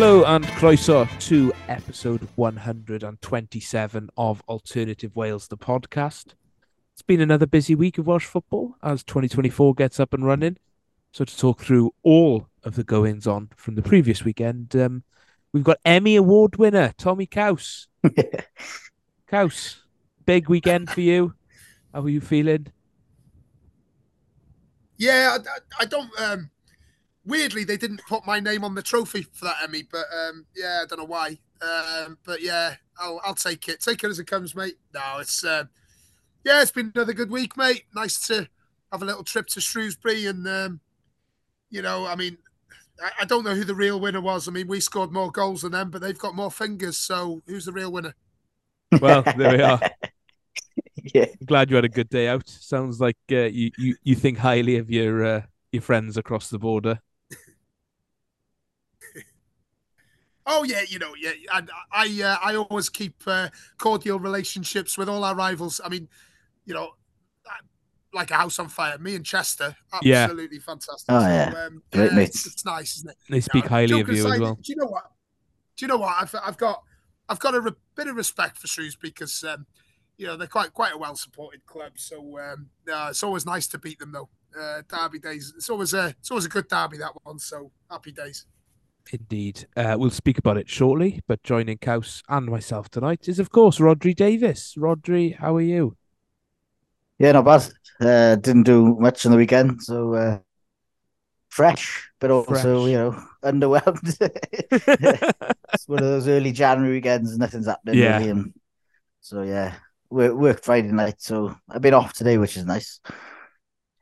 Hello 0.00 0.22
and 0.26 0.44
croeso 0.44 1.08
to 1.26 1.52
episode 1.66 2.28
127 2.36 4.10
of 4.16 4.40
Alternative 4.48 5.16
Wales, 5.16 5.48
the 5.48 5.56
podcast. 5.56 6.34
It's 6.92 7.02
been 7.02 7.20
another 7.20 7.48
busy 7.48 7.74
week 7.74 7.98
of 7.98 8.06
Welsh 8.06 8.24
football 8.24 8.76
as 8.80 9.02
2024 9.02 9.74
gets 9.74 9.98
up 9.98 10.14
and 10.14 10.24
running. 10.24 10.56
So, 11.10 11.24
to 11.24 11.36
talk 11.36 11.60
through 11.60 11.92
all 12.04 12.46
of 12.62 12.76
the 12.76 12.84
goings 12.84 13.26
on 13.26 13.48
from 13.56 13.74
the 13.74 13.82
previous 13.82 14.24
weekend, 14.24 14.76
um, 14.76 15.02
we've 15.52 15.64
got 15.64 15.78
Emmy 15.84 16.14
Award 16.14 16.54
winner 16.58 16.94
Tomi 16.96 17.26
Caws. 17.26 17.88
Caws, 19.26 19.82
big 20.24 20.48
weekend 20.48 20.90
for 20.90 21.00
you. 21.00 21.34
How 21.92 22.02
are 22.02 22.08
you 22.08 22.20
feeling? 22.20 22.68
Yeah, 24.96 25.38
I, 25.40 25.82
I 25.82 25.84
don't. 25.86 26.20
Um, 26.20 26.50
weirdly, 27.28 27.62
they 27.62 27.76
didn't 27.76 28.00
put 28.08 28.26
my 28.26 28.40
name 28.40 28.64
on 28.64 28.74
the 28.74 28.82
trophy 28.82 29.22
for 29.22 29.44
that 29.44 29.58
Emmy, 29.62 29.84
but 29.90 30.06
um, 30.12 30.46
yeah, 30.56 30.80
I 30.82 30.86
don't 30.86 30.98
know 30.98 31.04
why. 31.04 31.38
Um, 31.62 32.18
but 32.24 32.42
yeah, 32.42 32.74
I'll, 32.98 33.20
I'll 33.24 33.34
take 33.34 33.68
it. 33.68 33.80
Take 33.80 34.02
it 34.02 34.10
as 34.10 34.18
it 34.18 34.26
comes, 34.26 34.54
mate. 34.54 34.78
No, 34.94 35.18
it's 35.20 35.44
uh, 35.44 35.64
yeah, 36.44 36.62
it's 36.62 36.70
been 36.70 36.90
another 36.94 37.12
good 37.12 37.30
week, 37.30 37.56
mate. 37.56 37.84
Nice 37.94 38.26
to 38.28 38.48
have 38.90 39.02
a 39.02 39.04
little 39.04 39.24
trip 39.24 39.46
to 39.48 39.60
Shrewsbury, 39.60 40.26
and 40.26 40.48
um, 40.48 40.80
you 41.70 41.82
know, 41.82 42.06
I 42.06 42.16
mean, 42.16 42.38
I, 43.02 43.10
I 43.20 43.24
don't 43.24 43.44
know 43.44 43.54
who 43.54 43.64
the 43.64 43.74
real 43.74 44.00
winner 44.00 44.20
was. 44.20 44.48
I 44.48 44.50
mean, 44.50 44.66
we 44.66 44.80
scored 44.80 45.12
more 45.12 45.30
goals 45.30 45.62
than 45.62 45.72
them, 45.72 45.90
but 45.90 46.00
they've 46.00 46.18
got 46.18 46.34
more 46.34 46.50
fingers. 46.50 46.96
So 46.96 47.42
who's 47.46 47.66
the 47.66 47.72
real 47.72 47.92
winner? 47.92 48.14
Well, 49.00 49.22
there 49.36 49.56
we 49.56 49.62
are. 49.62 49.80
yeah. 51.14 51.26
Glad 51.44 51.68
you 51.68 51.76
had 51.76 51.84
a 51.84 51.90
good 51.90 52.08
day 52.08 52.28
out. 52.28 52.48
Sounds 52.48 53.00
like 53.00 53.18
uh, 53.30 53.42
you, 53.42 53.70
you 53.76 53.96
you 54.02 54.14
think 54.14 54.38
highly 54.38 54.76
of 54.76 54.90
your 54.90 55.24
uh, 55.24 55.42
your 55.72 55.82
friends 55.82 56.16
across 56.16 56.48
the 56.48 56.58
border. 56.58 57.00
Oh 60.50 60.64
yeah, 60.64 60.80
you 60.88 60.98
know, 60.98 61.12
yeah, 61.20 61.32
I 61.52 61.62
I, 61.92 62.22
uh, 62.22 62.36
I 62.42 62.56
always 62.56 62.88
keep 62.88 63.22
uh, 63.26 63.48
cordial 63.76 64.18
relationships 64.18 64.96
with 64.96 65.08
all 65.08 65.22
our 65.22 65.34
rivals. 65.34 65.80
I 65.84 65.90
mean, 65.90 66.08
you 66.64 66.74
know, 66.74 66.92
like 68.12 68.30
a 68.30 68.34
house 68.34 68.58
on 68.58 68.68
fire. 68.68 68.98
Me 68.98 69.14
and 69.14 69.24
Chester, 69.24 69.76
Yeah. 70.02 70.24
absolutely 70.24 70.58
fantastic. 70.58 71.06
Oh, 71.08 71.20
yeah. 71.20 71.52
um, 71.66 71.82
Great 71.92 72.12
yeah. 72.12 72.20
It's, 72.20 72.46
it's 72.46 72.64
nice, 72.64 72.96
isn't 72.96 73.10
it? 73.10 73.16
They 73.28 73.40
speak 73.40 73.64
No, 73.64 73.70
highly 73.70 73.84
of 73.84 73.90
joking 74.06 74.16
you 74.16 74.32
as 74.32 74.40
well. 74.40 74.54
Do 74.54 74.72
you 74.72 74.76
know 74.76 74.86
what? 74.86 75.12
Do 75.76 75.84
you 75.84 75.88
know 75.88 75.98
what? 75.98 76.16
I've 76.18 76.34
I've 76.42 76.56
got 76.56 76.82
I've 77.28 77.38
got 77.38 77.54
a 77.54 77.60
re- 77.60 77.72
bit 77.94 78.08
of 78.08 78.16
respect 78.16 78.56
for 78.56 78.66
Shrewsbury 78.66 79.10
because 79.10 79.44
um, 79.44 79.66
you 80.16 80.26
know 80.26 80.36
they're 80.36 80.48
quite 80.48 80.72
quite 80.72 80.94
a 80.94 80.98
well 80.98 81.14
supported 81.14 81.64
club. 81.66 81.92
So 81.96 82.38
um, 82.38 82.70
uh, 82.90 83.08
it's 83.10 83.22
always 83.22 83.46
nice 83.46 83.68
to 83.68 83.78
beat 83.78 83.98
them 83.98 84.12
though. 84.12 84.28
Uh, 84.58 84.82
derby 84.88 85.18
days. 85.18 85.52
It's 85.56 85.68
always 85.68 85.92
a 85.94 86.14
it's 86.18 86.30
always 86.30 86.46
a 86.46 86.48
good 86.48 86.68
derby 86.68 86.98
that 86.98 87.12
one. 87.22 87.38
So 87.38 87.70
happy 87.90 88.12
days. 88.12 88.46
Indeed. 89.12 89.66
Uh, 89.76 89.96
we'll 89.98 90.10
speak 90.10 90.38
about 90.38 90.58
it 90.58 90.68
shortly, 90.68 91.20
but 91.26 91.42
joining 91.42 91.78
Caws 91.78 92.22
and 92.28 92.46
myself 92.46 92.88
tonight 92.90 93.28
is, 93.28 93.38
of 93.38 93.50
course, 93.50 93.78
Rhodri 93.78 94.14
Davis. 94.14 94.74
Rhodri, 94.76 95.36
how 95.36 95.56
are 95.56 95.60
you? 95.62 95.96
Yeah, 97.18 97.32
not 97.32 97.44
bad. 97.44 97.68
Uh, 98.00 98.36
didn't 98.36 98.62
do 98.64 98.96
much 98.98 99.24
on 99.26 99.32
the 99.32 99.38
weekend, 99.38 99.82
so 99.82 100.14
uh, 100.14 100.38
fresh, 101.48 102.08
but 102.20 102.30
also 102.30 102.52
Fresh. 102.52 102.64
you 102.64 102.96
know 102.96 103.22
underwhelmed. 103.44 104.16
it's 104.70 105.88
one 105.88 105.98
of 105.98 106.04
those 106.04 106.28
early 106.28 106.52
January 106.52 106.92
weekends, 106.96 107.36
nothing's 107.36 107.66
happening 107.66 107.98
Yeah. 107.98 108.18
really, 108.18 108.52
so 109.20 109.42
yeah, 109.42 109.74
We 110.10 110.28
work, 110.30 110.62
Friday 110.62 110.92
night, 110.92 111.16
so 111.18 111.56
I've 111.68 111.82
been 111.82 111.94
off 111.94 112.12
today, 112.12 112.38
which 112.38 112.56
is 112.56 112.64
nice. 112.66 113.00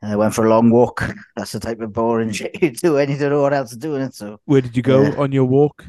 I 0.06 0.16
went 0.16 0.34
for 0.34 0.46
a 0.46 0.48
long 0.50 0.70
walk. 0.70 1.02
That's 1.36 1.52
the 1.52 1.60
type 1.60 1.80
of 1.80 1.92
boring 1.92 2.30
shit 2.38 2.60
you 2.62 2.70
do 2.70 2.94
when 2.94 3.10
you 3.10 3.18
don't 3.18 3.30
know 3.30 3.42
what 3.42 3.52
else 3.52 3.70
to 3.70 3.76
do 3.76 3.94
in 3.96 4.02
it. 4.02 4.14
So 4.14 4.40
Where 4.44 4.60
did 4.60 4.76
you 4.76 4.82
go 4.82 5.02
Yeah. 5.02 5.14
on 5.16 5.32
your 5.32 5.44
walk? 5.46 5.84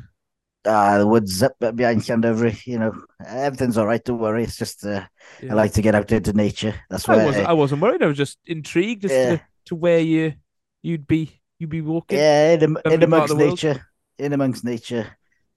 uh, 0.65 0.97
the 0.97 1.07
woods 1.07 1.41
up 1.41 1.57
behind 1.75 2.01
Llandovery, 2.01 2.65
you 2.65 2.77
know, 2.77 2.91
everything's 3.25 3.77
all 3.77 3.85
right. 3.85 4.03
Don't 4.03 4.19
worry. 4.19 4.43
It's 4.43 4.57
just 4.57 4.85
uh, 4.85 5.05
Yeah. 5.41 5.51
I 5.51 5.55
like 5.55 5.71
to 5.73 5.81
get 5.81 5.95
out 5.95 6.11
into 6.11 6.33
nature. 6.33 6.75
That's 6.89 7.07
I 7.07 7.23
wasn't. 7.23 7.47
I 7.47 7.53
wasn't 7.53 7.81
worried. 7.81 8.03
I 8.03 8.07
was 8.07 8.17
just 8.17 8.37
intrigued 8.45 9.05
as 9.05 9.11
Yeah. 9.11 9.29
to, 9.37 9.41
to 9.67 9.75
where 9.75 9.99
you 9.99 10.33
you'd 10.81 11.07
be 11.07 11.39
you'd 11.57 11.69
be 11.69 11.81
walking. 11.81 12.17
Yeah, 12.17 12.53
in, 12.53 12.77
in 12.85 13.03
amongst 13.03 13.35
nature, 13.37 13.87
in 14.19 14.33
amongst 14.33 14.65
nature, 14.65 15.07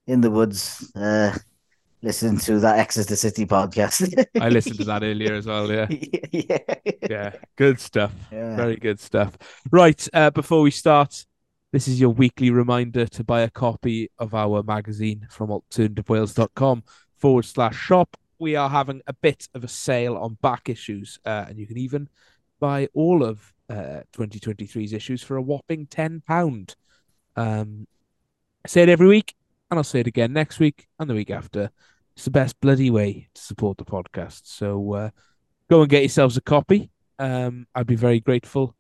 in 0.06 0.20
the 0.20 0.30
woods, 0.30 0.90
uh, 0.94 1.36
listening 2.02 2.38
to 2.38 2.60
that 2.60 2.78
Exeter 2.78 3.16
City 3.16 3.46
podcast. 3.46 4.24
I 4.40 4.48
listened 4.48 4.78
to 4.78 4.84
that 4.84 5.02
earlier 5.02 5.34
as 5.34 5.46
well. 5.46 5.70
Yeah, 5.70 5.86
yeah, 6.32 6.58
yeah, 7.08 7.32
good 7.56 7.80
stuff. 7.80 8.12
yeah. 8.32 8.56
Very 8.56 8.76
good 8.76 9.00
stuff. 9.00 9.36
Right, 9.70 10.08
uh, 10.12 10.30
before 10.30 10.62
we 10.62 10.70
start, 10.70 11.26
this 11.72 11.86
is 11.88 12.00
your 12.00 12.10
weekly 12.10 12.50
reminder 12.50 13.06
to 13.06 13.24
buy 13.24 13.42
a 13.42 13.50
copy 13.50 14.10
of 14.18 14.34
our 14.34 14.62
magazine 14.62 15.26
from 15.30 15.50
alternativewales.com 15.50 16.84
forward 17.18 17.44
slash 17.44 17.76
shop. 17.76 18.16
We 18.38 18.56
are 18.56 18.70
having 18.70 19.02
a 19.06 19.12
bit 19.12 19.48
of 19.54 19.64
a 19.64 19.68
sale 19.68 20.16
on 20.16 20.38
back 20.40 20.68
issues, 20.68 21.18
uh, 21.24 21.44
and 21.48 21.58
you 21.58 21.66
can 21.66 21.78
even 21.78 22.08
buy 22.58 22.88
all 22.94 23.22
of 23.22 23.52
uh, 23.68 24.02
2023's 24.12 24.92
issues 24.92 25.22
for 25.22 25.36
a 25.36 25.42
whopping 25.42 25.86
£10. 25.86 26.74
Um, 27.36 27.86
I 28.64 28.68
say 28.68 28.82
it 28.82 28.88
every 28.88 29.06
week, 29.06 29.34
and 29.70 29.78
I'll 29.78 29.84
say 29.84 30.00
it 30.00 30.06
again 30.06 30.32
next 30.32 30.58
week 30.58 30.88
and 30.98 31.08
the 31.08 31.14
week 31.14 31.30
after. 31.30 31.70
It's 32.16 32.24
the 32.24 32.30
best 32.30 32.60
bloody 32.60 32.90
way 32.90 33.28
to 33.34 33.40
support 33.40 33.78
the 33.78 33.84
podcast. 33.84 34.42
So 34.44 34.92
uh, 34.94 35.10
go 35.70 35.80
and 35.80 35.88
get 35.88 36.02
yourselves 36.02 36.36
a 36.36 36.40
copy. 36.40 36.90
Um, 37.18 37.66
I'd 37.74 37.86
be 37.86 37.96
very 37.96 38.20
grateful. 38.20 38.74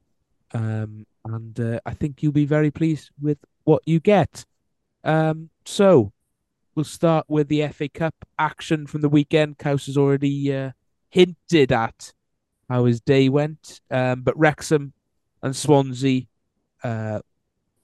Um, 0.52 1.06
and 1.24 1.58
uh, 1.60 1.80
I 1.86 1.94
think 1.94 2.22
you'll 2.22 2.32
be 2.32 2.46
very 2.46 2.70
pleased 2.70 3.10
with 3.20 3.38
what 3.64 3.82
you 3.86 4.00
get. 4.00 4.44
Um, 5.04 5.50
so 5.64 6.12
we'll 6.74 6.84
start 6.84 7.26
with 7.28 7.48
the 7.48 7.68
FA 7.68 7.88
Cup 7.88 8.14
action 8.38 8.86
from 8.86 9.00
the 9.00 9.08
weekend. 9.08 9.58
Caws 9.58 9.86
has 9.86 9.96
already 9.96 10.52
uh, 10.52 10.72
hinted 11.08 11.70
at 11.70 12.12
how 12.68 12.84
his 12.84 13.00
day 13.00 13.28
went. 13.28 13.80
Um, 13.90 14.22
but 14.22 14.38
Wrexham 14.38 14.92
and 15.42 15.54
Swansea 15.54 16.22
uh, 16.82 17.20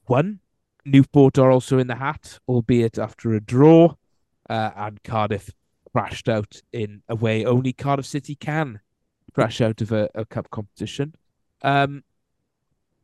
won. 0.08 0.40
Newport 0.86 1.38
are 1.38 1.50
also 1.50 1.78
in 1.78 1.86
the 1.86 1.96
hat, 1.96 2.38
albeit 2.48 2.98
after 2.98 3.34
a 3.34 3.40
draw. 3.40 3.94
Uh, 4.48 4.70
and 4.76 5.02
Cardiff 5.02 5.50
crashed 5.92 6.28
out 6.28 6.60
in 6.72 7.02
a 7.08 7.16
way 7.16 7.44
only 7.44 7.72
Cardiff 7.72 8.06
City 8.06 8.34
can 8.36 8.80
crash 9.34 9.60
out 9.60 9.80
of 9.80 9.92
a, 9.92 10.08
a 10.14 10.24
cup 10.24 10.50
competition. 10.50 11.14
Um, 11.62 12.04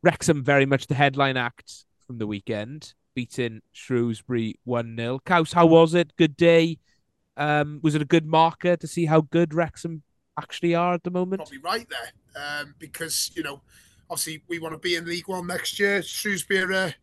Wrexham 0.02 0.42
very 0.42 0.66
much 0.66 0.86
the 0.86 0.94
headline 0.94 1.36
act 1.36 1.84
from 2.06 2.18
the 2.18 2.26
weekend, 2.26 2.94
beating 3.14 3.60
Shrewsbury 3.72 4.58
1 4.64 4.96
0. 4.96 5.20
Caws, 5.24 5.52
how 5.52 5.66
was 5.66 5.94
it? 5.94 6.16
Good 6.16 6.36
day. 6.36 6.78
Um, 7.36 7.80
was 7.82 7.94
it 7.94 8.02
a 8.02 8.06
good 8.06 8.26
marker 8.26 8.76
to 8.76 8.86
see 8.86 9.06
how 9.06 9.22
good 9.22 9.54
Wrexham 9.54 10.02
actually 10.38 10.74
are 10.74 10.94
at 10.94 11.02
the 11.02 11.10
moment? 11.10 11.40
Probably 11.40 11.58
right 11.58 11.86
there 11.88 12.12
um, 12.60 12.74
because 12.78 13.30
you 13.34 13.42
know 13.42 13.60
obviously 14.10 14.42
we 14.48 14.58
want 14.58 14.74
to 14.74 14.78
be 14.78 14.96
in 14.96 15.04
League 15.04 15.28
One 15.28 15.46
next 15.46 15.78
year. 15.78 16.02
Shrewsbury 16.02 16.74
are 16.74 16.94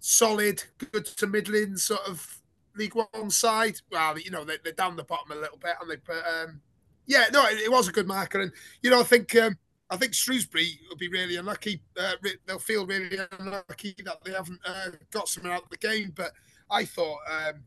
solid, 0.00 0.62
good 0.92 1.06
to 1.06 1.26
middling 1.26 1.76
sort 1.76 2.06
of 2.06 2.40
League 2.76 2.94
One 2.94 3.30
side. 3.30 3.80
Well, 3.90 4.18
you 4.18 4.30
know 4.30 4.44
they, 4.44 4.56
they're 4.62 4.72
down 4.72 4.96
the 4.96 5.04
bottom 5.04 5.32
a 5.32 5.40
little 5.40 5.58
bit, 5.58 5.74
and 5.80 5.90
they 5.90 5.96
but 5.96 6.24
um, 6.26 6.60
yeah, 7.06 7.26
no, 7.32 7.46
it, 7.46 7.58
it 7.58 7.70
was 7.70 7.88
a 7.88 7.92
good 7.92 8.06
marker, 8.06 8.40
and 8.40 8.52
you 8.82 8.90
know 8.90 9.00
I 9.00 9.04
think 9.04 9.34
um, 9.36 9.56
I 9.90 9.96
think 9.96 10.14
Shrewsbury 10.14 10.78
will 10.88 10.96
be 10.96 11.08
really 11.08 11.36
unlucky. 11.36 11.80
Uh, 11.98 12.12
they'll 12.46 12.58
feel 12.58 12.86
really 12.86 13.18
unlucky 13.38 13.94
that 14.04 14.22
they 14.24 14.32
haven't 14.32 14.60
uh, 14.64 14.90
got 15.10 15.28
something 15.28 15.50
out 15.50 15.64
of 15.64 15.70
the 15.70 15.78
game. 15.78 16.12
But 16.14 16.32
I 16.70 16.84
thought, 16.84 17.18
um, 17.30 17.64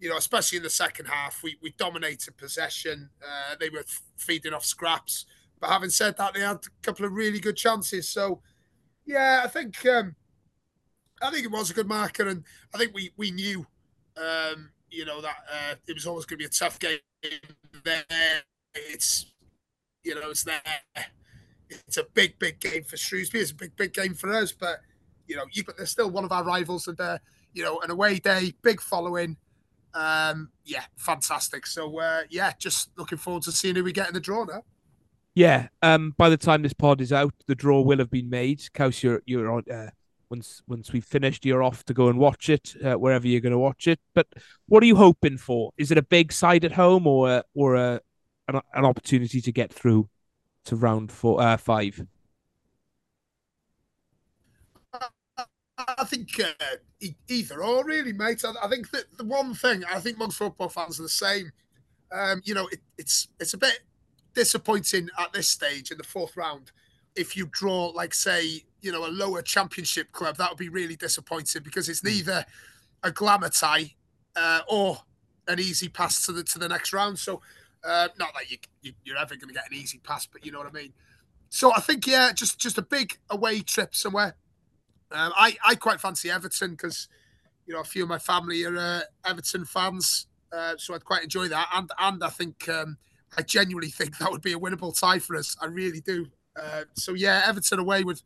you 0.00 0.08
know, 0.08 0.16
especially 0.16 0.56
in 0.56 0.64
the 0.64 0.70
second 0.70 1.06
half, 1.06 1.42
we, 1.44 1.56
we 1.62 1.72
dominated 1.78 2.36
possession. 2.36 3.10
Uh, 3.22 3.54
they 3.60 3.70
were 3.70 3.84
feeding 4.16 4.54
off 4.54 4.64
scraps. 4.64 5.26
But 5.60 5.70
having 5.70 5.90
said 5.90 6.16
that, 6.16 6.34
they 6.34 6.40
had 6.40 6.56
a 6.56 6.82
couple 6.82 7.06
of 7.06 7.12
really 7.12 7.38
good 7.38 7.56
chances. 7.56 8.08
So, 8.08 8.42
yeah, 9.06 9.42
I 9.44 9.48
think 9.48 9.86
um, 9.86 10.16
I 11.22 11.30
think 11.30 11.44
it 11.44 11.50
was 11.50 11.70
a 11.70 11.74
good 11.74 11.88
marker, 11.88 12.28
and 12.28 12.44
I 12.74 12.78
think 12.78 12.94
we 12.94 13.10
we 13.16 13.30
knew, 13.30 13.66
um, 14.16 14.70
you 14.90 15.04
know, 15.04 15.20
that 15.20 15.36
uh, 15.50 15.74
it 15.86 15.94
was 15.94 16.06
always 16.06 16.26
going 16.26 16.38
to 16.38 16.42
be 16.42 16.46
a 16.46 16.48
tough 16.48 16.78
game. 16.78 16.98
There, 17.84 18.04
it's 18.74 19.32
you 20.04 20.14
know, 20.14 20.30
it's 20.30 20.44
there. 20.44 20.60
It's 21.68 21.96
a 21.96 22.04
big, 22.14 22.38
big 22.38 22.60
game 22.60 22.84
for 22.84 22.96
Shrewsbury. 22.96 23.42
It's 23.42 23.50
a 23.50 23.54
big, 23.56 23.76
big 23.76 23.92
game 23.92 24.14
for 24.14 24.32
us. 24.32 24.52
But 24.52 24.80
you 25.26 25.36
know, 25.36 25.44
you, 25.52 25.64
but 25.64 25.76
they're 25.76 25.86
still 25.86 26.10
one 26.10 26.24
of 26.24 26.32
our 26.32 26.44
rivals, 26.44 26.86
and 26.86 26.98
you 27.52 27.64
know, 27.64 27.80
an 27.80 27.90
away 27.90 28.18
day, 28.18 28.54
big 28.62 28.80
following. 28.80 29.36
Um, 29.94 30.50
yeah, 30.64 30.84
fantastic. 30.96 31.66
So 31.66 31.98
uh, 31.98 32.22
yeah, 32.28 32.52
just 32.58 32.90
looking 32.98 33.18
forward 33.18 33.42
to 33.44 33.52
seeing 33.52 33.74
who 33.74 33.84
we 33.84 33.92
get 33.92 34.08
in 34.08 34.14
the 34.14 34.20
draw 34.20 34.44
now. 34.44 34.62
Yeah. 35.34 35.68
Um. 35.82 36.14
By 36.16 36.28
the 36.28 36.36
time 36.36 36.62
this 36.62 36.74
pod 36.74 37.00
is 37.00 37.12
out, 37.12 37.34
the 37.46 37.54
draw 37.54 37.80
will 37.80 37.98
have 37.98 38.10
been 38.10 38.30
made. 38.30 38.62
Caws, 38.74 39.02
you're 39.02 39.22
you're 39.26 39.50
on. 39.50 39.64
Uh, 39.70 39.90
once 40.30 40.62
once 40.66 40.92
we've 40.92 41.04
finished, 41.04 41.44
you're 41.44 41.62
off 41.62 41.84
to 41.84 41.94
go 41.94 42.08
and 42.08 42.18
watch 42.18 42.48
it 42.48 42.74
uh, 42.84 42.94
wherever 42.94 43.26
you're 43.26 43.40
going 43.40 43.52
to 43.52 43.58
watch 43.58 43.86
it. 43.86 44.00
But 44.14 44.26
what 44.66 44.82
are 44.82 44.86
you 44.86 44.96
hoping 44.96 45.38
for? 45.38 45.72
Is 45.76 45.90
it 45.90 45.98
a 45.98 46.02
big 46.02 46.32
side 46.32 46.64
at 46.64 46.72
home 46.72 47.06
or 47.06 47.44
or 47.54 47.74
a 47.74 48.00
an, 48.48 48.60
an 48.74 48.84
opportunity 48.84 49.40
to 49.40 49.52
get 49.52 49.72
through 49.72 50.08
to 50.66 50.76
round 50.76 51.12
four, 51.12 51.40
uh, 51.40 51.56
five? 51.56 52.04
I 55.78 56.04
think 56.04 56.28
uh, 56.40 57.06
either 57.28 57.62
or, 57.62 57.84
really, 57.84 58.12
mate. 58.12 58.42
I, 58.44 58.68
think 58.68 58.90
that 58.90 59.04
the 59.18 59.24
one 59.24 59.54
thing 59.54 59.84
I 59.84 60.00
think 60.00 60.18
most 60.18 60.38
football 60.38 60.68
fans 60.68 60.98
are 60.98 61.02
the 61.02 61.08
same. 61.08 61.52
Um, 62.10 62.40
you 62.44 62.54
know, 62.54 62.66
it, 62.68 62.80
it's 62.96 63.28
it's 63.38 63.54
a 63.54 63.58
bit 63.58 63.80
disappointing 64.34 65.08
at 65.18 65.32
this 65.32 65.48
stage 65.48 65.90
in 65.90 65.98
the 65.98 66.04
fourth 66.04 66.36
round. 66.36 66.72
If 67.14 67.36
you 67.36 67.48
draw, 67.52 67.86
like, 67.88 68.14
say, 68.14 68.64
you 68.86 68.92
know, 68.92 69.06
a 69.06 69.10
lower 69.10 69.42
championship 69.42 70.12
club, 70.12 70.36
that 70.36 70.48
would 70.48 70.58
be 70.58 70.68
really 70.68 70.96
disappointing 70.96 71.62
because 71.62 71.88
it's 71.88 72.00
hmm. 72.00 72.08
neither 72.08 72.46
a 73.02 73.10
glamour 73.10 73.50
tie 73.50 73.94
uh, 74.36 74.60
or 74.68 74.98
an 75.48 75.58
easy 75.60 75.88
pass 75.88 76.24
to 76.26 76.32
the 76.32 76.44
to 76.44 76.58
the 76.58 76.68
next 76.68 76.92
round. 76.92 77.18
So, 77.18 77.42
uh, 77.84 78.08
not 78.18 78.32
that 78.34 78.50
you, 78.50 78.92
you 79.04 79.14
are 79.14 79.18
ever 79.18 79.34
going 79.34 79.48
to 79.48 79.54
get 79.54 79.70
an 79.70 79.76
easy 79.76 79.98
pass, 79.98 80.26
but 80.26 80.46
you 80.46 80.52
know 80.52 80.58
what 80.58 80.68
I 80.68 80.72
mean. 80.72 80.92
So 81.48 81.72
I 81.74 81.80
think 81.80 82.06
yeah, 82.06 82.32
just 82.32 82.58
just 82.58 82.78
a 82.78 82.82
big 82.82 83.18
away 83.30 83.60
trip 83.60 83.94
somewhere. 83.94 84.36
Um, 85.10 85.32
I 85.36 85.56
I 85.64 85.74
quite 85.74 86.00
fancy 86.00 86.30
Everton 86.30 86.72
because 86.72 87.08
you 87.66 87.74
know 87.74 87.80
a 87.80 87.84
few 87.84 88.04
of 88.04 88.08
my 88.08 88.18
family 88.18 88.64
are 88.64 88.76
uh, 88.76 89.00
Everton 89.24 89.64
fans, 89.64 90.26
uh, 90.52 90.74
so 90.78 90.94
I'd 90.94 91.04
quite 91.04 91.22
enjoy 91.22 91.48
that. 91.48 91.68
And 91.74 91.90
and 91.98 92.24
I 92.24 92.28
think 92.28 92.68
um, 92.68 92.98
I 93.36 93.42
genuinely 93.42 93.90
think 93.90 94.18
that 94.18 94.30
would 94.30 94.42
be 94.42 94.52
a 94.52 94.58
winnable 94.58 94.98
tie 94.98 95.18
for 95.18 95.36
us. 95.36 95.56
I 95.60 95.66
really 95.66 96.00
do. 96.00 96.26
Uh, 96.60 96.84
so 96.94 97.14
yeah, 97.14 97.42
Everton 97.46 97.78
away 97.78 98.02
would 98.02 98.20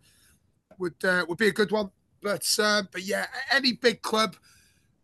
would 0.81 1.05
uh, 1.05 1.25
would 1.29 1.39
be 1.39 1.49
a 1.49 1.53
good 1.53 1.71
one. 1.71 1.91
But 2.23 2.47
uh, 2.59 2.83
but 2.91 3.03
yeah, 3.03 3.27
any 3.53 3.73
big 3.73 4.03
club, 4.03 4.37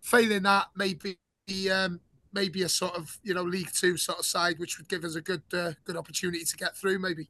failing 0.00 0.42
that, 0.42 0.66
maybe 0.74 1.18
um, 1.70 2.00
maybe 2.32 2.62
a 2.62 2.68
sort 2.68 2.94
of 2.94 3.18
you 3.22 3.34
know 3.34 3.42
League 3.42 3.70
Two 3.72 3.96
sort 3.96 4.18
of 4.18 4.26
side, 4.26 4.58
which 4.58 4.78
would 4.78 4.88
give 4.88 5.04
us 5.04 5.14
a 5.14 5.20
good 5.20 5.42
uh, 5.52 5.72
good 5.84 5.96
opportunity 5.96 6.44
to 6.44 6.56
get 6.56 6.76
through. 6.76 6.98
Maybe. 6.98 7.28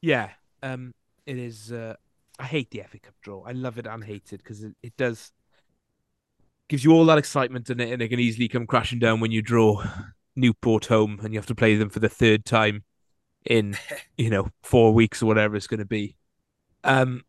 Yeah, 0.00 0.30
um, 0.62 0.94
it 1.26 1.36
is. 1.36 1.72
Uh, 1.72 1.94
I 2.38 2.44
hate 2.44 2.70
the 2.70 2.82
FA 2.88 2.98
Cup 2.98 3.14
draw. 3.20 3.44
I 3.44 3.52
love 3.52 3.78
it 3.78 3.86
and 3.86 4.02
hate 4.02 4.32
it 4.32 4.38
because 4.38 4.64
it, 4.64 4.74
it 4.82 4.96
does 4.96 5.32
gives 6.68 6.84
you 6.84 6.92
all 6.92 7.04
that 7.04 7.18
excitement 7.18 7.68
in 7.68 7.80
it, 7.80 7.92
and 7.92 8.00
it 8.00 8.08
can 8.08 8.20
easily 8.20 8.48
come 8.48 8.66
crashing 8.66 9.00
down 9.00 9.20
when 9.20 9.32
you 9.32 9.42
draw 9.42 9.84
Newport 10.36 10.86
home 10.86 11.20
and 11.22 11.34
you 11.34 11.38
have 11.38 11.46
to 11.46 11.54
play 11.54 11.76
them 11.76 11.90
for 11.90 11.98
the 11.98 12.08
third 12.08 12.44
time 12.44 12.84
in 13.44 13.76
you 14.16 14.30
know 14.30 14.48
four 14.62 14.92
weeks 14.92 15.22
or 15.22 15.26
whatever 15.26 15.56
it's 15.56 15.66
going 15.66 15.78
to 15.78 15.84
be. 15.84 16.16
Um, 16.82 17.22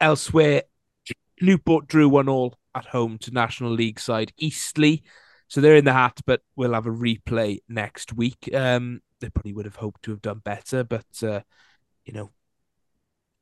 elsewhere, 0.00 0.62
Newport 1.40 1.86
drew 1.86 2.08
one 2.08 2.28
all 2.28 2.58
at 2.74 2.86
home 2.86 3.18
to 3.18 3.30
National 3.30 3.70
League 3.70 4.00
side 4.00 4.32
Eastleigh, 4.38 4.98
so 5.48 5.60
they're 5.60 5.76
in 5.76 5.84
the 5.84 5.92
hat, 5.92 6.20
but 6.26 6.42
we'll 6.56 6.74
have 6.74 6.86
a 6.86 6.90
replay 6.90 7.58
next 7.68 8.12
week. 8.12 8.50
Um, 8.54 9.00
they 9.20 9.30
probably 9.30 9.52
would 9.52 9.64
have 9.64 9.76
hoped 9.76 10.02
to 10.04 10.10
have 10.10 10.22
done 10.22 10.40
better, 10.44 10.84
but 10.84 11.06
uh, 11.22 11.40
you 12.04 12.12
know, 12.12 12.30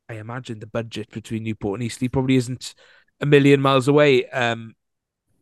I 0.09 0.15
imagine 0.15 0.61
the 0.61 0.67
budget 0.67 1.11
between 1.11 1.43
Newport 1.43 1.81
and 1.81 1.87
Eastleigh 1.87 2.09
probably 2.09 2.37
isn't 2.37 2.75
a 3.21 3.27
million 3.27 3.61
miles 3.61 3.89
away. 3.89 4.29
Um, 4.29 4.75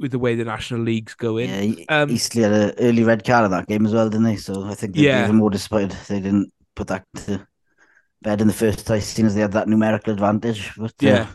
with 0.00 0.10
the 0.10 0.18
way 0.18 0.34
the 0.34 0.44
National 0.44 0.80
League's 0.80 1.14
going. 1.14 1.76
Yeah, 1.78 1.84
um, 1.88 2.10
Eastleigh 2.10 2.42
had 2.42 2.52
an 2.52 2.74
early 2.78 3.04
red 3.04 3.24
card 3.24 3.44
in 3.44 3.52
that 3.52 3.68
game 3.68 3.86
as 3.86 3.94
well, 3.94 4.10
didn't 4.10 4.24
they? 4.24 4.36
So 4.36 4.64
I 4.64 4.74
think 4.74 4.94
they'd 4.94 5.02
yeah. 5.02 5.20
be 5.20 5.24
even 5.26 5.36
more 5.36 5.50
disappointed 5.50 5.92
they 6.08 6.20
didn't 6.20 6.52
put 6.74 6.88
that 6.88 7.04
to 7.16 7.46
bed 8.24 8.40
in 8.40 8.48
the 8.48 8.52
first 8.52 8.86
time, 8.86 9.00
seeing 9.00 9.26
as 9.26 9.34
they 9.34 9.42
had 9.42 9.52
that 9.52 9.68
numerical 9.68 10.12
advantage. 10.12 10.72
But 10.76 10.90
uh, 10.90 11.06
yeah, 11.06 11.26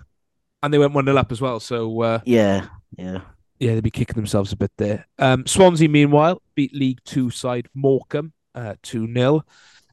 and 0.62 0.74
they 0.74 0.77
went 0.77 0.94
one 0.94 1.06
0 1.06 1.15
up 1.15 1.31
as 1.31 1.39
well. 1.39 1.62
So 1.62 2.01
uh, 2.01 2.19
yeah, 2.25 2.68
yeah, 2.97 3.21
yeah, 3.59 3.75
they'd 3.75 3.83
be 3.83 3.91
kicking 3.91 4.15
themselves 4.15 4.51
a 4.51 4.57
bit 4.57 4.71
there. 4.77 5.07
Um, 5.18 5.45
Swansea, 5.47 5.88
meanwhile, 5.88 6.41
beat 6.56 6.75
League 6.75 7.00
Two 7.06 7.30
side 7.30 7.69
Morecambe 7.74 8.33
uh, 8.53 8.75
two 8.83 9.06
uh, 9.06 9.13
0 9.13 9.45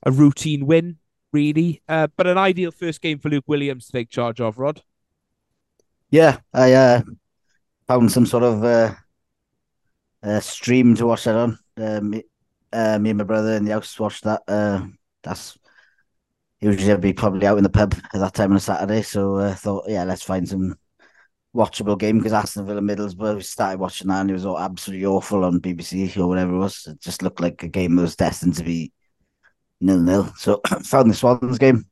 a 0.05 0.11
routine 0.11 0.67
win 0.67 0.99
really. 1.33 1.83
Uh, 1.89 2.09
but 2.17 2.27
an 2.27 2.39
ideal 2.39 2.71
first 2.71 3.01
game 3.01 3.19
for 3.19 3.29
Luke 3.29 3.45
Williams 3.47 3.87
to 3.87 3.93
take 3.93 4.09
charge 4.11 4.41
of, 4.41 4.59
Rod. 4.59 4.83
Yeah, 6.11 6.39
I 6.53 6.73
uh, 6.73 7.03
found 7.87 8.11
some 8.11 8.27
sort 8.27 8.45
of 8.45 8.65
uh, 8.65 8.95
uh, 10.23 10.41
stream 10.41 10.95
to 10.97 11.07
watch 11.07 11.25
that 11.25 11.37
on. 11.37 11.59
Me, 12.09 12.23
uh, 12.73 12.99
me 12.99 13.11
and 13.11 13.19
my 13.19 13.25
brother 13.25 13.55
in 13.55 13.65
the 13.65 13.73
house 13.73 13.99
watched 13.99 14.25
that. 14.25 14.43
Uh, 14.49 14.87
that's 15.23 15.59
usually 16.61 16.93
I'd 16.93 17.01
be 17.01 17.13
probably 17.13 17.47
out 17.47 17.59
in 17.59 17.65
the 17.65 17.71
pub 17.71 17.95
at 18.13 18.21
that 18.21 18.35
time 18.35 18.51
on 18.51 18.57
a 18.57 18.61
Saturday. 18.61 19.03
So 19.03 19.37
I 19.37 19.47
uh, 19.47 19.55
thought, 19.55 19.85
yeah, 19.89 20.05
let's 20.05 20.23
find 20.23 20.49
some 20.49 20.77
watchable 21.55 21.99
game 21.99 22.19
because 22.19 22.33
Aston 22.33 22.67
Villa 22.67 22.81
Middlesbrough. 22.81 23.37
We 23.37 23.43
started 23.43 23.81
watching 23.81 24.09
that 24.09 24.21
and 24.21 24.31
it 24.31 24.35
was 24.35 24.47
all 24.47 24.59
absolutely 24.59 25.07
awful 25.07 25.45
on 25.45 25.61
BBC 25.61 26.17
or 26.19 26.29
whatever 26.29 26.55
it 26.55 26.59
was. 26.59 26.87
It 26.87 27.01
just 27.01 27.23
looked 27.23 27.41
like 27.41 27.63
a 27.63 27.69
game 27.69 27.97
that 27.97 28.03
was 28.03 28.17
destined 28.17 28.57
to 28.57 28.65
be 28.65 28.93
nil 29.81 30.01
nil. 30.01 30.33
So 30.37 30.61
found 30.85 31.11
the 31.11 31.15
Swans 31.15 31.59
game. 31.59 31.87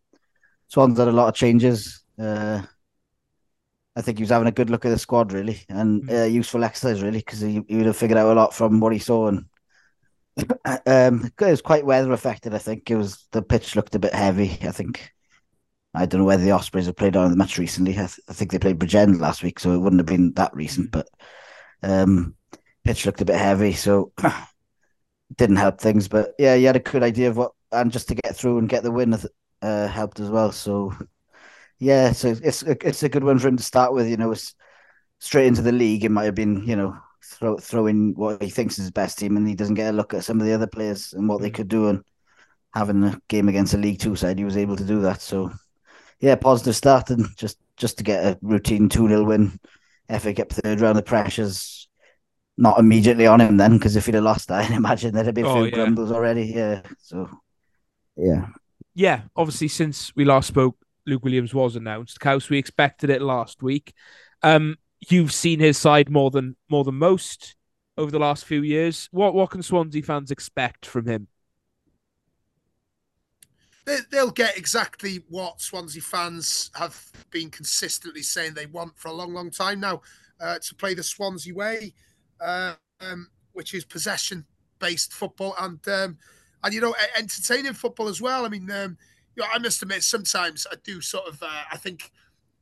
Swans 0.68 0.98
had 0.98 1.08
a 1.08 1.12
lot 1.12 1.28
of 1.28 1.34
changes. 1.34 2.04
Uh, 2.18 2.62
I 3.96 4.02
think 4.02 4.18
he 4.18 4.22
was 4.22 4.30
having 4.30 4.48
a 4.48 4.52
good 4.52 4.70
look 4.70 4.84
at 4.84 4.88
the 4.88 4.98
squad 4.98 5.32
really, 5.32 5.60
and 5.68 6.02
mm. 6.02 6.22
uh, 6.22 6.24
useful 6.24 6.64
exercise 6.64 7.00
really 7.00 7.18
because 7.18 7.40
he, 7.40 7.62
he 7.68 7.76
would 7.76 7.86
have 7.86 7.96
figured 7.96 8.18
out 8.18 8.32
a 8.32 8.34
lot 8.34 8.52
from 8.52 8.80
what 8.80 8.92
he 8.92 8.98
saw. 8.98 9.28
And 9.28 9.44
um, 10.86 11.30
it 11.40 11.44
was 11.44 11.62
quite 11.62 11.86
weather 11.86 12.12
affected. 12.12 12.54
I 12.54 12.58
think 12.58 12.90
it 12.90 12.96
was 12.96 13.26
the 13.32 13.42
pitch 13.42 13.76
looked 13.76 13.94
a 13.94 13.98
bit 13.98 14.14
heavy. 14.14 14.58
I 14.62 14.72
think 14.72 15.12
I 15.94 16.06
don't 16.06 16.20
know 16.20 16.26
whether 16.26 16.42
the 16.42 16.50
Ospreys 16.50 16.86
have 16.86 16.96
played 16.96 17.16
on 17.16 17.30
the 17.30 17.36
match 17.36 17.56
recently. 17.58 17.92
I, 17.92 18.06
th- 18.06 18.20
I 18.28 18.32
think 18.32 18.50
they 18.50 18.58
played 18.58 18.78
Bridgend 18.78 19.20
last 19.20 19.42
week, 19.44 19.60
so 19.60 19.72
it 19.72 19.78
wouldn't 19.78 20.00
have 20.00 20.06
been 20.06 20.32
that 20.34 20.54
recent. 20.54 20.90
Mm. 20.90 20.90
But 20.90 21.08
um, 21.82 22.34
pitch 22.84 23.06
looked 23.06 23.20
a 23.20 23.24
bit 23.24 23.36
heavy, 23.36 23.72
so 23.72 24.12
didn't 25.36 25.56
help 25.56 25.80
things. 25.80 26.08
But 26.08 26.34
yeah, 26.38 26.56
he 26.56 26.64
had 26.64 26.76
a 26.76 26.80
good 26.80 27.04
idea 27.04 27.28
of 27.28 27.36
what 27.36 27.52
and 27.70 27.92
just 27.92 28.08
to 28.08 28.14
get 28.14 28.36
through 28.36 28.58
and 28.58 28.68
get 28.68 28.82
the 28.82 28.90
win 28.90 29.16
uh, 29.62 29.86
helped 29.88 30.20
as 30.20 30.30
well. 30.30 30.52
So 30.52 30.94
yeah, 31.78 32.12
so 32.12 32.34
it's 32.42 32.62
it's 32.62 33.02
a 33.02 33.08
good 33.08 33.24
one 33.24 33.38
for 33.38 33.48
him 33.48 33.56
to 33.56 33.62
start 33.62 33.92
with. 33.92 34.08
You 34.08 34.16
know, 34.16 34.32
it's 34.32 34.54
straight 35.20 35.46
into 35.46 35.62
the 35.62 35.72
league. 35.72 36.04
It 36.04 36.10
might 36.10 36.24
have 36.24 36.34
been 36.34 36.66
you 36.66 36.76
know 36.76 36.96
throw 37.24 37.56
throwing 37.56 38.14
what 38.14 38.42
he 38.42 38.50
thinks 38.50 38.78
is 38.78 38.84
his 38.84 38.90
best 38.90 39.18
team, 39.18 39.36
and 39.36 39.46
he 39.48 39.54
doesn't 39.54 39.74
get 39.74 39.92
a 39.92 39.96
look 39.96 40.14
at 40.14 40.24
some 40.24 40.40
of 40.40 40.46
the 40.46 40.52
other 40.52 40.66
players 40.66 41.12
and 41.12 41.28
what 41.28 41.40
they 41.40 41.50
mm. 41.50 41.54
could 41.54 41.68
do. 41.68 41.88
And 41.88 42.04
having 42.72 43.02
a 43.04 43.20
game 43.28 43.48
against 43.48 43.74
a 43.74 43.78
League 43.78 44.00
Two 44.00 44.16
side, 44.16 44.38
he 44.38 44.44
was 44.44 44.56
able 44.56 44.76
to 44.76 44.84
do 44.84 45.00
that. 45.02 45.20
So 45.20 45.52
yeah, 46.20 46.36
positive 46.36 46.76
start 46.76 47.10
and 47.10 47.26
just 47.36 47.58
just 47.76 47.98
to 47.98 48.04
get 48.04 48.24
a 48.24 48.38
routine 48.42 48.88
two 48.88 49.08
0 49.08 49.24
win. 49.24 49.58
FA 50.18 50.34
Cup 50.34 50.50
third 50.50 50.80
round, 50.80 50.98
the 50.98 51.02
pressures 51.02 51.88
not 52.56 52.78
immediately 52.78 53.26
on 53.26 53.40
him 53.40 53.56
then, 53.56 53.78
because 53.78 53.96
if 53.96 54.06
he'd 54.06 54.14
have 54.14 54.24
lost, 54.24 54.50
I 54.50 54.64
imagine 54.74 55.14
there'd 55.14 55.26
have 55.26 55.34
been 55.34 55.46
a 55.46 55.52
few 55.52 55.62
oh, 55.62 55.64
yeah. 55.64 55.74
grumbles 55.74 56.12
already. 56.12 56.44
Yeah, 56.44 56.82
so 57.00 57.28
yeah. 58.16 58.46
Yeah, 58.94 59.22
obviously, 59.34 59.68
since 59.68 60.14
we 60.14 60.24
last 60.24 60.46
spoke, 60.46 60.76
Luke 61.06 61.24
Williams 61.24 61.52
was 61.52 61.74
announced. 61.74 62.20
Caws, 62.20 62.48
we 62.48 62.58
expected 62.58 63.10
it 63.10 63.20
last 63.20 63.62
week. 63.62 63.92
Um, 64.42 64.76
you've 65.10 65.32
seen 65.32 65.60
his 65.60 65.78
side 65.78 66.10
more 66.10 66.30
than 66.30 66.56
more 66.68 66.84
than 66.84 66.96
most 66.96 67.56
over 67.96 68.10
the 68.10 68.18
last 68.18 68.44
few 68.44 68.62
years. 68.62 69.08
What 69.12 69.34
what 69.34 69.50
can 69.50 69.62
Swansea 69.62 70.02
fans 70.02 70.30
expect 70.30 70.86
from 70.86 71.06
him? 71.06 71.28
They'll 74.10 74.30
get 74.30 74.56
exactly 74.56 75.24
what 75.28 75.60
Swansea 75.60 76.00
fans 76.00 76.70
have 76.74 77.12
been 77.30 77.50
consistently 77.50 78.22
saying 78.22 78.54
they 78.54 78.64
want 78.64 78.96
for 78.96 79.08
a 79.08 79.12
long, 79.12 79.34
long 79.34 79.50
time 79.50 79.80
now 79.80 80.00
uh, 80.40 80.58
to 80.58 80.74
play 80.74 80.94
the 80.94 81.02
Swansea 81.02 81.54
way, 81.54 81.92
uh, 82.40 82.76
um, 83.00 83.28
which 83.52 83.74
is 83.74 83.84
possession 83.84 84.46
based 84.78 85.12
football. 85.12 85.54
And 85.58 85.86
um, 85.88 86.18
and 86.62 86.72
you 86.72 86.80
know 86.80 86.94
entertaining 87.16 87.74
football 87.74 88.08
as 88.08 88.20
well. 88.20 88.44
I 88.44 88.48
mean, 88.48 88.70
um, 88.70 88.96
you 89.36 89.42
know, 89.42 89.48
I 89.52 89.58
must 89.58 89.82
admit 89.82 90.02
sometimes 90.02 90.66
I 90.70 90.76
do 90.82 91.00
sort 91.00 91.28
of 91.28 91.42
uh, 91.42 91.64
I 91.70 91.76
think 91.76 92.10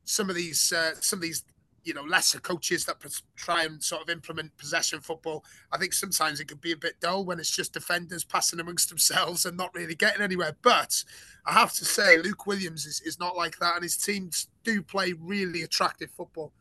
some 0.03 0.29
of 0.29 0.35
these 0.35 0.73
uh, 0.73 0.95
some 0.99 1.17
of 1.17 1.23
these 1.23 1.43
you 1.83 1.93
know 1.93 2.03
lesser 2.03 2.39
coaches 2.39 2.85
that 2.85 2.97
try 3.35 3.63
and 3.63 3.83
sort 3.83 4.01
of 4.01 4.09
implement 4.09 4.55
possession 4.57 4.99
football. 5.01 5.43
I 5.71 5.77
think 5.77 5.93
sometimes 5.93 6.39
it 6.39 6.47
can 6.47 6.57
be 6.57 6.71
a 6.71 6.77
bit 6.77 6.99
dull 6.99 7.25
when 7.25 7.39
it's 7.39 7.55
just 7.55 7.73
defenders 7.73 8.23
passing 8.23 8.59
amongst 8.59 8.89
themselves 8.89 9.45
and 9.45 9.57
not 9.57 9.73
really 9.73 9.95
getting 9.95 10.21
anywhere. 10.21 10.55
But 10.61 11.03
I 11.45 11.53
have 11.53 11.73
to 11.73 11.85
say, 11.85 12.17
Luke 12.17 12.45
Williams 12.47 12.85
is, 12.85 13.01
is 13.01 13.19
not 13.19 13.35
like 13.35 13.57
that, 13.59 13.75
and 13.75 13.83
his 13.83 13.97
teams 13.97 14.47
do 14.63 14.81
play 14.81 15.13
really 15.13 15.63
attractive 15.63 16.09
football. 16.11 16.53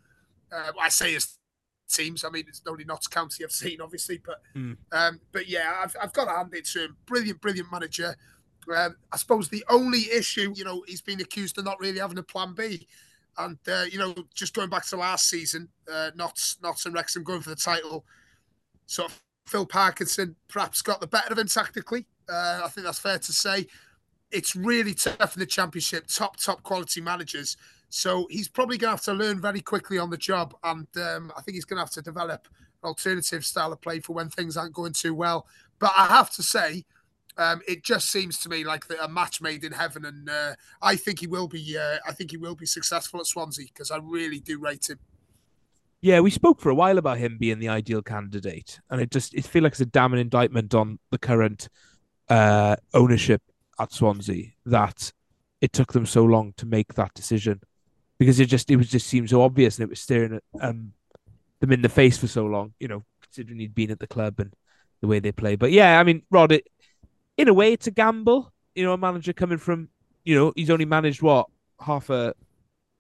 Uh, 0.52 0.72
I 0.80 0.88
say 0.88 1.12
his 1.12 1.38
teams. 1.88 2.24
I 2.24 2.30
mean, 2.30 2.44
it's 2.48 2.62
only 2.66 2.84
Notts 2.84 3.06
County 3.06 3.44
I've 3.44 3.52
seen, 3.52 3.80
obviously, 3.80 4.18
but 4.24 4.42
mm. 4.56 4.76
um, 4.90 5.20
but 5.30 5.48
yeah, 5.48 5.72
I've, 5.82 5.94
I've 6.02 6.12
got 6.12 6.24
to 6.24 6.32
hand 6.32 6.54
it 6.54 6.66
to 6.66 6.84
him. 6.84 6.96
Brilliant, 7.06 7.40
brilliant 7.40 7.70
manager. 7.70 8.16
Um, 8.74 8.96
I 9.12 9.16
suppose 9.16 9.48
the 9.48 9.64
only 9.68 10.10
issue, 10.12 10.52
you 10.56 10.64
know, 10.64 10.84
he's 10.86 11.00
been 11.00 11.20
accused 11.20 11.58
of 11.58 11.64
not 11.64 11.80
really 11.80 11.98
having 11.98 12.18
a 12.18 12.22
plan 12.22 12.54
B. 12.54 12.86
And, 13.38 13.58
uh, 13.66 13.84
you 13.90 13.98
know, 13.98 14.14
just 14.34 14.54
going 14.54 14.68
back 14.68 14.86
to 14.86 14.96
last 14.96 15.28
season, 15.28 15.68
uh, 15.90 16.10
Notts 16.14 16.58
and 16.84 16.94
Wrexham 16.94 17.22
going 17.22 17.40
for 17.40 17.50
the 17.50 17.56
title, 17.56 18.04
of 18.98 19.22
Phil 19.46 19.66
Parkinson 19.66 20.36
perhaps 20.48 20.82
got 20.82 21.00
the 21.00 21.06
better 21.06 21.32
of 21.32 21.38
him 21.38 21.46
tactically. 21.46 22.06
Uh, 22.28 22.62
I 22.64 22.68
think 22.68 22.84
that's 22.84 22.98
fair 22.98 23.18
to 23.18 23.32
say. 23.32 23.66
It's 24.30 24.56
really 24.56 24.94
tough 24.94 25.36
in 25.36 25.40
the 25.40 25.46
championship, 25.46 26.06
top, 26.06 26.36
top 26.36 26.62
quality 26.62 27.00
managers. 27.00 27.56
So 27.88 28.26
he's 28.30 28.48
probably 28.48 28.78
going 28.78 28.88
to 28.88 28.96
have 28.96 29.04
to 29.04 29.12
learn 29.12 29.40
very 29.40 29.60
quickly 29.60 29.98
on 29.98 30.08
the 30.08 30.16
job. 30.16 30.54
And 30.64 30.86
um, 30.96 31.32
I 31.36 31.42
think 31.42 31.56
he's 31.56 31.66
going 31.66 31.76
to 31.76 31.82
have 31.82 31.90
to 31.90 32.02
develop 32.02 32.48
an 32.82 32.88
alternative 32.88 33.44
style 33.44 33.72
of 33.72 33.80
play 33.80 34.00
for 34.00 34.14
when 34.14 34.30
things 34.30 34.56
aren't 34.56 34.72
going 34.72 34.94
too 34.94 35.14
well. 35.14 35.46
But 35.78 35.92
I 35.96 36.06
have 36.06 36.30
to 36.32 36.42
say, 36.42 36.84
Um, 37.38 37.62
it 37.66 37.82
just 37.82 38.10
seems 38.10 38.38
to 38.40 38.48
me 38.48 38.64
like 38.64 38.84
a 39.00 39.08
match 39.08 39.40
made 39.40 39.64
in 39.64 39.72
heaven, 39.72 40.04
and 40.04 40.28
uh, 40.28 40.54
I 40.82 40.96
think 40.96 41.20
he 41.20 41.26
will 41.26 41.48
be. 41.48 41.76
Uh, 41.78 41.98
I 42.06 42.12
think 42.12 42.30
he 42.30 42.36
will 42.36 42.54
be 42.54 42.66
successful 42.66 43.20
at 43.20 43.26
Swansea 43.26 43.66
because 43.66 43.90
I 43.90 43.98
really 43.98 44.38
do 44.38 44.58
rate 44.58 44.90
him. 44.90 44.98
Yeah, 46.02 46.20
we 46.20 46.30
spoke 46.30 46.60
for 46.60 46.68
a 46.68 46.74
while 46.74 46.98
about 46.98 47.18
him 47.18 47.38
being 47.38 47.58
the 47.58 47.68
ideal 47.68 48.02
candidate, 48.02 48.80
and 48.90 49.00
it 49.00 49.10
just 49.10 49.34
it 49.34 49.46
feels 49.46 49.62
like 49.62 49.72
it's 49.72 49.80
a 49.80 49.86
damning 49.86 50.20
indictment 50.20 50.74
on 50.74 50.98
the 51.10 51.18
current 51.18 51.68
uh, 52.28 52.76
ownership 52.92 53.40
at 53.78 53.92
Swansea 53.92 54.52
that 54.66 55.12
it 55.60 55.72
took 55.72 55.92
them 55.92 56.04
so 56.04 56.24
long 56.24 56.52
to 56.56 56.66
make 56.66 56.94
that 56.94 57.14
decision 57.14 57.60
because 58.18 58.40
it 58.40 58.46
just 58.46 58.70
it 58.70 58.76
was 58.76 58.90
just 58.90 59.06
seemed 59.06 59.30
so 59.30 59.42
obvious 59.42 59.78
and 59.78 59.84
it 59.84 59.90
was 59.90 60.00
staring 60.00 60.34
at 60.34 60.42
um, 60.60 60.92
them 61.60 61.72
in 61.72 61.82
the 61.82 61.88
face 61.88 62.18
for 62.18 62.26
so 62.26 62.44
long. 62.44 62.74
You 62.78 62.88
know, 62.88 63.04
considering 63.22 63.60
he'd 63.60 63.74
been 63.74 63.90
at 63.90 64.00
the 64.00 64.06
club 64.06 64.38
and 64.38 64.52
the 65.00 65.06
way 65.06 65.18
they 65.18 65.32
play. 65.32 65.56
But 65.56 65.72
yeah, 65.72 65.98
I 65.98 66.04
mean, 66.04 66.22
Rod, 66.30 66.52
it, 66.52 66.66
in 67.42 67.48
a 67.48 67.54
way, 67.54 67.72
it's 67.72 67.86
a 67.86 67.90
gamble. 67.90 68.52
You 68.74 68.84
know, 68.84 68.92
a 68.94 68.98
manager 68.98 69.32
coming 69.32 69.58
from 69.58 69.88
you 70.24 70.34
know 70.34 70.52
he's 70.56 70.70
only 70.70 70.84
managed 70.86 71.20
what 71.20 71.46
half 71.80 72.08
a 72.10 72.34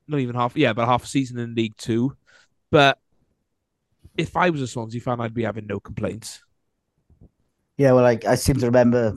not 0.08 0.20
even 0.20 0.34
half 0.34 0.56
yeah, 0.56 0.72
but 0.72 0.86
half 0.86 1.04
a 1.04 1.06
season 1.06 1.38
in 1.38 1.54
League 1.54 1.76
Two 1.76 2.16
but 2.72 2.98
if 4.16 4.34
I 4.36 4.50
was 4.50 4.62
a 4.62 4.66
Swansea 4.66 5.00
fan, 5.00 5.20
I'd 5.20 5.34
be 5.34 5.44
having 5.44 5.66
no 5.66 5.78
complaints. 5.78 6.42
Yeah, 7.76 7.92
well, 7.92 8.02
like 8.02 8.24
I 8.24 8.34
seem 8.34 8.56
to 8.56 8.66
remember, 8.66 9.14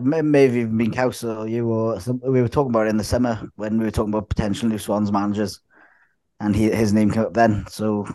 maybe 0.00 0.60
even 0.60 0.76
been 0.76 0.94
or 1.24 1.48
you 1.48 1.68
or 1.68 2.00
some, 2.00 2.20
we 2.22 2.42
were 2.42 2.48
talking 2.48 2.70
about 2.70 2.86
it 2.86 2.90
in 2.90 2.98
the 2.98 3.04
summer 3.04 3.50
when 3.56 3.78
we 3.78 3.84
were 3.86 3.90
talking 3.90 4.12
about 4.12 4.28
potential 4.28 4.68
new 4.68 4.78
Swans 4.78 5.10
managers, 5.10 5.60
and 6.38 6.54
he, 6.54 6.70
his 6.70 6.92
name 6.92 7.10
came 7.10 7.24
up 7.24 7.34
then. 7.34 7.66
So 7.68 8.06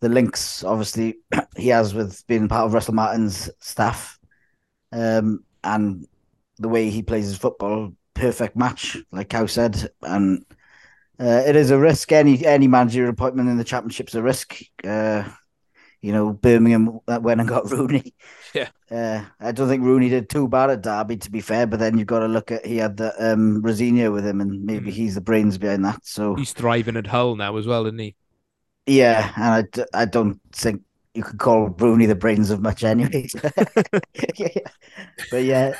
the 0.00 0.08
links, 0.08 0.62
obviously, 0.62 1.16
he 1.56 1.68
has 1.68 1.94
with 1.94 2.24
being 2.28 2.48
part 2.48 2.66
of 2.66 2.74
Russell 2.74 2.94
Martin's 2.94 3.50
staff, 3.58 4.20
um, 4.92 5.44
and 5.64 6.06
the 6.58 6.68
way 6.68 6.90
he 6.90 7.02
plays 7.02 7.26
his 7.26 7.36
football, 7.36 7.92
perfect 8.14 8.56
match, 8.56 8.96
like 9.10 9.28
Cow 9.28 9.46
said, 9.46 9.90
and 10.02 10.44
uh, 11.20 11.42
it 11.46 11.56
is 11.56 11.70
a 11.70 11.78
risk. 11.78 12.12
Any 12.12 12.44
any 12.44 12.68
managerial 12.68 13.12
appointment 13.12 13.48
in 13.48 13.58
the 13.58 13.64
championship's 13.64 14.14
a 14.14 14.22
risk. 14.22 14.58
Uh, 14.84 15.24
you 16.00 16.12
know, 16.12 16.32
Birmingham 16.32 16.98
went 17.06 17.40
and 17.40 17.48
got 17.48 17.70
Rooney. 17.70 18.14
Yeah. 18.54 18.68
Uh, 18.90 19.24
I 19.40 19.52
don't 19.52 19.66
think 19.66 19.82
Rooney 19.82 20.10
did 20.10 20.28
too 20.28 20.46
bad 20.46 20.68
at 20.68 20.82
Derby, 20.82 21.16
to 21.16 21.30
be 21.30 21.40
fair. 21.40 21.66
But 21.66 21.78
then 21.78 21.96
you've 21.96 22.06
got 22.06 22.18
to 22.18 22.26
look 22.26 22.50
at 22.50 22.66
he 22.66 22.76
had 22.76 22.98
the 22.98 23.14
um 23.32 23.62
with 23.62 23.80
him, 23.80 24.42
and 24.42 24.66
maybe 24.66 24.90
mm. 24.90 24.92
he's 24.92 25.14
the 25.14 25.22
brains 25.22 25.56
behind 25.56 25.86
that. 25.86 26.00
So 26.04 26.34
he's 26.34 26.52
thriving 26.52 26.98
at 26.98 27.06
Hull 27.06 27.34
now 27.34 27.56
as 27.56 27.66
well, 27.66 27.86
isn't 27.86 27.98
he? 27.98 28.14
Yeah, 28.84 29.32
and 29.36 29.66
I, 29.94 30.02
I 30.02 30.04
don't 30.04 30.38
think 30.52 30.82
you 31.14 31.22
could 31.22 31.38
call 31.38 31.68
Rooney 31.68 32.06
the 32.06 32.14
brains 32.14 32.50
of 32.50 32.60
much 32.60 32.84
anyway. 32.84 33.28
but 35.30 35.44
yeah, 35.44 35.74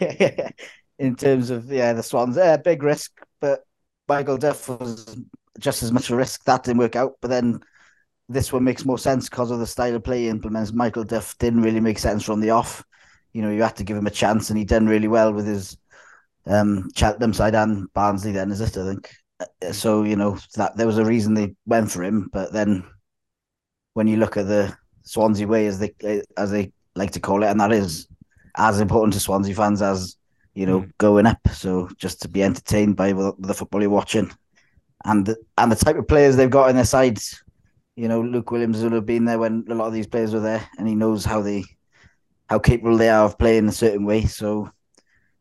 in 0.98 1.14
terms 1.16 1.50
of 1.50 1.70
yeah, 1.70 1.92
the 1.92 2.02
Swans, 2.02 2.36
yeah, 2.36 2.56
big 2.56 2.82
risk, 2.82 3.12
but 3.40 3.60
Michael 4.08 4.38
Duff 4.38 4.68
was 4.68 5.16
just 5.58 5.82
as 5.82 5.92
much 5.92 6.10
a 6.10 6.16
risk. 6.16 6.44
That 6.44 6.64
didn't 6.64 6.78
work 6.78 6.96
out, 6.96 7.14
but 7.20 7.28
then 7.28 7.60
this 8.28 8.52
one 8.52 8.64
makes 8.64 8.84
more 8.84 8.98
sense 8.98 9.28
because 9.28 9.50
of 9.50 9.58
the 9.58 9.66
style 9.66 9.94
of 9.94 10.04
play 10.04 10.22
he 10.22 10.28
implements. 10.28 10.72
Michael 10.72 11.04
Duff 11.04 11.36
didn't 11.38 11.62
really 11.62 11.80
make 11.80 11.98
sense 11.98 12.24
from 12.24 12.40
the 12.40 12.50
off. 12.50 12.84
You 13.32 13.42
know, 13.42 13.50
you 13.50 13.62
had 13.62 13.76
to 13.76 13.84
give 13.84 13.96
him 13.96 14.06
a 14.06 14.10
chance, 14.10 14.48
and 14.48 14.58
he 14.58 14.64
done 14.64 14.86
really 14.86 15.08
well 15.08 15.32
with 15.32 15.46
his 15.46 15.76
um, 16.46 16.88
Cheltenham 16.96 17.34
side 17.34 17.54
and 17.54 17.92
Barnsley. 17.92 18.32
Then 18.32 18.50
is 18.50 18.62
it? 18.62 18.76
I 18.78 18.84
think 18.86 19.10
uh, 19.40 19.72
so. 19.72 20.02
You 20.02 20.16
know 20.16 20.38
that 20.54 20.76
there 20.78 20.86
was 20.86 20.96
a 20.96 21.04
reason 21.04 21.34
they 21.34 21.54
went 21.66 21.90
for 21.90 22.02
him, 22.02 22.30
but 22.32 22.54
then 22.54 22.84
when 23.96 24.06
you 24.06 24.18
look 24.18 24.36
at 24.36 24.46
the 24.46 24.76
Swansea 25.04 25.46
way, 25.46 25.66
as 25.66 25.78
they 25.78 25.94
as 26.36 26.50
they 26.50 26.70
like 26.94 27.12
to 27.12 27.20
call 27.20 27.42
it, 27.42 27.46
and 27.46 27.58
that 27.60 27.72
is 27.72 28.08
as 28.56 28.78
important 28.78 29.14
to 29.14 29.20
Swansea 29.20 29.54
fans 29.54 29.80
as 29.80 30.16
you 30.56 30.66
know, 30.66 30.80
mm. 30.80 30.92
going 30.98 31.26
up. 31.26 31.38
So 31.52 31.88
just 31.96 32.20
to 32.22 32.28
be 32.28 32.42
entertained 32.42 32.96
by 32.96 33.12
the 33.12 33.54
football 33.54 33.80
you're 33.80 33.90
watching, 33.90 34.30
and 35.04 35.24
the, 35.24 35.36
and 35.56 35.72
the 35.72 35.76
type 35.76 35.96
of 35.96 36.08
players 36.08 36.36
they've 36.36 36.50
got 36.50 36.68
in 36.68 36.76
their 36.76 36.84
sides. 36.84 37.42
You 37.94 38.08
know, 38.08 38.20
Luke 38.20 38.50
Williams 38.50 38.82
will 38.82 38.90
have 38.90 39.06
been 39.06 39.24
there 39.24 39.38
when 39.38 39.64
a 39.70 39.74
lot 39.74 39.86
of 39.86 39.94
these 39.94 40.06
players 40.06 40.34
were 40.34 40.40
there, 40.40 40.68
and 40.78 40.86
he 40.86 40.94
knows 40.94 41.24
how 41.24 41.40
they, 41.40 41.64
how 42.50 42.58
capable 42.58 42.98
they 42.98 43.08
are 43.08 43.24
of 43.24 43.38
playing 43.38 43.68
a 43.68 43.72
certain 43.72 44.04
way. 44.04 44.26
So, 44.26 44.70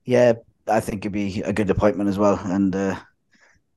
yeah, 0.05 0.33
I 0.67 0.79
think 0.79 1.03
it'd 1.03 1.11
be 1.11 1.41
a 1.41 1.51
good 1.51 1.69
appointment 1.69 2.09
as 2.09 2.17
well. 2.17 2.39
And 2.43 2.73
uh, 2.73 2.97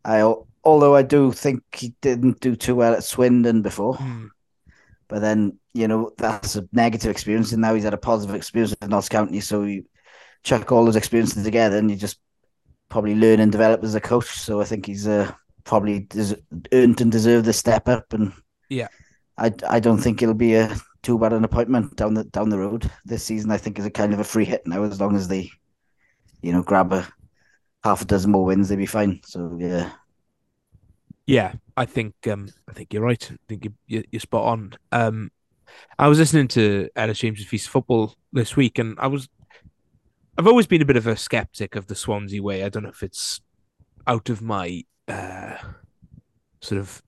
I, 0.05 0.23
although 0.63 0.95
I 0.95 1.03
do 1.03 1.33
think 1.33 1.63
he 1.75 1.95
didn't 2.01 2.39
do 2.41 2.55
too 2.55 2.77
well 2.77 2.95
at 2.95 3.03
Swindon 3.03 3.63
before, 3.63 3.95
mm. 3.95 4.29
But 5.09 5.21
then 5.21 5.59
you 5.75 5.89
know 5.89 6.13
that's 6.19 6.57
a 6.57 6.69
negative 6.73 7.11
experience, 7.11 7.53
and 7.53 7.61
now 7.63 7.75
he's 7.75 7.85
had 7.85 7.95
a 7.95 7.99
positive 7.99 8.37
experience 8.37 8.75
at 8.81 8.89
Notts 8.89 9.09
County. 9.09 9.41
So 9.41 9.63
you 9.63 9.85
chuck 10.45 10.71
all 10.71 10.85
those 10.85 10.97
experiences 10.97 11.45
together 11.45 11.79
and 11.79 11.91
you 11.91 11.97
just 11.97 12.19
probably 12.89 13.15
learn 13.15 13.41
and 13.41 13.53
develop 13.53 13.83
as 13.83 13.95
a 13.95 14.01
coach. 14.01 14.27
So 14.27 14.61
I 14.61 14.65
think 14.65 14.87
he's 14.87 15.07
uh, 15.07 15.33
probably 15.65 16.01
des- 16.01 16.37
earned 16.73 17.01
and 17.01 17.13
deserved 17.13 17.47
the 17.47 17.53
step 17.53 17.89
up. 17.89 18.13
And 18.13 18.33
yeah, 18.69 18.89
I 19.37 19.53
I 19.69 19.81
don't 19.81 19.99
think 19.99 20.23
it'll 20.23 20.35
be 20.35 20.55
a 20.55 20.75
too 21.03 21.19
bad 21.19 21.33
an 21.33 21.45
appointment 21.45 21.97
down 21.97 22.15
the 22.15 22.25
down 22.25 22.49
the 22.49 22.59
road 22.59 22.91
this 23.05 23.25
season. 23.25 23.51
I 23.51 23.59
think 23.59 23.79
is 23.79 23.87
a 23.87 23.91
kind 23.91 24.13
of 24.13 24.21
a 24.21 24.25
free 24.25 24.45
hit 24.45 24.67
now 24.67 24.83
as 24.85 25.01
long 25.01 25.17
as 25.17 25.29
they, 25.29 25.51
you 26.43 26.53
know, 26.53 26.63
grab 26.63 26.93
a 26.93 27.07
half 27.85 28.03
a 28.03 28.05
dozen 28.05 28.33
more 28.33 28.45
wins, 28.45 28.69
they'll 28.69 28.79
be 28.79 28.87
fine. 28.87 29.21
So 29.25 29.57
yeah. 29.61 29.91
Yeah, 31.27 31.53
I 31.79 31.87
think 31.87 32.15
um, 32.27 32.49
I 32.69 32.73
think 32.73 32.93
you're 32.93 33.05
right. 33.05 33.31
I 33.31 33.37
think 33.49 33.69
you, 33.87 34.03
you're 34.11 34.21
spot 34.21 34.47
on. 34.47 34.73
Um, 34.91 35.31
I 35.97 36.09
was 36.09 36.19
listening 36.19 36.49
to 36.49 36.89
Ellis 36.97 37.21
James's 37.21 37.47
Feast 37.47 37.67
of 37.67 37.73
Football 37.73 38.15
this 38.33 38.57
week, 38.57 38.81
and 38.81 38.99
I 38.99 39.07
was 39.07 39.29
I've 40.37 40.49
always 40.49 40.67
been 40.67 40.83
a 40.83 40.87
bit 40.87 40.97
of 40.97 41.07
a 41.07 41.17
skeptic 41.17 41.77
of 41.77 41.87
the 41.87 41.95
Swansea 41.95 42.43
way. 42.43 42.65
I 42.65 42.69
don't 42.69 42.83
know 42.83 42.89
if 42.89 43.05
it's 43.05 43.41
out 44.09 44.29
of 44.29 44.43
my 44.43 44.83
uh, 45.07 45.57
sort 46.61 46.81
of, 46.81 47.01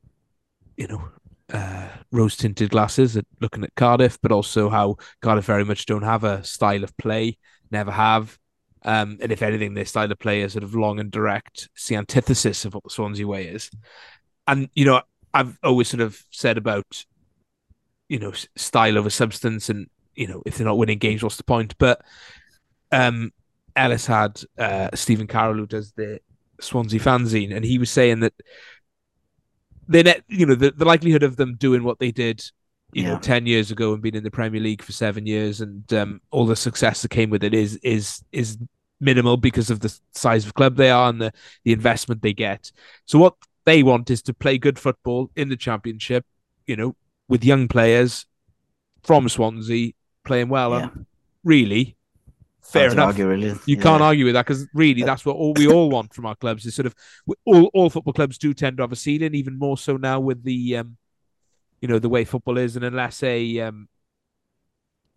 you 0.76 0.86
know, 0.86 1.08
uh, 1.52 1.88
rose 2.12 2.36
tinted 2.36 2.70
glasses 2.70 3.16
at 3.16 3.24
looking 3.40 3.64
at 3.64 3.74
Cardiff, 3.74 4.18
but 4.22 4.30
also 4.30 4.68
how 4.68 4.96
Cardiff 5.20 5.46
very 5.46 5.64
much 5.64 5.86
don't 5.86 6.02
have 6.02 6.22
a 6.22 6.44
style 6.44 6.84
of 6.84 6.96
play, 6.96 7.38
never 7.72 7.90
have. 7.90 8.38
Um, 8.84 9.18
and 9.20 9.30
if 9.30 9.42
anything, 9.42 9.74
their 9.74 9.84
style 9.84 10.10
of 10.10 10.18
play 10.18 10.42
is 10.42 10.52
sort 10.52 10.62
of 10.64 10.76
long 10.76 11.00
and 11.00 11.10
direct. 11.10 11.68
It's 11.74 11.88
the 11.88 11.96
antithesis 11.96 12.64
of 12.64 12.74
what 12.74 12.84
the 12.84 12.90
Swansea 12.90 13.26
way 13.26 13.46
is. 13.46 13.68
And, 14.46 14.68
you 14.74 14.84
know, 14.84 15.02
I've 15.32 15.58
always 15.62 15.88
sort 15.88 16.00
of 16.00 16.22
said 16.30 16.58
about, 16.58 17.04
you 18.08 18.18
know, 18.18 18.32
style 18.56 18.98
over 18.98 19.10
substance 19.10 19.68
and, 19.68 19.88
you 20.14 20.26
know, 20.26 20.42
if 20.44 20.56
they're 20.56 20.66
not 20.66 20.78
winning 20.78 20.98
games, 20.98 21.22
what's 21.22 21.36
the 21.36 21.44
point? 21.44 21.74
But 21.78 22.02
um, 22.90 23.32
Ellis 23.76 24.06
had 24.06 24.42
uh, 24.58 24.90
Stephen 24.94 25.26
Carroll, 25.26 25.56
who 25.56 25.66
does 25.66 25.92
the 25.92 26.20
Swansea 26.60 27.00
fanzine, 27.00 27.54
and 27.54 27.64
he 27.64 27.78
was 27.78 27.90
saying 27.90 28.20
that 28.20 28.34
they, 29.88 30.02
net, 30.02 30.22
you 30.28 30.46
know, 30.46 30.54
the, 30.54 30.72
the 30.72 30.84
likelihood 30.84 31.22
of 31.22 31.36
them 31.36 31.56
doing 31.56 31.84
what 31.84 31.98
they 31.98 32.10
did, 32.10 32.42
you 32.92 33.04
yeah. 33.04 33.14
know, 33.14 33.18
ten 33.18 33.46
years 33.46 33.70
ago 33.70 33.92
and 33.92 34.02
being 34.02 34.14
in 34.14 34.24
the 34.24 34.30
Premier 34.30 34.60
League 34.60 34.82
for 34.82 34.92
seven 34.92 35.26
years, 35.26 35.60
and 35.60 35.90
um, 35.92 36.20
all 36.30 36.46
the 36.46 36.56
success 36.56 37.02
that 37.02 37.10
came 37.10 37.30
with 37.30 37.44
it 37.44 37.54
is 37.54 37.76
is 37.76 38.22
is 38.32 38.58
minimal 39.00 39.36
because 39.36 39.70
of 39.70 39.80
the 39.80 39.96
size 40.12 40.44
of 40.44 40.54
club 40.54 40.76
they 40.76 40.90
are 40.90 41.08
and 41.08 41.20
the 41.20 41.32
the 41.64 41.72
investment 41.72 42.20
they 42.20 42.34
get. 42.34 42.70
So 43.06 43.18
what 43.18 43.34
they 43.64 43.82
want 43.82 44.10
is 44.10 44.22
to 44.22 44.34
play 44.34 44.58
good 44.58 44.78
football 44.78 45.30
in 45.36 45.48
the 45.48 45.56
Championship, 45.56 46.24
you 46.66 46.76
know, 46.76 46.96
with 47.28 47.44
young 47.44 47.68
players 47.68 48.26
from 49.02 49.28
Swansea 49.28 49.92
playing 50.24 50.48
well. 50.48 50.70
Yeah. 50.72 50.82
And 50.82 51.06
really, 51.44 51.96
fair 52.62 52.90
enough. 52.90 53.08
Argue, 53.08 53.28
really. 53.28 53.48
You 53.66 53.76
yeah. 53.76 53.82
can't 53.82 54.02
argue 54.02 54.24
with 54.24 54.34
that 54.34 54.46
because 54.46 54.66
really, 54.74 55.02
that's 55.02 55.24
what 55.24 55.36
all 55.36 55.54
we 55.54 55.66
all 55.66 55.90
want 55.90 56.14
from 56.14 56.26
our 56.26 56.36
clubs. 56.36 56.66
Is 56.66 56.74
sort 56.74 56.86
of 56.86 56.94
all, 57.44 57.70
all 57.74 57.90
football 57.90 58.12
clubs 58.12 58.38
do 58.38 58.54
tend 58.54 58.76
to 58.78 58.82
have 58.82 58.92
a 58.92 58.96
ceiling, 58.96 59.34
even 59.34 59.58
more 59.58 59.78
so 59.78 59.96
now 59.96 60.20
with 60.20 60.42
the 60.42 60.76
um, 60.76 60.96
you 61.80 61.88
know, 61.88 61.98
the 61.98 62.08
way 62.08 62.24
football 62.24 62.58
is, 62.58 62.76
and 62.76 62.84
unless 62.84 63.22
a 63.22 63.60
um, 63.60 63.88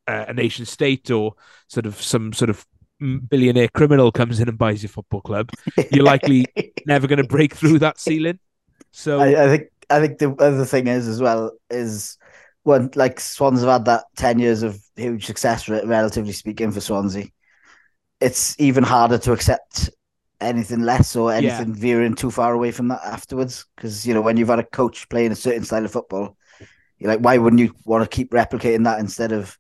a 0.08 0.34
nation 0.34 0.66
state 0.66 1.12
or 1.12 1.36
sort 1.68 1.86
of 1.86 2.02
some 2.02 2.34
sort 2.34 2.50
of 2.50 2.66
billionaire 3.30 3.68
criminal 3.70 4.12
comes 4.12 4.40
in 4.40 4.50
and 4.50 4.58
buys 4.58 4.84
your 4.84 4.90
football 4.90 5.22
club, 5.22 5.50
you're 5.92 6.04
likely 6.04 6.46
never 6.86 7.08
going 7.08 7.22
to 7.22 7.28
break 7.28 7.56
through 7.56 7.80
that 7.80 8.00
ceiling. 8.00 8.40
So 8.92 9.20
I, 9.20 9.46
I 9.46 9.48
think 9.48 9.70
I 9.90 10.00
think 10.00 10.18
the 10.20 10.32
other 10.36 10.66
thing 10.66 10.88
is 10.88 11.08
as 11.08 11.22
well 11.22 11.52
is 11.70 12.18
when 12.64 12.90
like 12.96 13.20
Swans 13.20 13.62
have 13.62 13.70
had 13.70 13.86
that 13.86 14.06
ten 14.16 14.40
years 14.40 14.64
of 14.64 14.80
huge 14.96 15.26
success, 15.26 15.68
relatively 15.68 16.34
speaking, 16.34 16.72
for 16.72 16.82
Swansea 16.82 17.28
it's 18.24 18.58
even 18.58 18.84
harder 18.84 19.18
to 19.18 19.34
accept 19.34 19.90
anything 20.40 20.82
less 20.82 21.16
or 21.16 21.32
anything 21.34 21.70
yeah. 21.70 21.76
veering 21.76 22.16
too 22.16 22.32
far 22.32 22.54
away 22.54 22.72
from 22.72 22.88
that 22.88 23.02
afterwards. 23.04 23.66
Because 23.76 24.08
you 24.08 24.14
know, 24.14 24.22
when 24.22 24.38
you've 24.38 24.48
had 24.48 24.60
a 24.60 24.64
coach 24.64 25.10
playing 25.10 25.34
a 25.34 25.36
certain 25.36 25.66
style 25.66 25.84
of 25.84 25.92
football, 25.92 26.38
you're 26.98 27.12
like, 27.12 27.20
why 27.20 27.38
wouldn't 27.38 27.62
you 27.62 27.76
want 27.84 28.10
to 28.10 28.16
keep 28.16 28.32
replicating 28.32 28.86
that 28.86 29.00
instead 29.00 29.34
of 29.34 29.58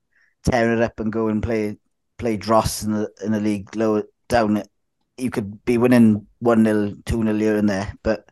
tearing 0.50 0.77
it 0.77 0.83
up 0.83 1.00
and 1.01 1.12
go 1.12 1.27
and 1.27 1.43
play 1.43 1.77
play 2.17 2.38
dross 2.38 2.84
in 2.84 2.91
the 2.91 3.12
in 3.24 3.34
a 3.34 3.39
league 3.39 3.75
lower 3.75 4.03
down? 4.29 4.63
You 5.17 5.29
could 5.29 5.63
be 5.65 5.77
winning 5.77 6.27
one 6.39 6.65
0 6.65 6.93
two 7.05 7.22
0 7.22 7.36
here 7.36 7.58
and 7.58 7.70
there, 7.70 7.93
but 8.03 8.27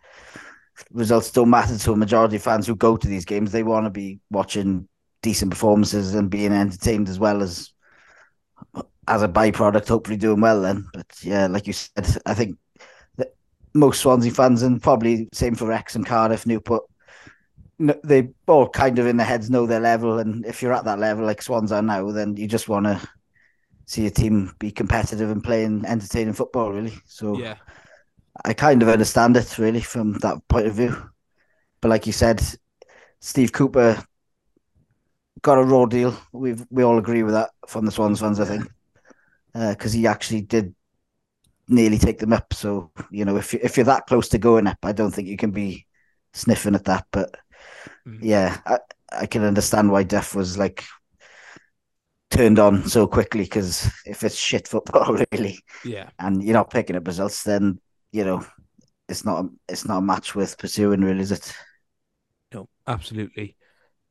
results 0.91 1.31
don't 1.31 1.49
matter 1.49 1.77
to 1.77 1.91
a 1.93 1.97
majority 1.97 2.37
of 2.37 2.43
fans 2.43 2.67
who 2.67 2.75
go 2.75 2.97
to 2.97 3.07
these 3.07 3.25
games. 3.25 3.51
They 3.51 3.63
want 3.63 3.85
to 3.85 3.91
be 3.91 4.19
watching 4.29 4.87
decent 5.21 5.51
performances 5.51 6.15
and 6.15 6.29
being 6.29 6.51
entertained 6.51 7.07
as 7.07 7.19
well 7.19 7.43
as 7.43 7.71
as 9.07 9.23
a 9.23 9.27
byproduct, 9.27 9.87
hopefully 9.87 10.17
doing 10.17 10.41
well 10.41 10.61
then. 10.61 10.87
But 10.93 11.07
yeah, 11.21 11.47
like 11.47 11.67
you 11.67 11.73
said, 11.73 12.17
I 12.25 12.33
think 12.33 12.57
most 13.73 14.01
Swansea 14.01 14.31
fans 14.31 14.63
and 14.63 14.81
probably 14.81 15.29
same 15.33 15.55
for 15.55 15.67
Wrexham, 15.67 16.03
Cardiff, 16.03 16.45
Newport, 16.45 16.83
they 18.03 18.29
all 18.47 18.69
kind 18.69 18.99
of 18.99 19.07
in 19.07 19.17
their 19.17 19.25
heads 19.25 19.49
know 19.49 19.65
their 19.65 19.79
level, 19.79 20.19
and 20.19 20.45
if 20.45 20.61
you're 20.61 20.73
at 20.73 20.85
that 20.85 20.99
level 20.99 21.25
like 21.25 21.41
Swans 21.41 21.71
are 21.71 21.81
now, 21.81 22.11
then 22.11 22.37
you 22.37 22.47
just 22.47 22.69
want 22.69 22.85
to 22.85 23.01
see 23.91 24.05
a 24.05 24.11
team 24.11 24.55
be 24.57 24.71
competitive 24.71 25.29
and 25.29 25.43
playing 25.43 25.83
entertaining 25.85 26.33
football, 26.33 26.71
really. 26.71 26.93
So 27.05 27.35
Yeah. 27.35 27.57
I 28.45 28.53
kind 28.53 28.81
of 28.81 28.89
understand 28.89 29.35
it 29.37 29.57
really 29.57 29.81
from 29.81 30.13
that 30.19 30.47
point 30.47 30.67
of 30.67 30.75
view. 30.75 30.95
But 31.81 31.89
like 31.89 32.07
you 32.07 32.13
said, 32.13 32.41
Steve 33.19 33.51
Cooper 33.51 34.03
got 35.41 35.57
a 35.57 35.63
raw 35.63 35.85
deal. 35.85 36.15
We've 36.31 36.65
we 36.69 36.83
all 36.83 36.97
agree 36.97 37.23
with 37.23 37.33
that 37.33 37.51
from 37.67 37.85
the 37.85 37.91
Swans 37.91 38.19
fans, 38.19 38.39
I 38.39 38.45
think, 38.45 38.69
because 39.53 39.93
he 39.93 40.07
actually 40.07 40.41
did 40.41 40.75
nearly 41.67 41.97
take 41.97 42.19
them 42.19 42.33
up. 42.33 42.53
So 42.53 42.91
you 43.11 43.25
know, 43.25 43.37
if 43.37 43.53
you, 43.53 43.59
if 43.63 43.77
you're 43.77 43.85
that 43.85 44.07
close 44.07 44.29
to 44.29 44.37
going 44.37 44.67
up, 44.67 44.79
I 44.83 44.91
don't 44.93 45.11
think 45.11 45.27
you 45.27 45.37
can 45.37 45.51
be 45.51 45.85
sniffing 46.33 46.75
at 46.75 46.85
that. 46.85 47.07
But 47.11 47.35
Mhm. 48.05 48.21
yeah, 48.23 48.59
I, 48.65 48.79
I 49.11 49.25
can 49.27 49.43
understand 49.43 49.91
why 49.91 50.03
Duff 50.03 50.35
was 50.35 50.57
like 50.57 50.85
turned 52.31 52.57
on 52.59 52.87
so 52.87 53.05
quickly 53.07 53.43
because 53.43 53.91
if 54.05 54.23
it's 54.23 54.35
shit 54.35 54.67
football, 54.67 55.17
really, 55.31 55.59
Yeah. 55.85 56.09
and 56.17 56.43
you're 56.43 56.53
not 56.53 56.71
picking 56.71 56.95
up 56.95 57.05
results, 57.05 57.43
then 57.43 57.79
you 58.11 58.25
know 58.25 58.45
it's 59.07 59.23
not 59.25 59.45
it's 59.69 59.85
not 59.85 59.97
a 59.97 60.01
match 60.01 60.33
worth 60.35 60.57
pursuing, 60.57 61.01
really, 61.01 61.19
is 61.21 61.31
it? 61.31 61.53
No, 62.53 62.67
absolutely. 62.87 63.55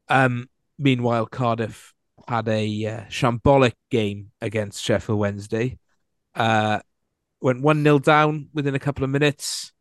Um, 0.08 0.48
meanwhile, 0.78 1.26
Cardiff 1.26 1.94
had 2.28 2.48
a 2.48 2.86
uh, 2.86 3.00
shambolic 3.08 3.72
game 3.90 4.30
against 4.40 4.82
Sheffield 4.84 5.18
Wednesday. 5.18 5.78
Uh, 6.34 6.80
went 7.40 7.62
1 7.62 7.82
0 7.82 7.98
down 7.98 8.48
within 8.52 8.74
a 8.74 8.78
couple 8.78 9.02
of 9.04 9.10
minutes. 9.10 9.72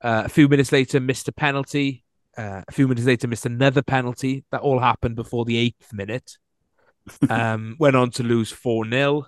Uh, 0.00 0.22
a 0.26 0.28
few 0.28 0.48
minutes 0.48 0.70
later, 0.72 1.00
missed 1.00 1.28
a 1.28 1.32
penalty. 1.32 2.04
Uh, 2.36 2.62
a 2.68 2.72
few 2.72 2.86
minutes 2.86 3.06
later, 3.06 3.26
missed 3.26 3.46
another 3.46 3.82
penalty. 3.82 4.44
That 4.52 4.60
all 4.60 4.78
happened 4.78 5.16
before 5.16 5.44
the 5.44 5.56
eighth 5.56 5.92
minute. 5.92 6.38
Um, 7.30 7.76
went 7.78 7.96
on 7.96 8.10
to 8.12 8.22
lose 8.22 8.50
4 8.50 8.88
0. 8.88 9.26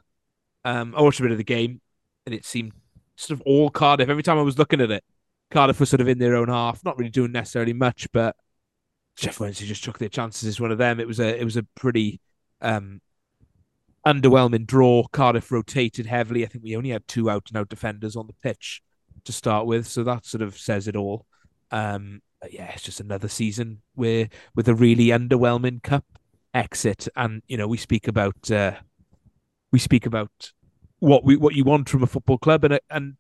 Um, 0.65 0.95
I 0.97 1.03
watched 1.03 1.21
a 1.21 1.23
bit 1.23 1.33
of 1.33 1.39
the 1.39 1.45
game, 1.45 1.81
and 2.27 2.35
it 2.35 2.45
seemed 2.45 2.73
sort 3.17 3.39
of 3.39 3.43
all 3.47 3.71
Cardiff. 3.71 4.09
Every 4.09 4.23
time 4.23 4.39
I 4.39 4.43
was 4.43 4.59
looking 4.59 4.81
at 4.81 4.91
it, 4.91 5.05
Cardiff 5.51 5.81
was 5.81 5.91
sort 5.91 6.01
of 6.01 6.09
in 6.09 6.19
their 6.19 6.37
own 6.37 6.49
half, 6.49 6.85
not 6.85 6.99
really 6.99 7.11
doing 7.11 7.33
necessarily 7.33 7.73
much, 7.73 8.09
but 8.13 8.37
Sheff 9.19 9.41
Wednesday 9.41 9.67
just 9.67 9.85
took 9.85 9.99
their 9.99 10.09
chances 10.09 10.49
as 10.49 10.61
one 10.61 10.71
of 10.71 10.79
them. 10.79 11.01
It 11.01 11.07
was 11.07 11.21
a 11.21 11.39
it 11.39 11.45
was 11.45 11.57
a 11.57 11.63
pretty 11.75 12.21
um, 12.61 13.01
underwhelming 14.07 14.67
draw. 14.67 15.07
Cardiff 15.13 15.51
rotated 15.51 16.07
heavily. 16.07 16.45
I 16.45 16.49
think 16.49 16.65
we 16.65 16.77
only 16.77 16.91
had 16.91 17.07
two 17.07 17.29
out 17.29 17.49
and 17.49 17.59
out 17.59 17.69
defenders 17.69 18.17
on 18.17 18.27
the 18.27 18.33
pitch 18.43 18.83
to 19.25 19.33
start 19.33 19.67
with, 19.67 19.87
so 19.87 20.05
that 20.05 20.25
sort 20.25 20.43
of 20.43 20.57
says 20.59 20.89
it 20.89 20.97
all. 20.97 21.27
Um, 21.71 22.23
yeah, 22.51 22.71
it's 22.73 22.83
just 22.83 23.01
another 23.01 23.29
season 23.29 23.83
where 23.95 24.29
with 24.55 24.69
a 24.69 24.75
really 24.75 25.07
underwhelming 25.07 25.83
cup 25.83 26.05
exit, 26.55 27.09
and 27.17 27.43
you 27.47 27.57
know 27.57 27.69
we 27.69 27.77
speak 27.77 28.09
about 28.09 28.51
uh, 28.51 28.73
we 29.73 29.79
speak 29.79 30.07
about 30.07 30.53
what 30.99 31.25
we 31.25 31.37
what 31.37 31.55
you 31.55 31.65
want 31.65 31.89
from 31.89 32.03
a 32.03 32.07
football 32.07 32.39
club, 32.39 32.65
and 32.65 32.75
a, 32.75 32.81
and 32.91 33.15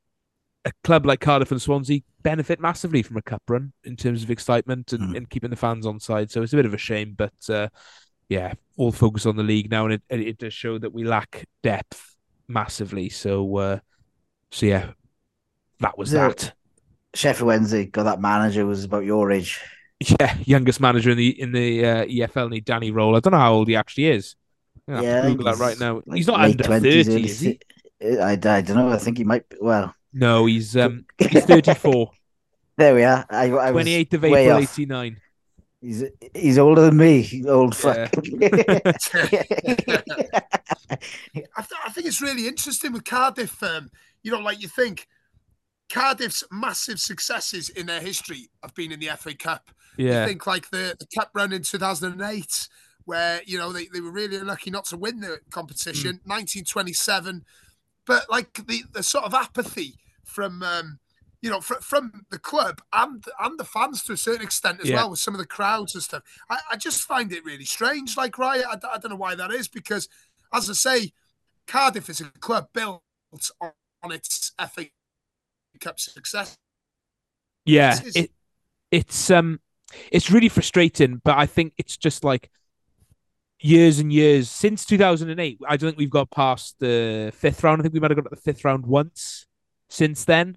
a 0.64 0.72
club 0.84 1.06
like 1.06 1.20
Cardiff 1.20 1.50
and 1.50 1.62
Swansea 1.62 2.00
benefit 2.22 2.60
massively 2.60 3.02
from 3.02 3.16
a 3.16 3.22
cup 3.22 3.42
run 3.48 3.72
in 3.84 3.96
terms 3.96 4.22
of 4.22 4.30
excitement 4.30 4.92
and, 4.92 5.14
Mm. 5.14 5.16
and 5.16 5.30
keeping 5.30 5.48
the 5.48 5.56
fans 5.56 5.86
on 5.86 5.98
side. 5.98 6.30
So 6.30 6.42
it's 6.42 6.52
a 6.52 6.56
bit 6.56 6.66
of 6.66 6.74
a 6.74 6.78
shame, 6.78 7.14
but 7.16 7.32
uh, 7.48 7.68
yeah, 8.28 8.52
all 8.76 8.92
focus 8.92 9.24
on 9.26 9.36
the 9.36 9.42
league 9.42 9.70
now, 9.70 9.86
and 9.86 9.94
it 9.94 10.02
it 10.10 10.38
does 10.38 10.52
show 10.52 10.78
that 10.78 10.92
we 10.92 11.04
lack 11.04 11.46
depth 11.62 12.16
massively. 12.46 13.08
So 13.08 13.56
uh, 13.56 13.78
so 14.50 14.66
yeah, 14.66 14.90
that 15.80 15.96
was 15.96 16.10
that. 16.10 16.52
Sheffield 17.12 17.48
Wednesday 17.48 17.86
got 17.86 18.04
that 18.04 18.20
manager 18.20 18.60
who 18.60 18.68
was 18.68 18.84
about 18.84 19.04
your 19.04 19.32
age. 19.32 19.60
Yeah, 20.18 20.34
youngest 20.46 20.80
manager 20.80 21.10
in 21.10 21.18
the 21.18 21.40
in 21.40 21.52
the 21.52 21.84
uh, 21.84 22.04
EFL, 22.06 22.48
need 22.50 22.64
Danny 22.64 22.90
Röhl. 22.90 23.16
I 23.16 23.20
don't 23.20 23.32
know 23.32 23.38
how 23.38 23.52
old 23.52 23.68
he 23.68 23.76
actually 23.76 24.06
is. 24.06 24.34
I'm 24.88 24.94
gonna 24.94 25.06
have 25.06 25.16
Yeah, 25.24 25.28
Google 25.30 25.44
that 25.44 25.58
right 25.58 25.70
he's 25.72 25.80
now. 25.80 26.02
like 26.06 26.16
he's 26.16 26.26
not 26.26 26.40
under 26.40 26.64
20s, 26.64 26.82
thirty, 26.82 27.24
is 27.24 27.40
he? 27.40 27.60
I, 28.02 28.32
I 28.32 28.36
don't 28.62 28.76
know. 28.76 28.88
I 28.88 28.96
think 28.96 29.18
he 29.18 29.24
might 29.24 29.46
be. 29.50 29.58
Well, 29.60 29.94
No, 30.14 30.46
he's 30.46 30.74
um 30.76 31.04
he's 31.18 31.44
thirty 31.44 31.74
four. 31.74 32.12
there 32.78 32.94
we 32.94 33.02
are. 33.04 33.26
I, 33.28 33.44
I 33.52 33.72
28th 33.72 34.14
of 34.14 34.24
April, 34.24 34.58
89. 34.58 35.20
He's 35.82 36.04
he's 36.34 36.58
older 36.58 36.80
than 36.82 36.96
me. 36.96 37.44
Old 37.46 37.76
fuck. 37.76 38.10
I, 38.16 38.16
th- 40.92 41.80
I 41.86 41.90
think 41.92 42.06
it's 42.06 42.20
really 42.22 42.46
interesting 42.48 42.92
with 42.92 43.04
Cardiff. 43.04 43.62
Um, 43.62 43.90
you 44.22 44.30
know, 44.32 44.40
like 44.40 44.60
you 44.62 44.68
think 44.68 45.06
Cardiff's 45.90 46.44
massive 46.50 47.00
successes 47.00 47.68
in 47.68 47.86
their 47.86 48.00
history 48.00 48.50
have 48.62 48.74
been 48.74 48.92
in 48.92 49.00
the 49.00 49.08
FA 49.16 49.34
Cup. 49.34 49.70
Yeah. 50.00 50.22
You 50.22 50.28
think 50.28 50.46
like 50.46 50.70
the, 50.70 50.96
the 50.98 51.06
cup 51.14 51.30
run 51.34 51.52
in 51.52 51.62
2008, 51.62 52.68
where, 53.04 53.42
you 53.46 53.58
know, 53.58 53.72
they, 53.72 53.86
they 53.86 54.00
were 54.00 54.10
really 54.10 54.38
lucky 54.38 54.70
not 54.70 54.84
to 54.86 54.96
win 54.96 55.20
the 55.20 55.40
competition, 55.50 56.20
1927. 56.24 57.44
But 58.06 58.30
like 58.30 58.66
the, 58.66 58.82
the 58.92 59.02
sort 59.02 59.24
of 59.24 59.34
apathy 59.34 59.94
from, 60.24 60.62
um, 60.62 60.98
you 61.42 61.50
know, 61.50 61.60
fr- 61.60 61.80
from 61.80 62.24
the 62.30 62.38
club 62.38 62.82
and 62.92 63.24
and 63.40 63.58
the 63.58 63.64
fans 63.64 64.02
to 64.04 64.12
a 64.12 64.16
certain 64.16 64.42
extent 64.42 64.80
as 64.80 64.88
Yeah. 64.88 64.96
well 64.96 65.10
with 65.10 65.18
some 65.20 65.34
of 65.34 65.38
the 65.38 65.46
crowds 65.46 65.94
and 65.94 66.02
stuff. 66.02 66.22
I, 66.48 66.58
I 66.72 66.76
just 66.76 67.02
find 67.02 67.32
it 67.32 67.44
really 67.44 67.64
strange. 67.64 68.16
Like, 68.16 68.38
right, 68.38 68.62
I 68.70 68.76
don't 68.98 69.10
know 69.10 69.16
why 69.16 69.34
that 69.34 69.50
is 69.50 69.68
because, 69.68 70.08
as 70.52 70.68
I 70.68 70.74
say, 70.74 71.12
Cardiff 71.66 72.08
is 72.08 72.20
a 72.20 72.24
club 72.40 72.68
built 72.74 73.02
on, 73.60 73.70
on 74.02 74.12
its 74.12 74.52
FA 74.58 74.86
Cup 75.80 75.98
success. 76.00 76.56
Yeah, 77.64 77.96
It's- 77.98 78.16
it 78.16 78.30
it's 78.90 79.30
um 79.30 79.60
it's 80.10 80.30
really 80.30 80.48
frustrating, 80.48 81.20
but 81.24 81.38
I 81.38 81.46
think 81.46 81.72
it's 81.78 81.96
just 81.96 82.24
like 82.24 82.50
years 83.60 83.98
and 83.98 84.12
years 84.12 84.48
since 84.48 84.84
2008. 84.86 85.60
I 85.66 85.76
don't 85.76 85.90
think 85.90 85.98
we've 85.98 86.10
got 86.10 86.30
past 86.30 86.76
the 86.78 87.32
fifth 87.34 87.62
round. 87.62 87.80
I 87.80 87.82
think 87.82 87.94
we 87.94 88.00
might 88.00 88.10
have 88.10 88.16
got 88.16 88.30
to 88.30 88.34
the 88.34 88.40
fifth 88.40 88.64
round 88.64 88.86
once 88.86 89.46
since 89.88 90.24
then. 90.24 90.56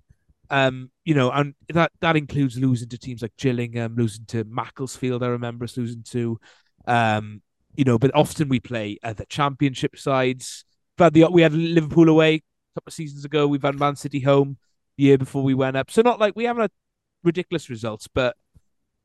Um, 0.50 0.92
you 1.04 1.16
know, 1.16 1.32
and 1.32 1.56
that 1.70 1.92
that 2.02 2.16
includes 2.16 2.58
losing 2.58 2.90
to 2.90 2.98
teams 2.98 3.22
like 3.22 3.36
Gillingham, 3.38 3.96
losing 3.96 4.26
to 4.28 4.44
Macclesfield. 4.44 5.24
I 5.24 5.28
remember 5.28 5.64
us 5.64 5.78
losing 5.78 6.04
to, 6.12 6.40
um, 6.86 7.42
you 7.76 7.86
know, 7.86 7.98
but 7.98 8.12
often 8.14 8.50
we 8.50 8.60
play 8.60 9.00
uh, 9.04 9.14
the 9.14 9.26
championship 9.26 9.98
sides. 9.98 10.66
Had 10.98 11.14
the 11.14 11.26
we 11.26 11.42
had 11.42 11.54
Liverpool 11.54 12.08
away 12.08 12.36
a 12.36 12.42
couple 12.76 12.90
of 12.90 12.94
seasons 12.94 13.26
ago. 13.26 13.48
We've 13.48 13.64
had 13.64 13.80
Man 13.80 13.96
City 13.96 14.20
home 14.20 14.58
the 14.98 15.06
year 15.06 15.18
before 15.18 15.44
we 15.44 15.56
went 15.56 15.78
up. 15.78 15.90
So 15.90 16.02
not 16.02 16.20
like 16.20 16.36
we 16.36 16.44
haven't 16.44 16.62
had 16.62 16.72
ridiculous 17.24 17.70
results, 17.70 18.08
but 18.14 18.36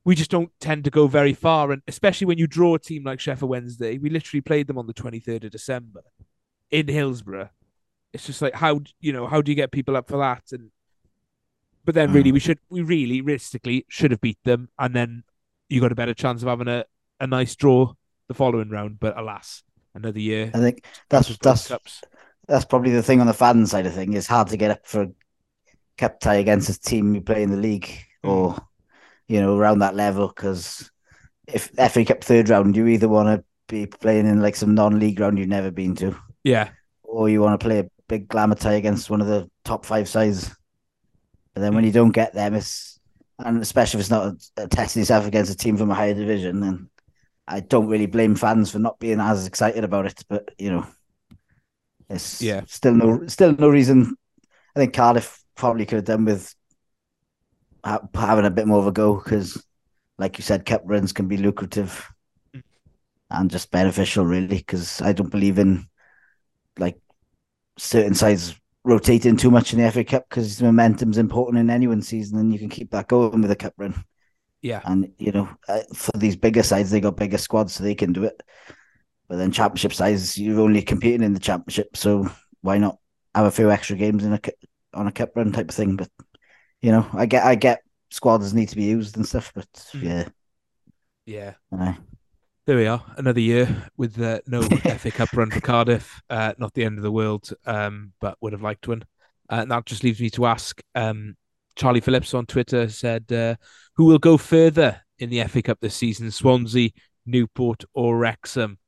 we 0.05 0.15
just 0.15 0.31
don't 0.31 0.51
tend 0.61 0.85
to 0.85 0.91
go 0.91 1.07
very 1.07 1.35
far. 1.35 1.73
And 1.73 1.83
especially 1.87 2.27
when 2.27 2.39
you 2.39 2.47
draw 2.47 2.75
a 2.75 2.79
team 2.79 3.05
like 3.05 3.21
Sheffield 3.21 3.51
Wednesday, 3.51 3.99
we 3.99 4.11
literally 4.11 4.41
played 4.41 4.67
them 4.67 4.79
on 4.79 4.87
the 4.87 4.95
23rd 4.95 5.45
of 5.45 5.51
December 5.51 6.03
in 6.71 6.89
Hillsborough. 6.89 7.51
It's 8.13 8.27
just 8.27 8.41
like 8.41 8.55
how 8.55 8.81
you 9.01 9.13
know 9.13 9.27
how 9.27 9.43
do 9.43 9.53
you 9.53 9.57
get 9.57 9.71
people 9.71 9.97
up 9.97 10.09
for 10.09 10.19
that? 10.19 10.45
And 10.53 10.71
but 11.85 11.95
then 11.95 12.13
really 12.13 12.33
we 12.33 12.39
mm. 12.39 12.43
should 12.43 12.59
we 12.71 12.83
really 12.83 13.21
realistically 13.21 13.85
should 13.89 14.11
have 14.13 14.21
beat 14.21 14.39
them, 14.45 14.71
and 14.79 14.95
then 14.95 15.25
you 15.69 15.81
got 15.81 15.93
a 15.93 15.97
better 15.97 16.15
chance 16.15 16.43
of 16.43 16.49
having 16.49 16.69
a, 16.69 16.85
a 17.21 17.27
nice 17.27 17.55
draw 17.55 17.93
the 18.29 18.35
following 18.35 18.71
round. 18.71 18.99
But 18.99 19.19
alas, 19.19 19.63
another 19.95 20.21
year. 20.21 20.51
I 20.55 20.59
think 20.59 20.85
that's 21.11 21.37
that's 21.39 21.69
Cups. 21.69 22.03
that's 22.47 22.65
probably 22.65 22.93
the 22.93 23.03
thing 23.03 23.21
on 23.21 23.27
the 23.27 23.35
fan 23.35 23.67
side 23.67 23.87
of 23.87 23.95
thing. 23.95 24.15
It's 24.15 24.27
hard 24.27 24.49
to 24.49 24.57
get 24.57 24.71
up 24.71 24.87
for 24.87 25.03
a 25.03 25.11
cup 25.99 26.21
tie 26.21 26.37
against 26.37 26.71
a 26.71 26.81
team 26.81 27.15
you 27.15 27.21
play 27.21 27.43
in 27.43 27.51
the 27.51 27.57
league 27.57 27.91
or 28.23 28.55
mm. 28.55 28.68
You 29.29 29.41
know 29.41 29.57
around 29.57 29.81
that 29.81 29.95
level 29.97 30.29
because 30.29 30.91
if 31.47 31.71
FA 31.93 32.05
Cup 32.05 32.25
third 32.25 32.49
round, 32.49 32.77
you 32.77 32.87
either 32.89 33.09
want 33.09 33.29
to 33.41 33.45
be 33.69 33.87
playing 33.87 34.27
in 34.27 34.41
like 34.43 34.57
some 34.57 34.75
non-league 34.75 35.21
round 35.21 35.39
you've 35.39 35.49
never 35.49 35.71
been 35.71 35.95
to, 35.97 36.17
Yeah, 36.45 36.71
or 37.03 37.29
you 37.29 37.41
want 37.41 37.61
to 37.61 37.65
play 37.67 37.81
a 37.81 37.91
big 38.09 38.29
glamour 38.29 38.55
tie 38.57 38.75
against 38.75 39.11
one 39.11 39.21
of 39.21 39.27
the 39.27 39.51
top 39.65 39.85
five 39.85 40.09
sides. 40.09 40.55
But 41.55 41.63
then 41.63 41.75
when 41.75 41.85
you 41.85 41.93
don't 41.93 42.13
get 42.13 42.35
them, 42.35 42.55
it's 42.55 42.99
and 43.39 43.61
especially 43.63 43.99
if 43.99 44.03
it's 44.03 44.11
not 44.11 44.35
a, 44.59 44.65
a 44.65 44.69
testing 44.69 45.01
yourself 45.01 45.27
against 45.27 45.53
a 45.53 45.57
team 45.57 45.77
from 45.77 45.91
a 45.91 45.95
higher 45.95 46.15
division, 46.15 46.61
then 46.61 46.91
I 47.47 47.61
don't 47.61 47.89
really 47.89 48.07
blame 48.07 48.35
fans 48.37 48.71
for 48.71 48.79
not 48.79 48.99
being 48.99 49.21
as 49.21 49.47
excited 49.47 49.85
about 49.85 50.07
it. 50.07 50.25
But 50.29 50.51
you 50.59 50.71
know, 50.71 50.87
it's 52.09 52.43
Yeah. 52.43 52.63
still 52.67 52.95
no 52.95 53.27
still 53.27 53.53
no 53.53 53.69
reason. 53.69 54.17
I 54.77 54.81
think 54.81 54.95
Cardiff 54.95 55.43
probably 55.55 55.87
could 55.87 55.97
have 55.97 56.05
done 56.05 56.25
with 56.25 56.55
having 58.15 58.45
a 58.47 58.51
bit 58.51 58.67
more 58.67 58.79
of 58.81 58.87
a 58.87 58.93
go 58.93 59.17
because, 59.17 59.63
like 60.19 60.39
you 60.39 60.43
said, 60.45 60.67
cup 60.67 60.83
runs 60.87 61.13
can 61.13 61.29
be 61.29 61.37
lucrative 61.37 62.09
Mm. 62.55 62.63
and 63.31 63.51
just 63.51 63.71
beneficial, 63.71 64.25
really. 64.25 64.59
Because 64.59 65.01
I 65.03 65.13
don't 65.13 65.31
believe 65.31 65.59
in 65.59 65.87
like 66.79 66.99
certain 67.79 68.15
sides 68.15 68.57
rotating 68.85 69.37
too 69.37 69.51
much 69.51 69.73
in 69.73 69.81
the 69.81 69.87
FA 69.87 70.05
Cup 70.05 70.29
because 70.29 70.63
momentum's 70.63 71.19
important 71.19 71.61
in 71.61 71.71
anyone's 71.71 72.09
season, 72.09 72.39
and 72.39 72.53
you 72.53 72.59
can 72.59 72.69
keep 72.71 72.91
that 72.93 73.09
going 73.09 73.43
with 73.43 73.51
a 73.51 73.57
cup 73.57 73.75
run. 73.79 74.05
yeah, 74.63 74.83
And 74.85 75.13
you 75.19 75.33
know, 75.33 75.49
uh, 75.69 75.83
for 75.95 76.13
these 76.17 76.37
bigger 76.37 76.63
sides, 76.63 76.91
they 76.91 77.01
got 77.01 77.17
bigger 77.17 77.39
squads, 77.39 77.75
so 77.75 77.85
they 77.85 77.95
can 77.95 78.13
do 78.13 78.25
it. 78.25 78.43
But 79.29 79.37
then 79.39 79.53
championship 79.53 79.93
size, 79.95 80.39
you're 80.39 80.61
only 80.61 80.83
competing 80.83 81.23
in 81.23 81.35
the 81.35 81.41
championship, 81.41 81.97
so 81.97 82.31
why 82.63 82.79
not 82.79 82.99
have 83.35 83.47
a 83.47 83.51
few 83.51 83.71
extra 83.71 83.97
games 83.97 84.25
in 84.25 84.33
a 84.33 84.41
on 84.95 85.07
a 85.07 85.13
cup 85.13 85.31
run 85.37 85.53
type 85.53 85.69
of 85.71 85.75
thing? 85.75 85.97
But 85.97 86.11
you 86.83 86.93
know, 86.93 87.07
I 87.13 87.27
get 87.27 87.45
I 87.45 87.55
get 87.55 87.83
squads 88.11 88.55
need 88.55 88.69
to 88.71 88.77
be 88.77 88.85
used 88.85 89.17
and 89.17 89.27
stuff, 89.27 89.53
but 89.55 89.69
Mm. 89.95 90.03
yeah, 90.03 90.29
Yeah. 91.27 91.95
There 92.67 92.77
we 92.77 92.87
are, 92.87 93.03
another 93.17 93.41
year 93.41 93.91
with 93.97 94.21
uh, 94.21 94.41
no 94.47 94.61
FA 94.99 95.11
Cup 95.11 95.33
run 95.33 95.51
for 95.51 95.61
Cardiff. 95.61 96.21
Uh, 96.29 96.53
not 96.59 96.75
the 96.75 96.85
end 96.85 96.99
of 96.99 97.03
the 97.03 97.11
world, 97.11 97.51
um, 97.65 98.13
but 98.21 98.37
would 98.43 98.53
have 98.53 98.63
liked 98.63 98.87
one. 98.87 99.05
Uh, 99.51 99.61
and 99.63 99.71
that 99.71 99.87
just 99.87 100.05
leaves 100.05 100.21
me 100.21 100.29
to 100.31 100.45
ask. 100.45 100.81
Um, 100.95 101.35
Charlie 101.77 102.01
Phillips 102.01 102.35
on 102.35 102.45
Twitter 102.45 102.89
said, 102.91 103.33
uh, 103.33 103.55
"Who 103.97 104.05
will 104.05 104.19
go 104.19 104.37
further 104.37 105.01
in 105.19 105.31
the 105.31 105.41
FA 105.41 105.63
Cup 105.63 105.79
this 105.81 105.95
season? 105.95 106.31
Swansea, 106.31 106.91
Newport, 107.25 107.85
or 107.95 108.19
Wrexham?" 108.19 108.79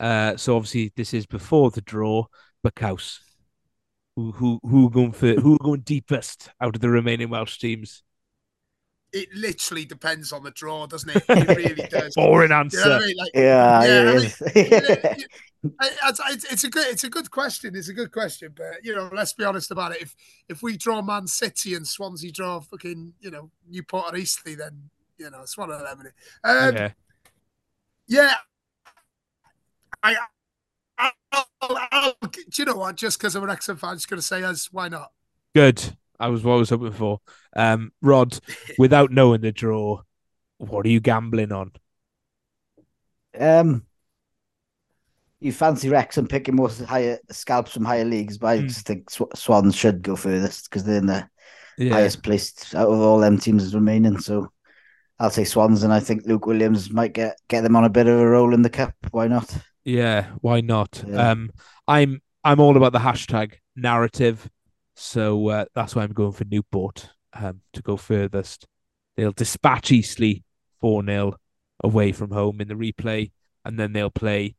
Uh, 0.00 0.36
so 0.36 0.56
obviously 0.56 0.92
this 0.96 1.14
is 1.14 1.26
before 1.26 1.70
the 1.70 1.80
draw, 1.82 2.24
but 2.64 2.74
Caws, 2.74 3.20
who 4.18 4.32
who 4.32 4.60
who 4.62 4.90
going 4.90 5.12
for 5.12 5.34
who 5.34 5.54
are 5.54 5.58
going 5.64 5.80
deepest 5.80 6.50
out 6.60 6.74
of 6.74 6.80
the 6.80 6.88
remaining 6.90 7.30
Welsh 7.30 7.58
teams? 7.58 8.02
It 9.12 9.28
literally 9.34 9.86
depends 9.86 10.32
on 10.32 10.42
the 10.42 10.50
draw, 10.50 10.86
doesn't 10.86 11.08
it? 11.08 11.24
It 11.28 11.56
really 11.56 11.88
does. 11.88 12.14
Boring 12.14 12.50
You 12.50 12.54
know 12.56 12.60
answer. 12.60 12.92
I 12.92 12.98
mean? 13.00 13.16
Like, 13.16 13.30
yeah, 13.34 13.82
Yeah, 13.82 13.82
I 13.82 13.86
it 13.86 14.16
mean, 14.16 14.24
is. 14.26 15.26
I- 15.80 15.90
I- 16.02 16.32
it's, 16.32 16.44
it's 16.52 16.64
a 16.64 16.70
good 16.70 16.86
it's 16.88 17.04
a 17.04 17.10
good 17.10 17.30
question. 17.30 17.74
It's 17.74 17.88
a 17.88 17.94
good 17.94 18.12
question, 18.12 18.52
but 18.56 18.84
you 18.84 18.94
know, 18.94 19.08
let's 19.12 19.32
be 19.32 19.44
honest 19.44 19.70
about 19.70 19.92
it. 19.92 20.02
If 20.02 20.14
if 20.48 20.62
we 20.62 20.76
draw 20.76 21.00
Man 21.02 21.26
City 21.26 21.74
and 21.74 21.86
Swansea 21.86 22.30
draw 22.32 22.60
fucking 22.60 23.14
you 23.20 23.30
know 23.30 23.50
Newport 23.68 24.12
or 24.12 24.16
Eastleigh, 24.16 24.56
then 24.56 24.90
you 25.16 25.30
know 25.30 25.40
it's 25.42 25.56
one 25.56 25.70
of 25.70 25.80
them. 25.80 25.98
Innit? 26.44 26.68
Um, 26.68 26.76
yeah. 26.76 26.90
yeah, 28.08 28.34
I. 30.02 30.16
I 30.98 31.10
I'll, 31.32 31.46
I'll, 31.92 32.14
do 32.22 32.40
you 32.56 32.64
know 32.64 32.76
what? 32.76 32.96
Just 32.96 33.18
because 33.18 33.34
I'm 33.34 33.42
an 33.42 33.48
Wrexham 33.48 33.76
fan, 33.76 33.90
I'm 33.90 33.96
just 33.96 34.08
going 34.08 34.18
to 34.20 34.26
say 34.26 34.42
us. 34.42 34.68
Why 34.72 34.88
not? 34.88 35.12
Good. 35.54 35.96
I 36.20 36.28
was 36.28 36.42
what 36.42 36.54
I 36.54 36.56
was 36.56 36.70
hoping 36.70 36.92
for. 36.92 37.20
Um, 37.54 37.92
Rod, 38.02 38.38
without 38.76 39.10
knowing 39.12 39.40
the 39.40 39.52
draw, 39.52 40.02
what 40.58 40.86
are 40.86 40.90
you 40.90 41.00
gambling 41.00 41.52
on? 41.52 41.72
Um, 43.38 43.86
you 45.40 45.52
fancy 45.52 45.88
Wrexham 45.88 46.26
picking 46.26 46.56
most 46.56 46.80
higher 46.82 47.18
scalps 47.30 47.72
from 47.72 47.84
higher 47.84 48.04
leagues, 48.04 48.38
but 48.38 48.48
I 48.48 48.58
Mm. 48.58 48.68
just 48.68 48.86
think 48.86 49.08
Sw- 49.10 49.22
Swans 49.34 49.76
should 49.76 50.02
go 50.02 50.16
furthest 50.16 50.68
because 50.68 50.84
they're 50.84 50.98
in 50.98 51.06
the 51.06 51.28
Yeah, 51.78 51.94
highest 51.94 52.22
placed 52.22 52.74
out 52.74 52.88
of 52.90 53.00
all 53.00 53.18
them 53.20 53.38
teams 53.38 53.74
remaining. 53.74 54.18
So 54.18 54.52
I'll 55.18 55.30
say 55.30 55.44
Swans, 55.44 55.82
and 55.84 55.92
I 55.92 56.00
think 56.00 56.26
Luke 56.26 56.46
Williams 56.46 56.90
might 56.92 57.14
get 57.14 57.38
get 57.48 57.62
them 57.62 57.76
on 57.76 57.84
a 57.84 57.90
bit 57.90 58.08
of 58.08 58.18
a 58.18 58.26
roll 58.28 58.54
in 58.54 58.62
the 58.62 58.70
cup. 58.70 58.94
Why 59.12 59.28
not? 59.28 59.54
Yeah. 59.88 60.26
Why 60.40 60.60
not? 60.60 61.02
Yeah. 61.06 61.30
Um, 61.30 61.50
I'm 61.86 62.20
I'm 62.44 62.60
all 62.60 62.76
about 62.76 62.92
the 62.92 62.98
hashtag 62.98 63.54
narrative, 63.74 64.48
so 64.94 65.48
uh, 65.48 65.64
that's 65.74 65.94
why 65.96 66.02
I'm 66.02 66.12
going 66.12 66.32
for 66.32 66.44
Newport. 66.44 67.10
Um, 67.32 67.60
to 67.74 67.82
go 67.82 67.96
furthest, 67.96 68.66
they'll 69.16 69.32
dispatch 69.32 69.92
Eastleigh 69.92 70.42
four 70.80 71.04
0 71.04 71.34
away 71.84 72.12
from 72.12 72.30
home 72.30 72.60
in 72.60 72.68
the 72.68 72.74
replay, 72.74 73.30
and 73.64 73.78
then 73.78 73.92
they'll 73.92 74.10
play 74.10 74.56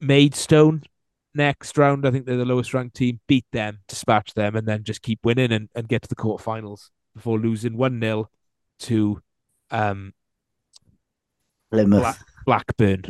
Maidstone 0.00 0.82
next 1.34 1.78
round. 1.78 2.06
I 2.06 2.10
think 2.10 2.26
they're 2.26 2.36
the 2.36 2.44
lowest 2.44 2.74
ranked 2.74 2.96
team. 2.96 3.20
Beat 3.26 3.46
them, 3.52 3.78
dispatch 3.88 4.34
them, 4.34 4.56
and 4.56 4.66
then 4.66 4.84
just 4.84 5.02
keep 5.02 5.20
winning 5.24 5.52
and, 5.52 5.68
and 5.74 5.88
get 5.88 6.02
to 6.02 6.08
the 6.08 6.16
quarterfinals 6.16 6.90
before 7.14 7.38
losing 7.38 7.76
one 7.76 8.00
0 8.00 8.28
to 8.80 9.22
um 9.70 10.12
Plymouth. 11.70 12.00
Black- 12.00 12.18
Blackburn. 12.44 13.04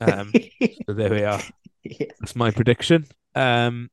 Um, 0.00 0.32
so 0.86 0.94
there 0.94 1.10
we 1.10 1.24
are. 1.24 1.40
Yeah. 1.82 2.06
That's 2.20 2.36
my 2.36 2.50
prediction. 2.50 3.06
Um, 3.34 3.90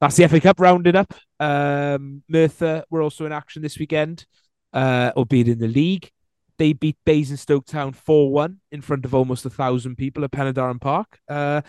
that's 0.00 0.16
the 0.16 0.28
FA 0.28 0.40
Cup 0.40 0.60
rounded 0.60 0.96
up. 0.96 1.14
Um, 1.40 2.22
Merthyr 2.28 2.84
were 2.90 3.02
also 3.02 3.24
in 3.26 3.32
action 3.32 3.62
this 3.62 3.78
weekend, 3.78 4.26
uh, 4.72 5.12
albeit 5.16 5.48
in 5.48 5.58
the 5.58 5.68
league. 5.68 6.10
They 6.58 6.72
beat 6.72 6.96
Basingstoke 7.04 7.66
Town 7.66 7.92
4 7.92 8.30
1 8.30 8.60
in 8.72 8.80
front 8.80 9.04
of 9.04 9.14
almost 9.14 9.44
a 9.44 9.50
thousand 9.50 9.96
people 9.96 10.24
at 10.24 10.30
Penydarren 10.30 10.80
Park. 10.80 11.18
Uh, 11.28 11.60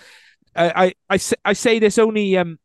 I, 0.56 0.86
I, 0.86 0.94
I, 1.10 1.18
say, 1.18 1.36
I 1.44 1.54
say 1.54 1.80
this 1.80 1.98
only 1.98 2.38
um, 2.38 2.58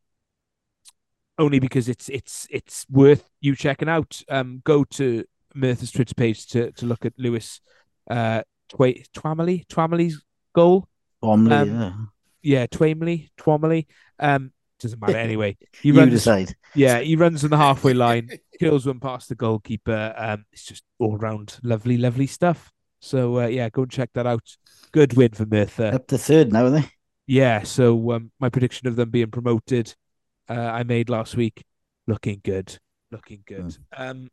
only 1.39 1.59
because 1.59 1.89
it's 1.89 2.09
it's 2.09 2.47
it's 2.51 2.87
worth 2.89 3.29
you 3.41 3.57
checking 3.57 3.89
out. 3.89 4.23
Um, 4.29 4.63
go 4.65 4.85
to 4.85 5.25
Merthyr's 5.55 5.91
Twitter 5.91 6.15
page 6.15 6.47
to, 6.49 6.73
to 6.73 6.87
look 6.87 7.05
at 7.05 7.13
Lewis 7.19 7.61
uh, 8.11 8.43
Twa- 8.69 9.05
Twamley, 9.15 9.67
Twamley's 9.67 10.23
goal 10.55 10.89
Bromley, 11.21 11.55
Um, 11.55 11.69
yeah. 11.71 11.93
yeah, 12.43 12.67
Twamley, 12.67 13.31
Twamley. 13.39 13.87
Um, 14.19 14.53
doesn't 14.81 15.01
matter 15.01 15.17
anyway. 15.29 15.57
He 15.81 15.89
You 15.91 15.95
runs, 15.99 16.11
decide. 16.11 16.55
yeah, 16.75 16.99
he 17.01 17.15
runs 17.17 17.45
on 17.45 17.51
the 17.51 17.57
halfway 17.67 17.95
line, 17.95 18.29
kills 18.59 18.87
one 18.87 19.01
past 19.01 19.29
the 19.29 19.35
goalkeeper. 19.37 20.15
Um, 20.17 20.45
it's 20.53 20.65
just 20.65 20.83
all 20.99 21.17
round 21.17 21.59
lovely, 21.63 21.97
lovely 21.99 22.27
stuff. 22.27 22.71
So 23.01 23.41
uh, 23.41 23.47
yeah, 23.47 23.69
go 23.69 23.83
and 23.83 23.91
check 23.91 24.11
that 24.15 24.27
out. 24.27 24.57
Good 24.93 25.15
win 25.15 25.31
for 25.33 25.47
Merthyr. 25.47 25.93
Up 25.95 26.07
to 26.09 26.19
third 26.19 26.53
now, 26.53 26.67
are 26.67 26.71
they? 26.71 26.85
Yeah, 27.27 27.63
so 27.63 28.13
um, 28.13 28.33
my 28.41 28.49
prediction 28.49 28.89
of 28.89 28.97
them 28.97 29.11
being 29.11 29.31
promoted, 29.31 29.95
uh, 30.51 30.55
I 30.55 30.83
made 30.83 31.09
last 31.09 31.37
week, 31.37 31.65
looking 32.09 32.41
good, 32.45 32.77
looking 33.13 33.43
good. 33.47 33.77
Um, 33.97 34.29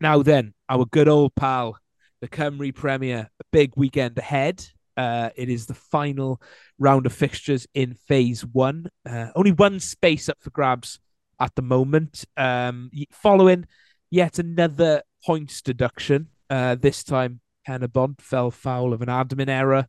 now 0.00 0.22
then, 0.22 0.54
our 0.68 0.84
good 0.84 1.08
old 1.08 1.34
pal, 1.36 1.78
the 2.20 2.28
Cymru 2.28 2.74
Premier, 2.74 3.30
a 3.40 3.44
big 3.52 3.72
weekend 3.76 4.18
ahead. 4.18 4.64
Uh, 4.98 5.30
it 5.36 5.48
is 5.48 5.66
the 5.66 5.74
final 5.74 6.42
round 6.78 7.06
of 7.06 7.12
fixtures 7.12 7.68
in 7.72 7.94
Phase 7.94 8.44
One. 8.44 8.88
Uh, 9.08 9.28
only 9.36 9.52
one 9.52 9.78
space 9.78 10.28
up 10.28 10.38
for 10.40 10.50
grabs 10.50 10.98
at 11.40 11.54
the 11.54 11.62
moment. 11.62 12.24
Um, 12.36 12.90
following 13.12 13.66
yet 14.10 14.40
another 14.40 15.02
points 15.24 15.62
deduction. 15.62 16.28
Uh, 16.50 16.74
this 16.74 17.04
time, 17.04 17.40
Penybont 17.66 18.20
fell 18.20 18.50
foul 18.50 18.92
of 18.92 19.00
an 19.00 19.08
admin 19.08 19.48
error 19.48 19.86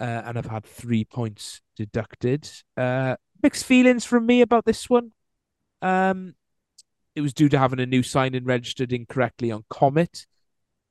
uh, 0.00 0.22
and 0.24 0.36
have 0.36 0.46
had 0.46 0.64
three 0.64 1.04
points 1.04 1.60
deducted. 1.76 2.50
Uh, 2.76 3.14
mixed 3.42 3.64
feelings 3.64 4.04
from 4.04 4.26
me 4.26 4.40
about 4.40 4.64
this 4.64 4.90
one. 4.90 5.12
Um, 5.82 6.34
it 7.14 7.20
was 7.20 7.32
due 7.32 7.48
to 7.48 7.58
having 7.58 7.80
a 7.80 7.86
new 7.86 8.02
sign 8.02 8.34
in 8.34 8.44
registered 8.44 8.92
incorrectly 8.92 9.52
on 9.52 9.64
Comet, 9.70 10.26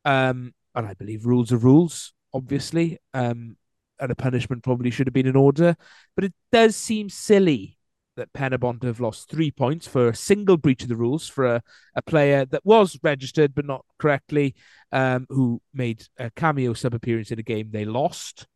um, 0.05 0.53
and 0.75 0.87
I 0.87 0.93
believe 0.93 1.25
rules 1.25 1.51
are 1.51 1.57
rules, 1.57 2.13
obviously. 2.33 2.99
Um, 3.13 3.57
and 3.99 4.11
a 4.11 4.15
punishment 4.15 4.63
probably 4.63 4.91
should 4.91 5.07
have 5.07 5.13
been 5.13 5.27
in 5.27 5.35
order, 5.35 5.75
but 6.15 6.23
it 6.23 6.33
does 6.51 6.75
seem 6.75 7.09
silly 7.09 7.77
that 8.15 8.33
Penybont 8.33 8.83
have 8.83 8.99
lost 8.99 9.29
three 9.29 9.51
points 9.51 9.87
for 9.87 10.07
a 10.07 10.15
single 10.15 10.57
breach 10.57 10.83
of 10.83 10.89
the 10.89 10.95
rules 10.95 11.27
for 11.27 11.45
a, 11.45 11.61
a 11.95 12.01
player 12.01 12.45
that 12.45 12.65
was 12.65 12.99
registered 13.03 13.55
but 13.55 13.65
not 13.65 13.85
correctly, 13.99 14.55
um, 14.91 15.25
who 15.29 15.61
made 15.73 16.03
a 16.17 16.29
cameo 16.31 16.73
sub 16.73 16.93
appearance 16.93 17.31
in 17.31 17.39
a 17.39 17.43
game 17.43 17.69
they 17.71 17.85
lost. 17.85 18.47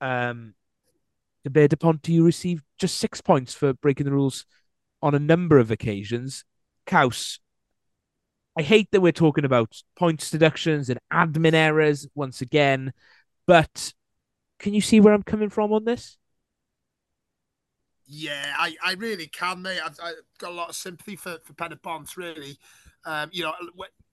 Um, 0.00 0.54
De 1.44 1.76
Ponte, 1.76 2.08
you 2.08 2.24
received 2.24 2.62
just 2.78 2.98
six 2.98 3.20
points 3.20 3.54
for 3.54 3.72
breaking 3.72 4.04
the 4.04 4.12
rules 4.12 4.44
on 5.02 5.14
a 5.14 5.18
number 5.18 5.58
of 5.58 5.70
occasions. 5.70 6.44
Kaus, 6.86 7.38
I 8.58 8.62
hate 8.62 8.90
that 8.90 9.00
we're 9.00 9.12
talking 9.12 9.44
about 9.44 9.80
points 9.94 10.32
deductions 10.32 10.90
and 10.90 10.98
admin 11.12 11.54
errors 11.54 12.08
once 12.16 12.40
again, 12.40 12.92
but 13.46 13.94
can 14.58 14.74
you 14.74 14.80
see 14.80 14.98
where 14.98 15.14
I'm 15.14 15.22
coming 15.22 15.48
from 15.48 15.72
on 15.72 15.84
this? 15.84 16.18
Yeah, 18.04 18.52
I, 18.58 18.74
I 18.84 18.94
really 18.94 19.28
can, 19.28 19.62
mate. 19.62 19.78
I've, 19.78 19.96
I've 20.02 20.14
got 20.38 20.50
a 20.50 20.54
lot 20.54 20.70
of 20.70 20.74
sympathy 20.74 21.14
for 21.14 21.38
for 21.44 21.52
Penybont, 21.52 22.16
really. 22.16 22.58
Um, 23.04 23.30
you 23.32 23.44
know, 23.44 23.52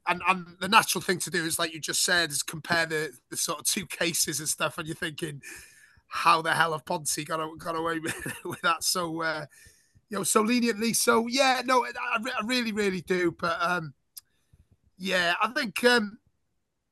and, 0.07 0.21
and 0.27 0.45
the 0.59 0.67
natural 0.69 1.01
thing 1.01 1.17
to 1.19 1.31
do 1.31 1.43
is, 1.43 1.57
like 1.57 1.73
you 1.73 1.79
just 1.79 2.03
said, 2.03 2.29
is 2.29 2.43
compare 2.43 2.85
the, 2.85 3.13
the 3.31 3.37
sort 3.37 3.59
of 3.61 3.65
two 3.65 3.87
cases 3.87 4.39
and 4.39 4.47
stuff, 4.47 4.77
and 4.77 4.85
you're 4.85 4.95
thinking, 4.95 5.41
how 6.07 6.43
the 6.43 6.53
hell 6.53 6.73
have 6.73 6.85
Ponce 6.85 7.17
got 7.23 7.57
got 7.57 7.75
away 7.75 7.97
with, 8.03 8.45
with 8.45 8.61
that 8.61 8.83
so 8.83 9.23
uh, 9.23 9.45
you 10.09 10.17
know 10.17 10.23
so 10.23 10.41
leniently? 10.41 10.93
So 10.93 11.25
yeah, 11.25 11.63
no, 11.65 11.83
I, 11.83 11.91
I 12.17 12.45
really 12.45 12.73
really 12.73 13.01
do, 13.01 13.31
but 13.39 13.57
um, 13.59 13.95
yeah, 14.97 15.35
I 15.41 15.49
think 15.49 15.83
um, 15.83 16.17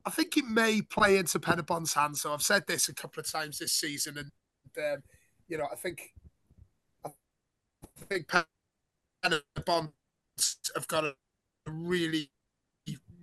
I 0.05 0.09
think 0.09 0.37
it 0.37 0.45
may 0.45 0.81
play 0.81 1.17
into 1.17 1.39
Penybont's 1.39 1.93
hands. 1.93 2.21
So 2.21 2.33
I've 2.33 2.41
said 2.41 2.63
this 2.67 2.89
a 2.89 2.93
couple 2.93 3.21
of 3.21 3.31
times 3.31 3.59
this 3.59 3.73
season, 3.73 4.17
and 4.17 4.31
um, 4.77 5.03
you 5.47 5.57
know, 5.57 5.67
I 5.71 5.75
think 5.75 6.13
I 7.05 7.09
think 8.09 8.31
Penybont 9.23 9.91
have 10.75 10.87
got 10.87 11.05
a 11.05 11.15
really 11.67 12.29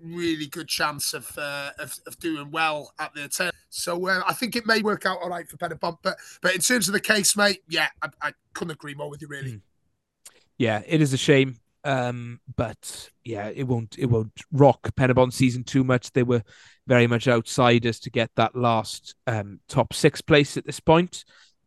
really 0.03 0.47
good 0.47 0.69
chance 0.69 1.13
of 1.13 1.31
uh, 1.37 1.71
of, 1.79 1.99
of 2.07 2.19
doing 2.19 2.51
well 2.51 2.93
at 2.99 3.15
the 3.15 3.29
turn. 3.29 3.51
So 3.69 4.09
uh, 4.09 4.23
I 4.27 4.33
think 4.33 4.57
it 4.57 4.67
may 4.67 4.81
work 4.81 5.07
out 5.07 5.19
all 5.23 5.29
right 5.29 5.49
for 5.49 5.57
Penybont. 5.57 5.99
But 6.03 6.17
but 6.43 6.55
in 6.55 6.61
terms 6.61 6.89
of 6.89 6.95
the 6.95 7.01
case, 7.01 7.37
mate, 7.37 7.63
yeah, 7.69 7.89
I, 8.03 8.09
I 8.23 8.33
couldn't 8.55 8.73
agree 8.73 8.95
more 8.95 9.11
with 9.11 9.21
you. 9.21 9.29
Really. 9.29 9.53
Mm. 9.53 9.61
Yeah, 10.59 10.83
it 10.87 11.01
is 11.01 11.13
a 11.13 11.19
shame. 11.19 11.59
Um, 11.85 12.41
but 12.57 13.11
yeah, 13.25 13.49
it 13.49 13.65
won't 13.65 13.99
it 13.99 14.07
won't 14.07 14.39
rock 14.53 14.95
Penybont 14.97 15.33
season 15.33 15.65
too 15.65 15.85
much. 15.85 16.13
They 16.13 16.23
were 16.23 16.43
very 16.87 17.07
much 17.07 17.27
outsiders 17.27 18.01
to 18.01 18.11
get 18.11 18.31
that 18.37 18.55
last 18.55 19.15
um 19.27 19.61
top 19.69 19.95
six 19.95 20.21
place 20.21 20.57
at 20.57 20.67
this 20.67 20.81
point. 20.81 21.25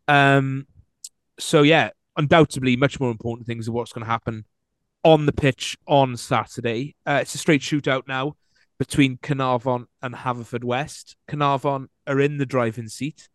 Um, 0.07 0.67
so 1.39 1.63
yeah, 1.63 1.89
undoubtedly, 2.15 2.75
much 2.75 2.99
more 2.99 3.11
important 3.11 3.47
things 3.47 3.67
are 3.67 3.71
what's 3.71 3.93
going 3.93 4.05
to 4.05 4.11
happen 4.11 4.45
on 5.03 5.25
the 5.25 5.33
pitch 5.33 5.77
on 5.87 6.15
Saturday. 6.15 6.95
Uh, 7.05 7.19
it's 7.21 7.35
a 7.35 7.37
straight 7.37 7.61
shootout 7.61 8.03
now 8.07 8.35
between 8.79 9.17
Caernarfon 9.17 9.85
and 10.01 10.15
Haverfordwest. 10.15 11.15
Caernarfon 11.29 11.87
are 12.07 12.19
in 12.19 12.37
the 12.37 12.45
driving 12.45 12.87
seat. 12.87 13.29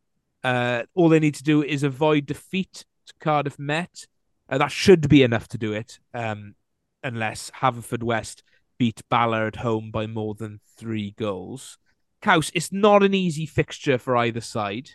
Uh, 0.45 0.83
all 0.95 1.09
they 1.09 1.21
need 1.21 1.35
to 1.35 1.43
do 1.43 1.62
is 1.62 1.83
avoid 1.83 2.27
defeat 2.27 2.85
to 3.07 3.14
Cardiff 3.21 3.59
Met. 3.59 4.07
Uh, 4.49 4.59
that 4.59 4.73
should 4.73 5.09
be 5.09 5.23
enough 5.23 5.49
to 5.49 5.59
do 5.59 5.73
it, 5.73 5.99
um, 6.14 6.55
unless 7.03 7.51
Haverfordwest 7.61 8.43
beat 8.79 9.03
Bala 9.09 9.47
at 9.47 9.57
home 9.57 9.91
by 9.91 10.07
more 10.07 10.35
than 10.35 10.61
three 10.77 11.13
goals. 11.13 11.79
Caws, 12.23 12.51
it's 12.55 12.73
not 12.73 13.03
an 13.03 13.15
easy 13.15 13.47
fixture 13.47 13.99
for 13.99 14.17
either 14.17 14.41
side. 14.41 14.91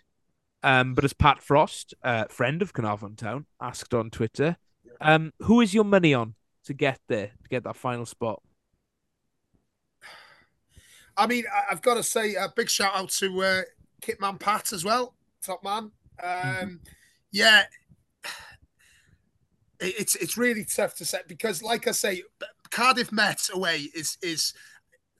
Um, 0.63 0.93
but 0.93 1.03
as 1.03 1.13
Pat 1.13 1.41
Frost, 1.41 1.93
uh, 2.03 2.25
friend 2.25 2.61
of 2.61 2.73
Caernarfon 2.73 3.17
Town, 3.17 3.45
asked 3.61 3.93
on 3.93 4.09
Twitter, 4.09 4.57
um, 5.01 5.33
who 5.39 5.59
is 5.59 5.73
your 5.73 5.83
money 5.83 6.13
on 6.13 6.35
to 6.65 6.73
get 6.73 6.99
there, 7.09 7.31
to 7.43 7.49
get 7.49 7.63
that 7.65 7.75
final 7.75 8.05
spot? 8.05 8.41
I 11.17 11.27
mean, 11.27 11.43
I've 11.69 11.81
got 11.81 11.95
to 11.95 12.03
say 12.03 12.35
a 12.35 12.47
big 12.55 12.69
shout 12.69 12.95
out 12.95 13.09
to 13.09 13.41
uh, 13.41 13.61
Kitman 14.01 14.39
Pat 14.39 14.71
as 14.71 14.83
well, 14.83 15.15
top 15.43 15.63
man. 15.63 15.91
Um, 16.21 16.29
mm-hmm. 16.29 16.75
Yeah, 17.31 17.63
it's 19.79 20.15
it's 20.15 20.37
really 20.37 20.65
tough 20.65 20.95
to 20.95 21.05
say 21.05 21.19
because, 21.27 21.63
like 21.63 21.87
I 21.87 21.91
say, 21.91 22.23
Cardiff 22.69 23.11
Met 23.11 23.49
away 23.53 23.89
is 23.95 24.17
is 24.21 24.53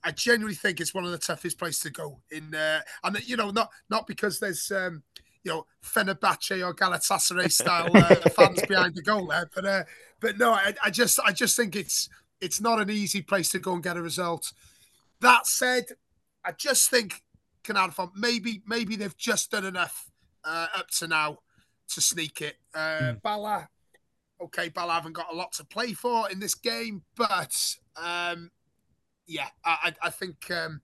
I 0.03 0.11
genuinely 0.11 0.55
think 0.55 0.79
it's 0.79 0.93
one 0.93 1.05
of 1.05 1.11
the 1.11 1.17
toughest 1.17 1.57
places 1.57 1.81
to 1.81 1.89
go 1.89 2.19
in, 2.31 2.53
uh, 2.53 2.81
and 3.03 3.27
you 3.27 3.37
know, 3.37 3.51
not 3.51 3.71
not 3.89 4.07
because 4.07 4.39
there's 4.39 4.71
um, 4.71 5.03
you 5.43 5.51
know 5.51 5.65
Fenerbahce 5.83 6.65
or 6.65 6.73
Galatasaray 6.73 7.51
style 7.51 7.89
uh, 7.95 8.15
fans 8.29 8.61
behind 8.67 8.95
the 8.95 9.01
goal 9.01 9.27
there, 9.27 9.49
but 9.53 9.65
uh, 9.65 9.83
but 10.19 10.37
no, 10.37 10.51
I, 10.51 10.73
I, 10.83 10.89
just 10.89 11.19
I 11.25 11.31
just 11.31 11.55
think 11.55 11.75
it's 11.75 12.09
it's 12.41 12.59
not 12.59 12.81
an 12.81 12.89
easy 12.89 13.21
place 13.21 13.49
to 13.51 13.59
go 13.59 13.73
and 13.73 13.83
get 13.83 13.97
a 13.97 14.01
result. 14.01 14.51
That 15.21 15.47
said, 15.47 15.85
I 16.43 16.51
just 16.51 16.89
think 16.89 17.23
Caernarfon 17.63 18.11
maybe 18.15 18.61
maybe 18.67 18.95
they've 18.95 19.17
just 19.17 19.51
done 19.51 19.65
enough 19.65 20.11
uh, 20.43 20.67
up 20.75 20.89
to 20.91 21.07
now 21.07 21.39
to 21.89 22.01
sneak 22.01 22.41
it. 22.41 22.55
Uh, 22.73 22.99
mm. 22.99 23.21
Bala, 23.21 23.69
okay, 24.43 24.69
Bala 24.69 24.93
haven't 24.93 25.13
got 25.13 25.31
a 25.31 25.35
lot 25.35 25.51
to 25.53 25.65
play 25.65 25.93
for 25.93 26.29
in 26.29 26.39
this 26.39 26.55
game, 26.55 27.03
but 27.15 27.55
um, 27.95 28.51
yeah, 29.27 29.47
I, 29.65 29.93
I 30.01 30.09
think 30.09 30.49
um, 30.51 30.81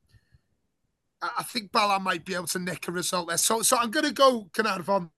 I 1.21 1.43
think 1.43 1.71
Bala 1.71 1.99
might 1.99 2.25
be 2.25 2.35
able 2.35 2.47
to 2.47 2.59
nick 2.59 2.87
a 2.87 2.91
result 2.91 3.27
there. 3.27 3.37
So 3.37 3.61
so 3.61 3.77
I'm 3.77 3.91
going 3.91 4.05
to 4.05 4.13
go 4.13 4.49
Caernarfon, 4.53 5.09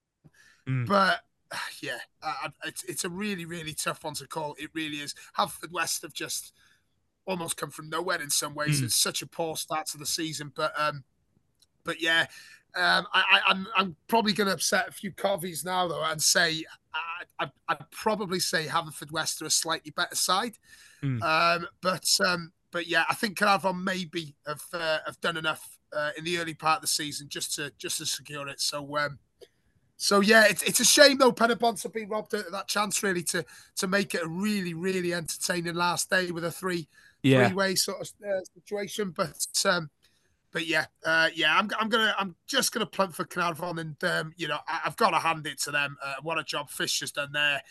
mm. 0.67 0.87
but 0.87 1.21
yeah, 1.81 1.99
uh, 2.23 2.49
it's 2.65 2.83
it's 2.83 3.05
a 3.05 3.09
really 3.09 3.45
really 3.45 3.73
tough 3.73 4.03
one 4.03 4.15
to 4.15 4.27
call. 4.27 4.55
It 4.59 4.69
really 4.73 4.97
is. 4.97 5.13
Haverfordwest 5.37 6.01
have 6.03 6.13
just 6.13 6.53
almost 7.25 7.57
come 7.57 7.69
from 7.69 7.89
nowhere 7.89 8.21
in 8.21 8.29
some 8.29 8.55
ways. 8.55 8.81
Mm. 8.81 8.85
It's 8.85 8.95
such 8.95 9.21
a 9.21 9.27
poor 9.27 9.55
start 9.55 9.87
to 9.87 9.97
the 9.97 10.05
season, 10.05 10.51
but 10.55 10.73
um, 10.77 11.03
but 11.83 12.01
yeah, 12.01 12.25
um, 12.75 13.05
I, 13.13 13.23
I, 13.31 13.37
am 13.37 13.43
I'm, 13.47 13.67
I'm 13.77 13.95
probably 14.07 14.33
going 14.33 14.47
to 14.47 14.53
upset 14.53 14.87
a 14.87 14.91
few 14.91 15.11
Cofis 15.11 15.65
now 15.65 15.87
though, 15.87 16.03
and 16.03 16.21
say 16.21 16.65
I, 17.39 17.49
I'd 17.67 17.91
probably 17.91 18.39
say 18.39 18.65
Haverfordwest 18.65 19.41
are 19.41 19.45
a 19.45 19.49
slightly 19.49 19.91
better 19.91 20.15
side, 20.15 20.57
mm. 21.03 21.21
um, 21.21 21.67
but 21.81 22.07
um, 22.25 22.51
but 22.71 22.87
yeah, 22.87 23.03
I 23.09 23.13
think 23.13 23.37
Caernarfon 23.37 23.83
maybe 23.83 24.35
have 24.45 24.63
uh, 24.73 24.99
have 25.05 25.19
done 25.21 25.37
enough 25.37 25.77
uh, 25.95 26.11
in 26.17 26.23
the 26.23 26.37
early 26.37 26.53
part 26.53 26.77
of 26.77 26.81
the 26.81 26.87
season 26.87 27.27
just 27.29 27.55
to 27.55 27.71
just 27.77 27.97
to 27.99 28.05
secure 28.05 28.47
it. 28.47 28.61
So 28.61 28.97
um, 28.97 29.19
so 29.97 30.19
yeah, 30.19 30.45
it's, 30.49 30.63
it's 30.63 30.79
a 30.79 30.85
shame 30.85 31.17
though. 31.19 31.31
Penybont's 31.31 31.83
have 31.83 31.93
been 31.93 32.09
robbed 32.09 32.33
of 32.33 32.51
that 32.51 32.67
chance 32.67 33.03
really 33.03 33.23
to 33.23 33.45
to 33.77 33.87
make 33.87 34.15
it 34.15 34.23
a 34.23 34.27
really 34.27 34.73
really 34.73 35.13
entertaining 35.13 35.75
last 35.75 36.09
day 36.09 36.31
with 36.31 36.43
a 36.43 36.51
three 36.51 36.87
yeah. 37.23 37.47
three 37.47 37.55
way 37.55 37.75
sort 37.75 38.01
of 38.01 38.11
uh, 38.27 38.41
situation. 38.55 39.11
But 39.15 39.45
um, 39.65 39.89
but 40.51 40.67
yeah, 40.67 40.85
uh, 41.05 41.29
yeah, 41.33 41.57
I'm, 41.57 41.69
I'm 41.79 41.89
gonna 41.89 42.13
I'm 42.17 42.35
just 42.47 42.71
gonna 42.71 42.85
plump 42.85 43.13
for 43.15 43.25
Caernarfon, 43.25 43.79
and 43.79 44.03
um, 44.03 44.33
you 44.37 44.47
know 44.47 44.57
I, 44.67 44.81
have 44.83 44.97
got 44.97 45.11
to 45.11 45.19
hand 45.19 45.47
it 45.47 45.59
to 45.61 45.71
them. 45.71 45.97
Uh, 46.03 46.15
what 46.21 46.37
a 46.37 46.43
job 46.43 46.69
Fish 46.69 46.99
has 46.99 47.11
done 47.11 47.31
there. 47.31 47.61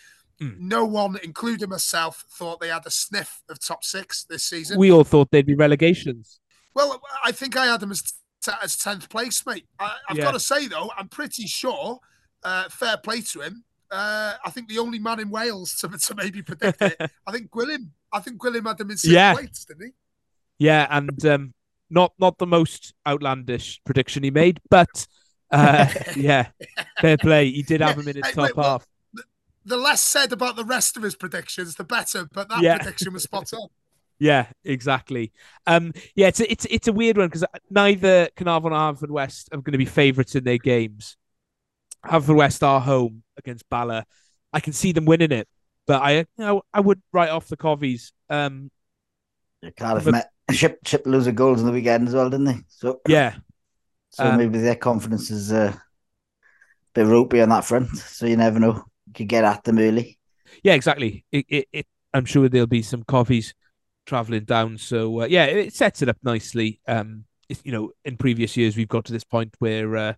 Mm. 0.40 0.58
No 0.58 0.86
one, 0.86 1.18
including 1.22 1.68
myself, 1.68 2.24
thought 2.30 2.60
they 2.60 2.68
had 2.68 2.86
a 2.86 2.90
sniff 2.90 3.42
of 3.48 3.60
top 3.60 3.84
six 3.84 4.24
this 4.24 4.44
season. 4.44 4.78
We 4.78 4.90
all 4.90 5.04
thought 5.04 5.30
they'd 5.30 5.46
be 5.46 5.54
relegations. 5.54 6.40
Well, 6.74 7.00
I 7.24 7.32
think 7.32 7.56
I 7.56 7.66
had 7.66 7.80
them 7.80 7.90
as 7.90 8.14
as 8.62 8.76
tenth 8.76 9.08
place, 9.10 9.44
mate. 9.44 9.66
I, 9.78 9.96
have 10.08 10.16
yeah. 10.16 10.24
got 10.24 10.32
to 10.32 10.40
say 10.40 10.66
though, 10.66 10.90
I'm 10.96 11.08
pretty 11.08 11.46
sure 11.46 11.98
uh, 12.42 12.68
fair 12.70 12.96
play 12.96 13.20
to 13.20 13.40
him. 13.40 13.64
Uh, 13.90 14.34
I 14.44 14.50
think 14.50 14.68
the 14.68 14.78
only 14.78 14.98
man 14.98 15.20
in 15.20 15.30
Wales 15.30 15.74
to, 15.80 15.88
to 15.88 16.14
maybe 16.14 16.42
predict 16.42 16.80
it. 16.80 16.96
I 17.26 17.32
think 17.32 17.50
Gwilym. 17.50 17.88
I 18.12 18.20
think 18.20 18.40
Gwilym 18.40 18.66
had 18.66 18.80
him 18.80 18.90
in 18.90 18.96
sixth 18.96 19.12
yeah. 19.12 19.34
place, 19.34 19.64
didn't 19.64 19.86
he? 19.86 19.92
Yeah, 20.58 20.86
and 20.90 21.26
um, 21.26 21.54
not 21.90 22.12
not 22.18 22.38
the 22.38 22.46
most 22.46 22.94
outlandish 23.06 23.80
prediction 23.84 24.22
he 24.22 24.30
made, 24.30 24.60
but 24.70 25.06
uh, 25.50 25.86
yeah, 26.16 26.48
fair 27.00 27.16
play. 27.18 27.50
He 27.50 27.62
did 27.62 27.80
have 27.80 27.96
yeah. 27.96 28.02
him 28.02 28.08
in 28.08 28.16
his 28.16 28.26
hey, 28.26 28.32
top 28.32 28.56
wait, 28.56 28.64
half. 28.64 28.86
the, 29.12 29.24
the, 29.64 29.76
less 29.76 30.02
said 30.02 30.32
about 30.32 30.56
the 30.56 30.64
rest 30.64 30.96
of 30.96 31.02
his 31.02 31.16
predictions, 31.16 31.74
the 31.74 31.84
better. 31.84 32.28
But 32.32 32.48
that 32.48 32.62
yeah. 32.62 32.76
prediction 32.78 33.12
was 33.12 33.24
spot 33.24 33.52
on. 33.52 33.68
Yeah, 34.22 34.48
exactly. 34.64 35.32
Um, 35.66 35.94
yeah, 36.14 36.26
it's 36.26 36.40
a, 36.40 36.52
it's 36.52 36.66
it's 36.68 36.88
a 36.88 36.92
weird 36.92 37.16
one 37.16 37.28
because 37.28 37.42
neither 37.70 38.28
Caernarfon 38.36 39.08
or 39.08 39.12
West 39.14 39.48
are 39.50 39.56
going 39.56 39.72
to 39.72 39.78
be 39.78 39.86
favourites 39.86 40.34
in 40.34 40.44
their 40.44 40.58
games. 40.58 41.16
Haverfordwest 42.04 42.62
are 42.62 42.82
home 42.82 43.22
against 43.38 43.66
Bala. 43.70 44.04
I 44.52 44.60
can 44.60 44.74
see 44.74 44.92
them 44.92 45.06
winning 45.06 45.32
it, 45.32 45.48
but 45.86 46.02
I 46.02 46.18
you 46.18 46.26
know 46.36 46.62
I 46.70 46.80
would 46.80 47.00
write 47.14 47.30
off 47.30 47.48
the 47.48 47.56
Cofis. 47.56 48.12
Um, 48.28 48.70
Cardiff 49.78 50.04
but, 50.04 50.12
met 50.12 50.30
Chip 50.52 50.78
Chip 50.84 51.02
loads 51.06 51.26
of 51.26 51.34
goals 51.34 51.60
in 51.60 51.66
the 51.66 51.72
weekend 51.72 52.08
as 52.08 52.14
well, 52.14 52.30
didn't 52.30 52.46
they? 52.46 52.58
So 52.68 53.00
yeah, 53.08 53.36
so 54.10 54.26
um, 54.26 54.36
maybe 54.36 54.58
their 54.58 54.76
confidence 54.76 55.30
is 55.30 55.52
uh, 55.52 55.72
a 55.74 55.80
bit 56.94 57.06
ropey 57.06 57.40
on 57.40 57.48
that 57.50 57.64
front. 57.64 57.96
So 57.96 58.26
you 58.26 58.36
never 58.36 58.58
know. 58.58 58.84
You 59.06 59.12
could 59.14 59.28
get 59.28 59.44
at 59.44 59.64
them 59.64 59.78
early. 59.78 60.18
Yeah, 60.62 60.74
exactly. 60.74 61.24
It, 61.32 61.46
it, 61.48 61.68
it 61.72 61.86
I'm 62.12 62.24
sure 62.24 62.48
there'll 62.48 62.66
be 62.66 62.82
some 62.82 63.04
Cofis 63.04 63.54
traveling 64.06 64.44
down. 64.44 64.78
So 64.78 65.22
uh, 65.22 65.26
yeah, 65.26 65.46
it 65.46 65.74
sets 65.74 66.02
it 66.02 66.08
up 66.08 66.18
nicely. 66.22 66.80
Um, 66.86 67.24
you 67.64 67.72
know, 67.72 67.90
in 68.04 68.16
previous 68.16 68.56
years 68.56 68.76
we've 68.76 68.88
got 68.88 69.04
to 69.06 69.12
this 69.12 69.24
point 69.24 69.54
where 69.58 69.96
uh, 69.96 70.12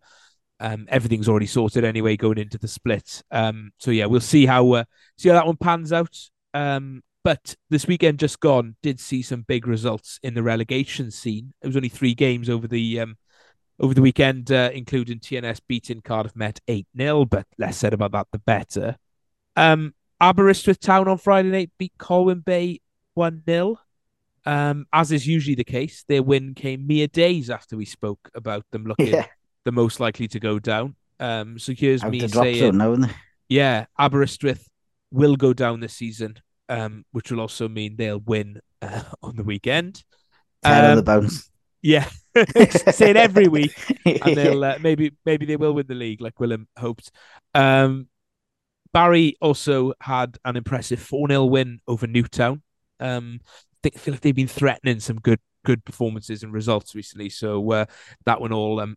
um, 0.61 0.87
everything's 0.89 1.29
already 1.29 1.47
sorted 1.47 1.85
anyway 1.85 2.17
going 2.17 2.39
into 2.39 2.59
the 2.59 2.69
split. 2.69 3.23
Um, 3.31 3.73
so 3.79 3.91
yeah, 3.91 4.07
we'll 4.07 4.21
see 4.21 4.47
how 4.47 4.73
uh, 4.73 4.85
see 5.19 5.29
how 5.29 5.35
that 5.35 5.47
one 5.47 5.57
pans 5.57 5.93
out. 5.93 6.17
Um, 6.55 7.03
but 7.25 7.55
this 7.71 7.87
weekend 7.87 8.19
just 8.19 8.41
gone 8.41 8.77
did 8.83 9.01
see 9.01 9.23
some 9.23 9.43
big 9.43 9.67
results 9.67 10.19
in 10.23 10.35
the 10.35 10.43
relegation 10.43 11.11
scene. 11.11 11.55
It 11.63 11.67
was 11.67 11.77
only 11.77 11.89
three 11.89 12.15
games 12.15 12.49
over 12.49 12.67
the 12.67 13.01
um, 13.01 13.17
over 13.81 13.95
the 13.95 14.03
weekend, 14.03 14.53
uh, 14.53 14.71
including 14.73 15.19
TNS 15.19 15.61
beating 15.67 16.03
Cardiff 16.03 16.37
Met 16.37 16.61
eight 16.69 16.87
0 16.97 17.25
But 17.25 17.47
less 17.59 17.79
said 17.79 17.95
about 17.95 18.13
that, 18.13 18.27
the 18.33 18.39
better. 18.39 18.97
Um, 19.57 19.95
Aberystwyth 20.21 20.81
Town 20.81 21.09
on 21.09 21.19
Friday 21.19 21.51
night 21.51 21.71
beat 21.79 21.93
Colwyn 21.99 22.41
Bay 22.41 22.81
one 23.15 23.43
0 23.45 23.79
um, 24.45 24.87
as 24.93 25.13
is 25.13 25.27
usually 25.27 25.55
the 25.55 25.65
case, 25.65 26.05
their 26.09 26.23
win 26.23 26.55
came 26.55 26.87
mere 26.87 27.07
days 27.07 27.49
after 27.49 27.77
we 27.77 27.85
spoke 27.85 28.29
about 28.35 28.65
them 28.73 28.85
looking 28.85 29.09
yeah 29.09 29.27
the 29.65 29.73
most 29.73 30.01
likely 30.01 30.29
to 30.29 30.41
go 30.41 30.59
down. 30.59 30.97
Um, 31.21 31.59
so 31.59 31.73
here's 31.77 32.03
Out 32.03 32.11
me 32.11 32.27
saying, 32.27 32.79
yeah, 33.49 33.87
Aberystwyth 33.99 34.69
will 35.11 35.37
go 35.37 35.53
down 35.53 35.81
this 35.81 35.95
season, 35.95 36.37
um, 36.69 37.05
which 37.13 37.31
will 37.31 37.41
also 37.41 37.69
mean 37.69 37.97
they'll 37.97 38.19
win 38.19 38.61
uh, 38.81 39.03
on 39.23 39.37
the 39.37 39.45
weekend. 39.45 40.03
Um, 40.65 40.97
the 40.97 41.03
bones. 41.03 41.51
Yeah, 41.83 42.09
say 42.93 43.11
it 43.11 43.17
every 43.17 43.49
week, 43.49 43.75
and 44.07 44.37
they'll 44.37 44.63
uh, 44.63 44.79
maybe 44.81 45.13
maybe 45.27 45.47
they 45.47 45.57
will 45.57 45.73
win 45.73 45.87
the 45.89 45.97
league, 45.97 46.21
like 46.21 46.37
Gwilym 46.37 46.67
hoped. 46.79 47.11
Um, 47.55 48.07
Barry 48.93 49.37
also 49.41 49.95
had 50.01 50.39
an 50.45 50.57
impressive 50.57 51.01
4 51.01 51.29
0 51.29 51.45
win 51.47 51.81
over 51.89 52.07
Newtown. 52.07 52.63
Um, 53.01 53.41
I 53.85 53.91
feel 53.91 54.15
like 54.15 54.21
they've 54.21 54.35
been 54.35 54.47
threatening 54.47 55.01
some 55.01 55.17
good 55.17 55.41
good 55.65 55.85
performances 55.85 56.43
and 56.43 56.53
results 56.53 56.95
recently, 56.95 57.29
so 57.29 57.73
uh, 57.73 57.85
that 58.27 58.41
one 58.41 58.53
all 58.53 58.79
um, 58.81 58.97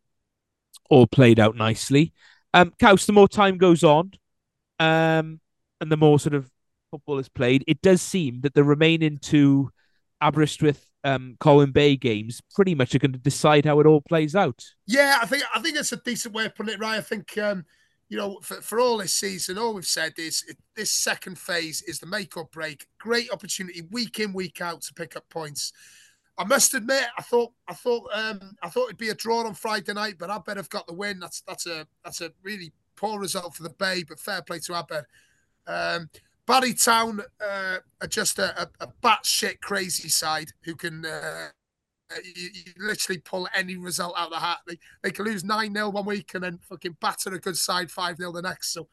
all 0.90 1.08
played 1.08 1.40
out 1.40 1.56
nicely. 1.56 2.14
Um, 2.54 2.72
Caws, 2.80 3.06
the 3.06 3.14
more 3.14 3.28
time 3.28 3.58
goes 3.58 3.84
on, 3.84 4.12
um, 4.80 5.40
and 5.82 5.92
the 5.92 5.98
more 5.98 6.20
sort 6.20 6.36
of 6.36 6.50
football 6.96 7.20
is 7.20 7.30
played, 7.30 7.64
it 7.68 7.82
does 7.82 8.02
seem 8.02 8.42
that 8.42 8.54
the 8.54 8.64
remaining 8.64 9.18
two 9.18 9.70
Aberystwyth 10.22 10.86
um, 11.04 11.36
Colwyn 11.40 11.72
Bay 11.72 11.96
games 11.96 12.42
pretty 12.54 12.74
much 12.74 12.96
are 12.96 13.00
going 13.00 13.12
to 13.12 13.20
decide 13.20 13.66
how 13.66 13.80
it 13.80 13.86
all 13.86 14.02
plays 14.02 14.36
out. 14.36 14.64
Yeah, 14.88 15.20
I 15.22 15.26
think 15.26 15.44
I 15.54 15.60
think 15.62 15.78
it's 15.78 15.92
a 15.92 15.98
decent 15.98 16.34
way 16.34 16.46
of 16.46 16.56
putting 16.56 16.74
it, 16.74 16.80
right? 16.80 16.98
I 16.98 17.02
think 17.02 17.38
um, 17.38 17.66
you 18.10 18.18
know 18.18 18.40
for, 18.42 18.56
for 18.62 18.80
all 18.80 18.98
this 18.98 19.14
season, 19.14 19.58
all 19.58 19.74
we've 19.74 19.86
said 19.86 20.14
is 20.18 20.44
it, 20.48 20.58
this 20.76 20.92
second 20.92 21.38
phase 21.38 21.82
is 21.84 22.00
the 22.00 22.08
make 22.08 22.38
or 22.38 22.46
break. 22.46 22.88
Great 22.98 23.32
opportunity 23.32 23.84
week 23.92 24.20
in 24.20 24.34
week 24.34 24.62
out 24.62 24.82
to 24.84 24.94
pick 24.94 25.16
up 25.16 25.30
points. 25.30 25.74
I 26.38 26.44
must 26.44 26.74
admit, 26.74 27.06
I 27.18 27.22
thought 27.22 27.52
I 27.68 27.74
thought 27.74 28.10
um, 28.14 28.56
I 28.64 28.70
thought 28.70 28.86
it'd 28.86 28.98
be 28.98 29.10
a 29.10 29.16
draw 29.16 29.46
on 29.46 29.54
Friday 29.54 29.94
night, 29.94 30.16
but 30.18 30.30
I 30.30 30.40
bet 30.40 30.58
have 30.58 30.70
got 30.70 30.88
the 30.88 30.94
win. 30.94 31.20
That's 31.20 31.42
that's 31.42 31.68
a 31.68 31.88
that's 32.04 32.22
a 32.22 32.32
really 32.42 32.74
poor 32.96 33.20
result 33.20 33.56
for 33.56 33.64
the 33.64 33.70
Bay, 33.70 34.04
but 34.08 34.20
fair 34.20 34.42
play 34.42 34.60
to 34.60 34.74
Aber. 34.74 35.06
Um, 35.68 36.10
Barry 36.48 36.74
Town 36.74 37.22
uh, 37.44 37.78
are 38.02 38.08
just 38.08 38.40
a, 38.40 38.62
a, 38.64 38.68
a 38.82 38.88
batshit 39.04 39.62
crazy 39.62 40.10
side 40.10 40.50
who 40.64 40.76
can 40.76 41.06
uh, 41.06 41.48
you, 42.24 42.50
you 42.54 42.72
literally 42.80 43.20
pull 43.20 43.48
any 43.56 43.78
result 43.78 44.14
out 44.18 44.28
of 44.28 44.34
the 44.34 44.40
hat. 44.40 44.60
They, 44.68 44.78
they 45.04 45.12
can 45.12 45.26
lose 45.26 45.44
9 45.44 45.74
0 45.74 45.90
one 45.90 46.06
week 46.06 46.34
and 46.36 46.44
then 46.44 46.60
fucking 46.70 46.98
batter 47.02 47.34
a 47.34 47.40
good 47.40 47.58
side 47.58 47.90
5 47.90 48.18
0 48.18 48.32
the 48.32 48.42
next. 48.44 48.74
So, 48.74 48.88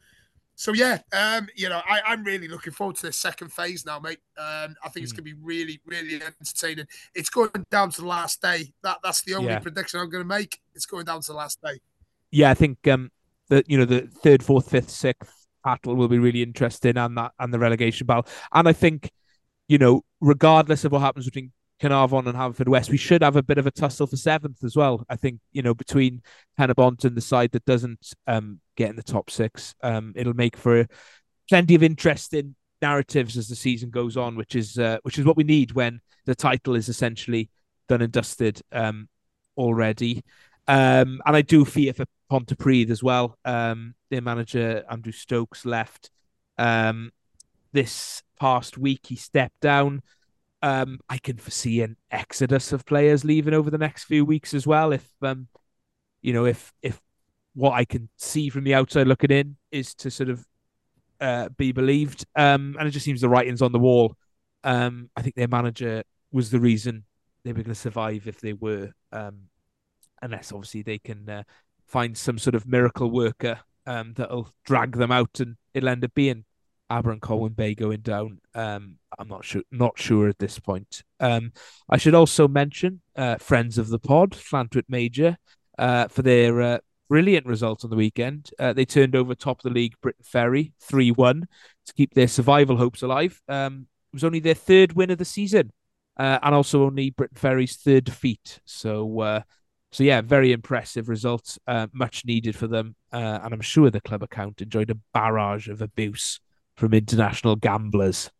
so 0.55 0.73
yeah, 0.73 0.99
um, 1.11 1.47
you 1.55 1.69
know, 1.69 1.81
I, 1.87 2.01
I'm 2.05 2.23
really 2.23 2.47
looking 2.47 2.73
forward 2.73 2.95
to 2.97 3.07
this 3.07 3.17
second 3.17 3.51
phase 3.51 3.85
now, 3.85 3.99
mate. 3.99 4.19
Um, 4.37 4.75
I 4.83 4.89
think 4.89 5.03
it's 5.03 5.13
Mm. 5.13 5.17
going 5.17 5.25
to 5.25 5.35
be 5.35 5.41
really, 5.41 5.79
really 5.85 6.21
entertaining. 6.23 6.87
It's 7.13 7.29
going 7.29 7.49
down 7.69 7.91
to 7.91 8.01
the 8.01 8.07
last 8.07 8.41
day. 8.41 8.73
That 8.83 8.97
that's 9.03 9.21
the 9.21 9.35
only 9.35 9.49
Yeah. 9.49 9.59
prediction 9.59 9.99
I'm 9.99 10.09
going 10.09 10.23
to 10.23 10.27
make. 10.27 10.59
It's 10.73 10.85
going 10.87 11.05
down 11.05 11.21
to 11.21 11.27
the 11.31 11.37
last 11.37 11.59
day. 11.61 11.79
yeah, 12.31 12.49
I 12.49 12.55
think 12.55 12.87
um 12.87 13.11
the 13.49 13.63
you 13.67 13.77
know 13.77 13.85
the 13.85 14.01
third, 14.23 14.41
fourth, 14.43 14.69
fifth, 14.71 14.89
sixth 14.89 15.42
battle 15.63 15.95
will 15.95 16.07
be 16.07 16.19
really 16.19 16.43
interesting, 16.43 16.97
and 16.97 17.17
that 17.17 17.31
and 17.39 17.53
the 17.53 17.59
relegation 17.59 18.07
battle. 18.07 18.27
And 18.53 18.67
I 18.67 18.73
think 18.73 19.11
you 19.67 19.77
know, 19.77 20.03
regardless 20.21 20.85
of 20.85 20.91
what 20.91 20.99
happens 21.01 21.25
between 21.25 21.51
Caernarfon 21.81 22.27
and 22.27 22.37
Haverford 22.37 22.69
West, 22.69 22.89
we 22.89 22.97
should 22.97 23.23
have 23.23 23.35
a 23.35 23.43
bit 23.43 23.57
of 23.57 23.67
a 23.67 23.71
tussle 23.71 24.07
for 24.07 24.17
seventh 24.17 24.63
as 24.63 24.75
well. 24.75 25.05
I 25.09 25.15
think 25.15 25.39
you 25.51 25.61
know 25.61 25.73
between 25.73 26.21
Penybont 26.59 27.05
and 27.05 27.15
the 27.15 27.21
side 27.21 27.51
that 27.51 27.65
doesn't 27.65 28.13
um 28.27 28.59
get 28.75 28.89
in 28.89 28.95
the 28.95 29.03
top 29.03 29.29
six, 29.29 29.75
um, 29.83 30.13
it'll 30.15 30.33
make 30.33 30.57
for 30.57 30.87
plenty 31.49 31.75
of 31.75 31.83
interesting 31.83 32.55
narratives 32.81 33.37
as 33.37 33.47
the 33.47 33.55
season 33.55 33.89
goes 33.89 34.17
on, 34.17 34.35
which 34.35 34.55
is 34.55 34.77
uh, 34.77 34.97
which 35.03 35.17
is 35.17 35.25
what 35.25 35.37
we 35.37 35.43
need 35.43 35.71
when 35.71 36.01
the 36.25 36.35
title 36.35 36.75
is 36.75 36.89
essentially 36.89 37.49
done 37.89 38.01
and 38.01 38.13
dusted 38.13 38.61
um 38.71 39.09
already. 39.57 40.23
Um, 40.67 41.21
and 41.25 41.35
I 41.35 41.41
do 41.41 41.65
fear 41.65 41.93
for 41.93 42.05
Pontypridd 42.31 42.89
as 42.89 43.03
well. 43.03 43.37
Um, 43.43 43.95
their 44.13 44.21
manager 44.21 44.83
Andrew 44.89 45.11
Stokes 45.11 45.65
left 45.65 46.09
um, 46.57 47.11
this 47.71 48.21
past 48.39 48.77
week. 48.77 49.01
He 49.07 49.15
stepped 49.15 49.59
down. 49.59 50.01
Um, 50.61 50.99
I 51.09 51.17
can 51.17 51.37
foresee 51.37 51.81
an 51.81 51.97
exodus 52.11 52.71
of 52.71 52.85
players 52.85 53.25
leaving 53.25 53.53
over 53.53 53.69
the 53.69 53.77
next 53.77 54.05
few 54.05 54.23
weeks 54.23 54.53
as 54.53 54.65
well. 54.65 54.93
If 54.93 55.07
um, 55.21 55.47
you 56.21 56.31
know, 56.31 56.45
if 56.45 56.71
if 56.81 57.01
what 57.55 57.73
I 57.73 57.85
can 57.85 58.09
see 58.17 58.49
from 58.49 58.63
the 58.63 58.75
outside 58.75 59.07
looking 59.07 59.31
in 59.31 59.57
is 59.71 59.93
to 59.95 60.11
sort 60.11 60.29
of 60.29 60.45
uh, 61.19 61.49
be 61.57 61.71
believed, 61.71 62.25
um, 62.35 62.75
and 62.79 62.87
it 62.87 62.91
just 62.91 63.05
seems 63.05 63.21
the 63.21 63.29
writing's 63.29 63.61
on 63.61 63.71
the 63.71 63.79
wall. 63.79 64.15
Um, 64.63 65.09
I 65.17 65.21
think 65.21 65.35
their 65.35 65.47
manager 65.47 66.03
was 66.31 66.49
the 66.49 66.59
reason 66.59 67.03
they 67.43 67.51
were 67.51 67.63
going 67.63 67.65
to 67.65 67.75
survive 67.75 68.27
if 68.27 68.39
they 68.39 68.53
were 68.53 68.91
um, 69.11 69.49
unless 70.21 70.53
obviously 70.53 70.81
they 70.81 70.99
can 70.99 71.29
uh, 71.29 71.43
find 71.87 72.17
some 72.17 72.37
sort 72.37 72.55
of 72.55 72.65
miracle 72.65 73.11
worker 73.11 73.59
um, 73.85 74.13
that'll 74.15 74.49
drag 74.65 74.97
them 74.97 75.11
out, 75.11 75.39
and 75.39 75.55
it'll 75.73 75.89
end 75.89 76.03
up 76.03 76.13
being 76.13 76.45
Aber 76.89 77.11
and 77.11 77.21
Colwyn 77.21 77.53
Bay 77.53 77.75
going 77.75 78.01
down. 78.01 78.39
Um, 78.53 78.97
I'm 79.17 79.27
not 79.27 79.43
sure, 79.45 79.63
not 79.71 79.97
sure 79.97 80.27
at 80.27 80.39
this 80.39 80.59
point. 80.59 81.03
Um, 81.19 81.51
I 81.89 81.97
should 81.97 82.13
also 82.13 82.47
mention 82.47 83.01
uh, 83.15 83.37
friends 83.37 83.77
of 83.77 83.89
the 83.89 83.99
pod, 83.99 84.31
Llantwit 84.31 84.85
Major, 84.89 85.37
uh, 85.77 86.07
for 86.07 86.21
their 86.21 86.61
uh, 86.61 86.77
brilliant 87.09 87.45
result 87.45 87.83
on 87.83 87.89
the 87.89 87.95
weekend. 87.95 88.51
Uh, 88.59 88.73
they 88.73 88.85
turned 88.85 89.15
over 89.15 89.33
top 89.33 89.59
of 89.59 89.63
the 89.63 89.69
league, 89.69 89.95
Briton 90.01 90.23
Ferry, 90.23 90.73
three 90.79 91.11
one, 91.11 91.47
to 91.85 91.93
keep 91.93 92.13
their 92.13 92.27
survival 92.27 92.77
hopes 92.77 93.01
alive. 93.01 93.41
Um, 93.47 93.87
it 94.11 94.15
was 94.15 94.23
only 94.23 94.39
their 94.39 94.53
third 94.53 94.93
win 94.93 95.09
of 95.09 95.17
the 95.17 95.25
season, 95.25 95.71
uh, 96.17 96.39
and 96.43 96.53
also 96.53 96.83
only 96.83 97.09
Briton 97.09 97.37
Ferry's 97.37 97.77
third 97.77 98.03
defeat. 98.03 98.59
So. 98.65 99.43
So 99.93 100.03
yeah, 100.03 100.21
very 100.21 100.51
impressive 100.51 101.07
results, 101.07 101.59
uh, 101.67 101.85
much 101.93 102.25
needed 102.25 102.55
for 102.55 102.65
them, 102.65 102.95
uh, 103.13 103.39
and 103.43 103.53
I'm 103.53 103.61
sure 103.61 103.91
the 103.91 104.01
club 104.01 104.23
account 104.23 104.59
enjoyed 104.59 104.89
a 104.89 104.97
barrage 105.13 105.69
of 105.69 105.83
abuse 105.83 106.39
from 106.75 106.95
international 106.95 107.55
gamblers 107.55 108.31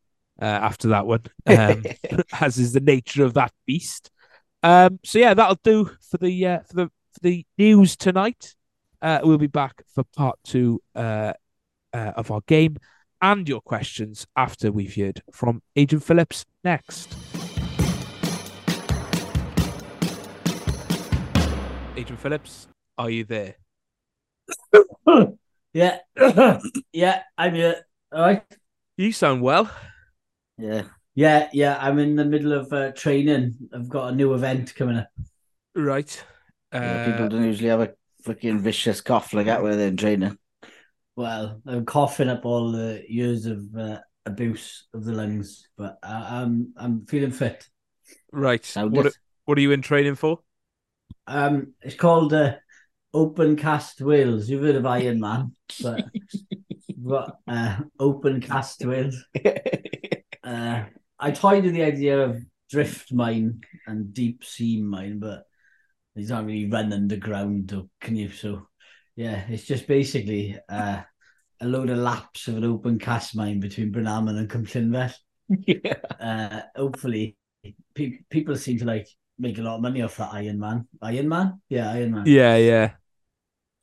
uh, 0.41 0.45
after 0.45 0.87
that 0.87 1.05
one, 1.05 1.21
um, 1.45 1.83
as 2.41 2.57
is 2.57 2.73
the 2.73 2.79
nature 2.79 3.23
of 3.23 3.35
that 3.35 3.51
beast. 3.67 4.09
Um, 4.63 4.99
so 5.05 5.19
yeah, 5.19 5.35
that'll 5.35 5.59
do 5.63 5.91
for 6.09 6.17
the 6.17 6.47
uh, 6.47 6.59
for 6.61 6.73
the 6.73 6.85
for 6.87 7.19
the 7.21 7.45
news 7.59 7.95
tonight. 7.95 8.55
Uh, 8.99 9.19
we'll 9.23 9.37
be 9.37 9.45
back 9.45 9.83
for 9.93 10.03
part 10.15 10.39
two 10.43 10.81
uh, 10.95 11.33
uh, 11.93 12.13
of 12.15 12.31
our 12.31 12.41
game 12.47 12.77
and 13.21 13.47
your 13.47 13.61
questions 13.61 14.25
after 14.35 14.71
we've 14.71 14.95
heard 14.95 15.21
from 15.31 15.61
Agent 15.75 16.03
Phillips 16.03 16.45
next. 16.63 17.15
Agent 21.95 22.19
Phillips, 22.19 22.67
are 22.97 23.09
you 23.09 23.23
there? 23.23 23.55
Yeah, 25.75 25.97
yeah, 26.93 27.23
I'm 27.35 27.55
here. 27.55 27.77
All 28.11 28.21
right. 28.21 28.43
You 28.95 29.11
sound 29.11 29.41
well. 29.41 29.71
Yeah. 30.59 30.83
Yeah, 31.15 31.49
yeah, 31.51 31.79
I'm 31.81 31.97
in 31.97 32.15
the 32.15 32.25
middle 32.25 32.53
of 32.53 32.71
uh, 32.71 32.91
training. 32.91 33.55
I've 33.73 33.89
got 33.89 34.13
a 34.13 34.15
new 34.15 34.35
event 34.35 34.75
coming 34.75 34.97
up. 34.97 35.07
Right. 35.75 36.23
Yeah, 36.71 37.05
people 37.07 37.25
Uh, 37.25 37.27
don't 37.29 37.45
usually 37.45 37.69
have 37.69 37.81
a 37.81 37.93
fucking 38.21 38.59
vicious 38.59 39.01
cough 39.01 39.33
like 39.33 39.47
that 39.47 39.63
where 39.63 39.75
they're 39.75 39.87
in 39.87 39.97
training. 39.97 40.37
Well, 41.15 41.59
I'm 41.65 41.85
coughing 41.85 42.29
up 42.29 42.45
all 42.45 42.71
the 42.71 43.03
years 43.07 43.47
of 43.47 43.63
uh, 43.75 43.99
abuse 44.27 44.85
of 44.93 45.05
the 45.05 45.13
lungs, 45.13 45.69
but 45.75 45.97
I, 46.03 46.41
I'm 46.41 46.73
I'm 46.77 47.05
feeling 47.07 47.31
fit. 47.31 47.67
right. 48.31 48.63
What. 48.75 49.13
What 49.45 49.57
are 49.57 49.61
you 49.61 49.71
in 49.71 49.81
training 49.81 50.15
for? 50.15 50.39
Um, 51.27 51.73
it's 51.81 51.95
called 51.95 52.33
uh, 52.33 52.55
Open 53.13 53.55
Cast 53.55 54.01
Wales. 54.01 54.49
You've 54.49 54.63
heard 54.63 54.75
of 54.75 54.85
Iron 54.85 55.19
Man, 55.19 55.51
but, 55.81 56.05
but 56.97 57.37
uh, 57.47 57.79
Open 57.99 58.41
Cast 58.41 58.85
Wales. 58.85 59.23
Uh, 60.43 60.83
I 61.17 61.31
toyed 61.31 61.63
with 61.63 61.73
the 61.73 61.83
idea 61.83 62.19
of 62.19 62.37
drift 62.69 63.13
mine 63.13 63.61
and 63.87 64.13
deep 64.13 64.43
sea 64.43 64.81
mine, 64.81 65.19
but 65.19 65.43
these 66.15 66.31
aren't 66.31 66.47
really 66.47 66.69
run 66.69 66.91
underground 66.91 67.71
or 67.71 67.85
can 68.01 68.17
you? 68.17 68.29
So, 68.29 68.67
yeah, 69.15 69.45
it's 69.47 69.63
just 69.63 69.87
basically 69.87 70.59
uh, 70.67 71.01
a 71.61 71.65
load 71.65 71.89
of 71.89 71.97
laps 71.97 72.47
of 72.49 72.57
an 72.57 72.65
open 72.65 72.99
cast 72.99 73.35
mine 73.35 73.61
between 73.61 73.91
Brenhaman 73.91 74.37
and 74.37 74.49
Cumllinvest. 74.49 75.15
Yeah. 75.67 75.95
Uh, 76.19 76.61
hopefully, 76.75 77.37
pe 77.93 78.19
people 78.29 78.55
seem 78.55 78.79
to 78.79 78.85
like 78.85 79.07
make 79.43 79.57
a 79.59 79.61
lot 79.61 79.75
of 79.75 79.81
money 79.81 80.01
off 80.01 80.17
that 80.17 80.33
Iron 80.33 80.59
Man. 80.59 80.87
Iron 81.01 81.29
Man, 81.29 81.61
yeah, 81.69 81.91
Iron 81.91 82.11
Man. 82.11 82.25
Yeah, 82.25 82.55
yeah. 82.57 82.95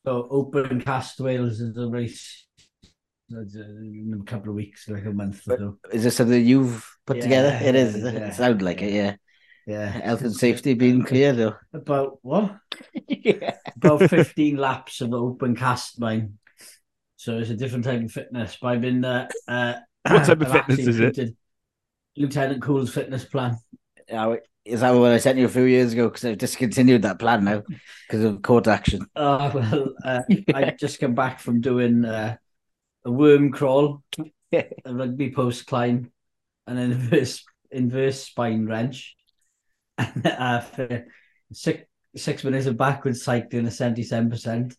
So 0.06 0.26
open 0.30 0.80
cast 0.80 1.20
Wales 1.20 1.60
is 1.60 1.76
a 1.76 1.86
race 1.86 2.46
uh, 3.32 3.40
in 3.40 4.18
a 4.20 4.24
couple 4.24 4.48
of 4.50 4.56
weeks, 4.56 4.88
like 4.88 5.04
a 5.04 5.12
month 5.12 5.42
or 5.48 5.56
so. 5.58 5.78
Is 5.92 6.04
this 6.04 6.16
something 6.16 6.44
you've 6.44 6.84
put 7.06 7.18
Yeah, 7.18 7.24
together? 7.24 7.58
It 7.62 7.74
is. 7.76 7.94
yeah, 7.96 8.28
It 8.28 8.34
sounds 8.34 8.62
like 8.62 8.82
it, 8.82 8.92
yeah. 8.92 9.16
Yeah, 9.66 9.86
Health 9.86 10.22
and 10.22 10.34
safety 10.34 10.74
being 10.74 11.04
clear, 11.04 11.32
though. 11.32 11.54
about 11.72 12.18
what? 12.22 12.56
yeah. 13.08 13.56
About 13.76 14.08
fifteen 14.08 14.56
laps 14.56 15.00
of 15.00 15.12
open 15.14 15.54
cast 15.54 16.00
mine. 16.00 16.38
So 17.16 17.38
it's 17.38 17.50
a 17.50 17.56
different 17.56 17.84
type 17.84 18.02
of 18.02 18.10
fitness. 18.10 18.56
But 18.60 18.68
I've 18.68 18.80
been 18.80 19.04
uh, 19.04 19.28
uh 19.46 19.74
What 20.08 20.24
type 20.24 20.40
of 20.40 20.48
I've 20.48 20.66
fitness 20.66 20.86
is 20.86 21.00
it? 21.00 21.18
Lieutenant 22.16 22.62
Cool's 22.62 22.92
fitness 22.92 23.24
plan. 23.24 23.56
Now, 24.10 24.36
Is 24.64 24.80
that 24.80 24.94
what 24.94 25.12
I 25.12 25.18
sent 25.18 25.38
you 25.38 25.46
a 25.46 25.48
few 25.48 25.64
years 25.64 25.92
ago? 25.92 26.08
Because 26.08 26.24
I've 26.24 26.38
discontinued 26.38 27.02
that 27.02 27.18
plan 27.18 27.44
now 27.44 27.62
because 28.06 28.24
of 28.24 28.42
court 28.42 28.66
action. 28.66 29.06
Oh 29.16 29.50
well, 29.54 29.94
uh, 30.04 30.22
I 30.54 30.70
just 30.78 31.00
come 31.00 31.14
back 31.14 31.40
from 31.40 31.60
doing 31.60 32.04
uh, 32.04 32.36
a 33.04 33.10
worm 33.10 33.52
crawl, 33.52 34.02
a 34.52 34.64
rugby 34.86 35.32
post 35.32 35.66
climb, 35.66 36.10
and 36.66 36.78
an 36.78 36.92
inverse 36.92 37.44
inverse 37.70 38.24
spine 38.24 38.66
wrench. 38.66 39.16
And 39.98 40.26
after 40.26 41.06
six 41.52 41.84
six 42.16 42.44
minutes 42.44 42.66
of 42.66 42.76
backwards 42.76 43.22
cycling, 43.22 43.66
a 43.66 43.70
seventy 43.70 44.02
seven 44.02 44.30
percent, 44.30 44.74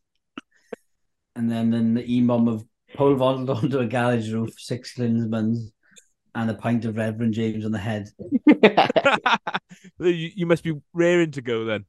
and 1.35 1.49
then 1.49 1.73
an 1.73 1.97
EMOM 1.97 2.53
of 2.53 2.65
pole 2.95 3.15
vaulted 3.15 3.49
onto 3.49 3.79
a 3.79 3.85
garage 3.85 4.31
roof, 4.31 4.53
six 4.57 4.95
Klinsmans, 4.95 5.71
and 6.35 6.49
a 6.49 6.53
pint 6.53 6.85
of 6.85 6.97
Reverend 6.97 7.33
James 7.33 7.65
on 7.65 7.71
the 7.71 7.77
head. 7.77 8.09
you, 9.99 10.31
you 10.35 10.45
must 10.45 10.63
be 10.63 10.79
raring 10.93 11.31
to 11.31 11.41
go 11.41 11.65
then. 11.65 11.85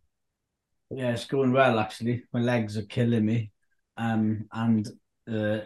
Yeah, 0.90 1.12
it's 1.12 1.24
going 1.24 1.52
well 1.52 1.78
actually. 1.78 2.24
My 2.32 2.40
legs 2.40 2.76
are 2.76 2.82
killing 2.82 3.24
me. 3.24 3.50
Um, 3.96 4.46
and 4.52 4.88
uh, 5.30 5.60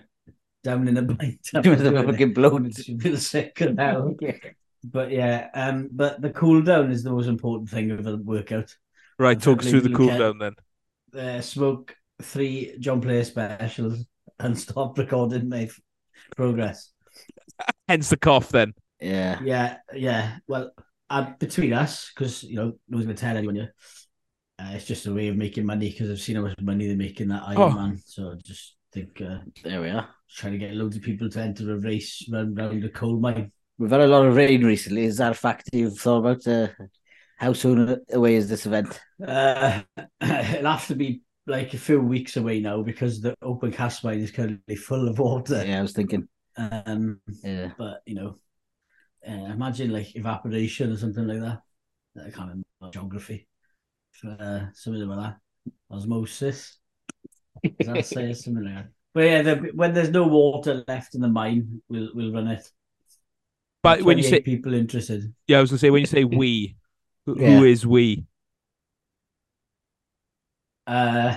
down 0.62 0.88
in 0.88 0.96
a 0.96 1.02
pint. 1.14 1.48
You 1.52 1.70
must 1.70 1.84
have 1.84 2.04
fucking 2.04 2.34
blown. 2.34 2.66
I 2.66 2.70
feel 2.98 3.16
sick 3.16 3.60
now. 3.60 4.14
But 4.88 5.10
yeah, 5.10 5.48
um, 5.52 5.88
but 5.90 6.20
the 6.20 6.30
cool 6.30 6.62
down 6.62 6.92
is 6.92 7.02
the 7.02 7.10
most 7.10 7.26
important 7.26 7.68
thing 7.68 7.90
of 7.90 8.04
the 8.04 8.18
workout. 8.18 8.72
Right, 9.18 9.40
talk 9.40 9.60
us 9.60 9.70
through 9.70 9.80
the 9.80 9.94
cool 9.94 10.16
down 10.16 10.38
then. 10.38 10.54
Uh, 11.12 11.40
smoke 11.40 11.96
three 12.22 12.76
John 12.78 13.00
Player 13.00 13.24
specials 13.24 14.04
and 14.38 14.56
stop 14.56 14.96
recording 14.96 15.48
my 15.48 15.62
f- 15.62 15.80
progress. 16.36 16.92
Hence 17.89 18.09
the 18.09 18.16
cough 18.16 18.49
then. 18.51 18.74
Yeah. 19.01 19.39
Yeah, 19.43 19.76
yeah. 19.95 20.39
Well, 20.49 20.70
uh, 21.11 21.32
between 21.39 21.72
us, 21.72 22.11
because 22.14 22.43
you 22.43 22.57
know, 22.57 22.72
no 22.89 22.97
one's 22.97 23.05
gonna 23.07 23.16
tell 23.16 23.37
anyone. 23.37 23.57
Yeah, 23.57 23.66
uh, 24.59 24.70
it's 24.74 24.87
just 24.87 25.07
a 25.07 25.14
way 25.14 25.28
of 25.28 25.37
making 25.37 25.66
money 25.66 25.91
because 25.91 26.11
I've 26.11 26.20
seen 26.20 26.37
how 26.37 26.43
much 26.43 26.59
money 26.61 26.87
they're 26.87 26.97
making 26.97 27.28
that 27.28 27.43
Iron 27.47 27.59
Oh. 27.61 27.70
Man. 27.70 28.01
So 28.05 28.37
just 28.45 28.76
think 28.93 29.20
uh, 29.20 29.39
There 29.62 29.80
we 29.80 29.91
are. 29.91 30.09
trying 30.30 30.53
to 30.55 30.59
get 30.59 30.74
loads 30.74 30.97
of 30.97 31.03
people 31.03 31.28
to 31.30 31.41
enter 31.41 31.72
a 31.72 31.78
race 31.78 32.26
round 32.32 32.57
round 32.57 32.82
the 32.82 32.89
coal 32.89 33.20
mine. 33.20 33.53
We've 33.78 33.91
had 33.91 34.01
a 34.01 34.07
lot 34.07 34.26
of 34.26 34.34
rain 34.34 34.64
recently. 34.64 35.05
Is 35.05 35.18
that 35.18 35.32
a 35.32 35.34
fact 35.34 35.68
you've 35.72 35.99
thought 35.99 36.18
about? 36.18 36.47
Uh, 36.47 36.68
how 37.39 37.53
soon 37.53 38.01
away 38.12 38.37
is 38.37 38.49
this 38.49 38.64
event? 38.64 38.99
Uh, 39.24 39.82
it'll 40.22 40.72
have 40.72 40.87
to 40.87 40.95
be 40.95 41.20
like 41.47 41.74
a 41.74 41.78
few 41.78 42.01
weeks 42.01 42.39
away 42.39 42.61
now 42.61 42.82
because 42.82 43.20
the 43.20 43.34
open 43.43 43.70
cast 43.70 44.03
mine 44.03 44.20
is 44.20 44.30
currently 44.30 44.74
full 44.74 45.07
of 45.07 45.18
water. 45.18 45.62
Yeah, 45.64 45.78
I 45.78 45.82
was 45.82 45.93
thinking. 45.93 46.26
Um, 46.57 47.20
Yeah. 47.42 47.72
but 47.76 48.02
you 48.07 48.14
know, 48.14 48.36
uh, 49.28 49.32
imagine 49.52 49.90
like 49.92 50.14
evaporation 50.16 50.92
or 50.92 50.96
something 50.96 51.26
like 51.26 51.40
that. 51.40 51.62
I 52.18 52.30
can't 52.30 52.48
remember 52.48 52.92
geography. 52.92 53.46
Uh, 54.24 54.66
something 54.72 55.07
like 55.09 55.18
that. 55.20 55.38
Osmosis. 55.90 56.78
Does 57.78 57.86
that 57.86 58.04
say 58.07 58.32
something 58.32 58.64
like 58.64 58.74
that? 58.74 58.88
But 59.12 59.20
yeah, 59.20 59.42
the, 59.42 59.54
when 59.74 59.94
there's 59.94 60.11
no 60.11 60.26
water 60.26 60.84
left 60.88 61.14
in 61.14 61.20
the 61.20 61.28
mine, 61.28 61.82
we'll 61.88 62.11
we'll 62.14 62.32
run 62.32 62.48
it. 62.48 62.70
But 63.82 64.02
when 64.02 64.18
you 64.18 64.24
say 64.24 64.40
people 64.40 64.74
interested, 64.74 65.32
yeah, 65.46 65.59
I 65.59 65.61
was 65.61 65.70
gonna 65.70 65.78
say 65.78 65.90
when 65.90 66.00
you 66.00 66.07
say 66.07 66.24
we, 66.24 66.76
who, 67.24 67.34
Yeah. 67.34 67.59
who 67.59 67.64
is 67.64 67.86
we? 67.86 68.24
uh, 70.86 71.36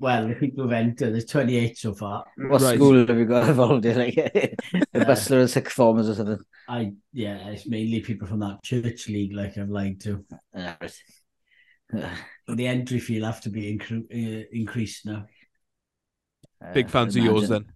well, 0.00 0.26
the 0.28 0.34
people 0.34 0.64
who've 0.64 0.72
entered, 0.72 1.12
there's 1.12 1.26
28 1.26 1.78
so 1.78 1.94
far. 1.94 2.24
What 2.36 2.62
Right. 2.62 2.76
school 2.76 3.06
have 3.06 3.18
you 3.18 3.26
got 3.26 3.48
involved 3.48 3.84
in? 3.84 3.98
Like 3.98 4.14
the 4.14 4.56
Uh, 4.94 5.04
Bustler 5.04 5.40
and 5.40 5.50
Sixth 5.50 5.74
Formers 5.74 6.08
or 6.08 6.14
something? 6.14 6.38
I 6.68 6.92
yeah, 7.12 7.48
it's 7.48 7.68
mainly 7.68 8.00
people 8.00 8.26
from 8.26 8.40
that 8.40 8.62
church 8.62 9.08
league, 9.08 9.34
like 9.34 9.58
I've 9.58 9.68
lied 9.68 10.00
to. 10.00 10.24
Ah. 10.54 10.78
Uh, 11.94 12.16
But 12.46 12.56
the 12.56 12.66
entry 12.66 12.98
fee 12.98 13.18
will 13.18 13.26
have 13.26 13.40
to 13.42 13.50
be 13.50 13.76
incre- 13.76 14.10
uh, 14.10 14.46
increased 14.52 15.06
now. 15.06 15.26
Big 16.72 16.86
uh, 16.86 16.88
fans 16.88 17.16
of 17.16 17.24
yours 17.24 17.48
then. 17.48 17.66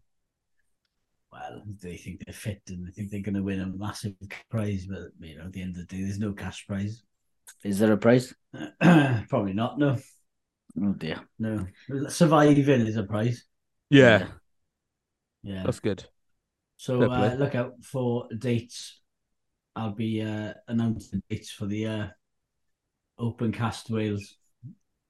Well, 1.33 1.63
they 1.83 1.97
think 1.97 2.25
they're 2.25 2.33
fit 2.33 2.63
and 2.69 2.87
they 2.87 2.93
think 2.93 3.11
they're 3.11 3.21
going 3.21 3.35
to 3.35 3.43
win 3.43 3.61
a 3.61 3.67
massive 3.67 4.15
prize, 4.49 4.87
but 4.87 5.11
you 5.21 5.37
know, 5.37 5.45
at 5.47 5.53
the 5.53 5.63
end 5.63 5.77
of 5.77 5.87
the 5.87 5.97
day, 5.97 6.03
there's 6.03 6.19
no 6.19 6.33
cash 6.33 6.67
prize. 6.67 7.03
Is 7.65 7.79
there 7.79 7.93
a 7.93 7.97
prize? 7.97 8.35
Probably 8.81 9.53
not. 9.53 9.79
No, 9.79 9.97
Oh 10.83 10.93
dear. 10.93 11.21
no. 11.39 11.67
Surviving 12.09 12.87
is 12.87 12.97
a 12.97 13.05
prize. 13.05 13.45
Yeah, 13.91 14.27
Yeah. 15.43 15.63
that's 15.65 15.81
good. 15.81 16.05
So 16.77 16.99
fair 17.01 17.11
uh, 17.11 17.35
look 17.35 17.55
out 17.55 17.73
for 17.83 18.27
dates. 18.37 19.01
I'll 19.77 19.93
be 19.95 20.23
uh, 20.23 20.55
announcing 20.69 21.23
dates 21.31 21.51
for 21.51 21.67
the 21.67 21.87
uh, 21.87 22.07
Open 23.19 23.53
Cast 23.53 23.91
Wales 23.91 24.37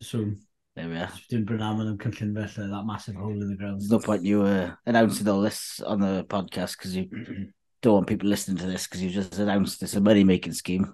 soon. 0.02 0.40
There 0.76 0.88
we 0.88 0.96
are. 0.96 1.10
Doing 1.30 1.46
Brynamman 1.46 1.88
and 1.88 2.00
Cynllundaeth, 2.00 2.58
uh, 2.58 2.66
that 2.66 2.84
massive 2.84 3.14
hole 3.14 3.30
in 3.30 3.48
the 3.48 3.56
ground. 3.56 3.80
There's 3.80 3.90
no 3.90 4.00
point 4.00 4.24
you 4.24 4.42
uh, 4.42 4.74
announcing 4.86 5.28
all 5.28 5.40
this 5.40 5.80
on 5.80 6.00
the 6.00 6.24
podcast 6.28 6.76
because 6.76 6.96
you 6.96 7.08
don't 7.82 7.94
want 7.94 8.06
people 8.06 8.28
listening 8.28 8.56
to 8.58 8.66
this 8.66 8.86
because 8.86 9.02
you 9.02 9.10
just 9.10 9.38
announced 9.38 9.82
it's 9.82 9.94
a 9.94 10.00
money 10.00 10.24
making 10.24 10.52
scheme. 10.52 10.92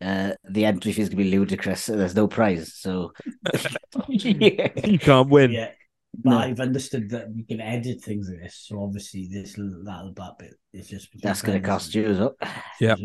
Uh, 0.00 0.32
the 0.48 0.64
entry 0.64 0.92
fee 0.92 1.02
is 1.02 1.08
going 1.08 1.18
to 1.18 1.24
be 1.24 1.30
ludicrous. 1.30 1.86
There's 1.86 2.14
no 2.14 2.26
prize, 2.26 2.74
so 2.74 3.12
You 4.08 4.98
can't 4.98 5.28
win. 5.28 5.52
Yeah. 5.52 5.70
But 6.18 6.30
No. 6.30 6.38
I've 6.38 6.60
understood 6.60 7.10
that 7.10 7.32
we 7.32 7.44
can 7.44 7.60
edit 7.60 8.02
things 8.02 8.28
like 8.28 8.40
this, 8.40 8.64
so 8.66 8.82
obviously 8.82 9.28
this 9.30 9.54
that'll 9.54 10.12
that 10.14 10.38
bit 10.38 10.54
is 10.72 10.88
just 10.88 11.08
that's 11.22 11.42
going 11.42 11.60
to 11.60 11.66
cost 11.66 11.94
you 11.94 12.06
as 12.06 12.18
well. 12.18 12.36
Yeah. 12.80 12.96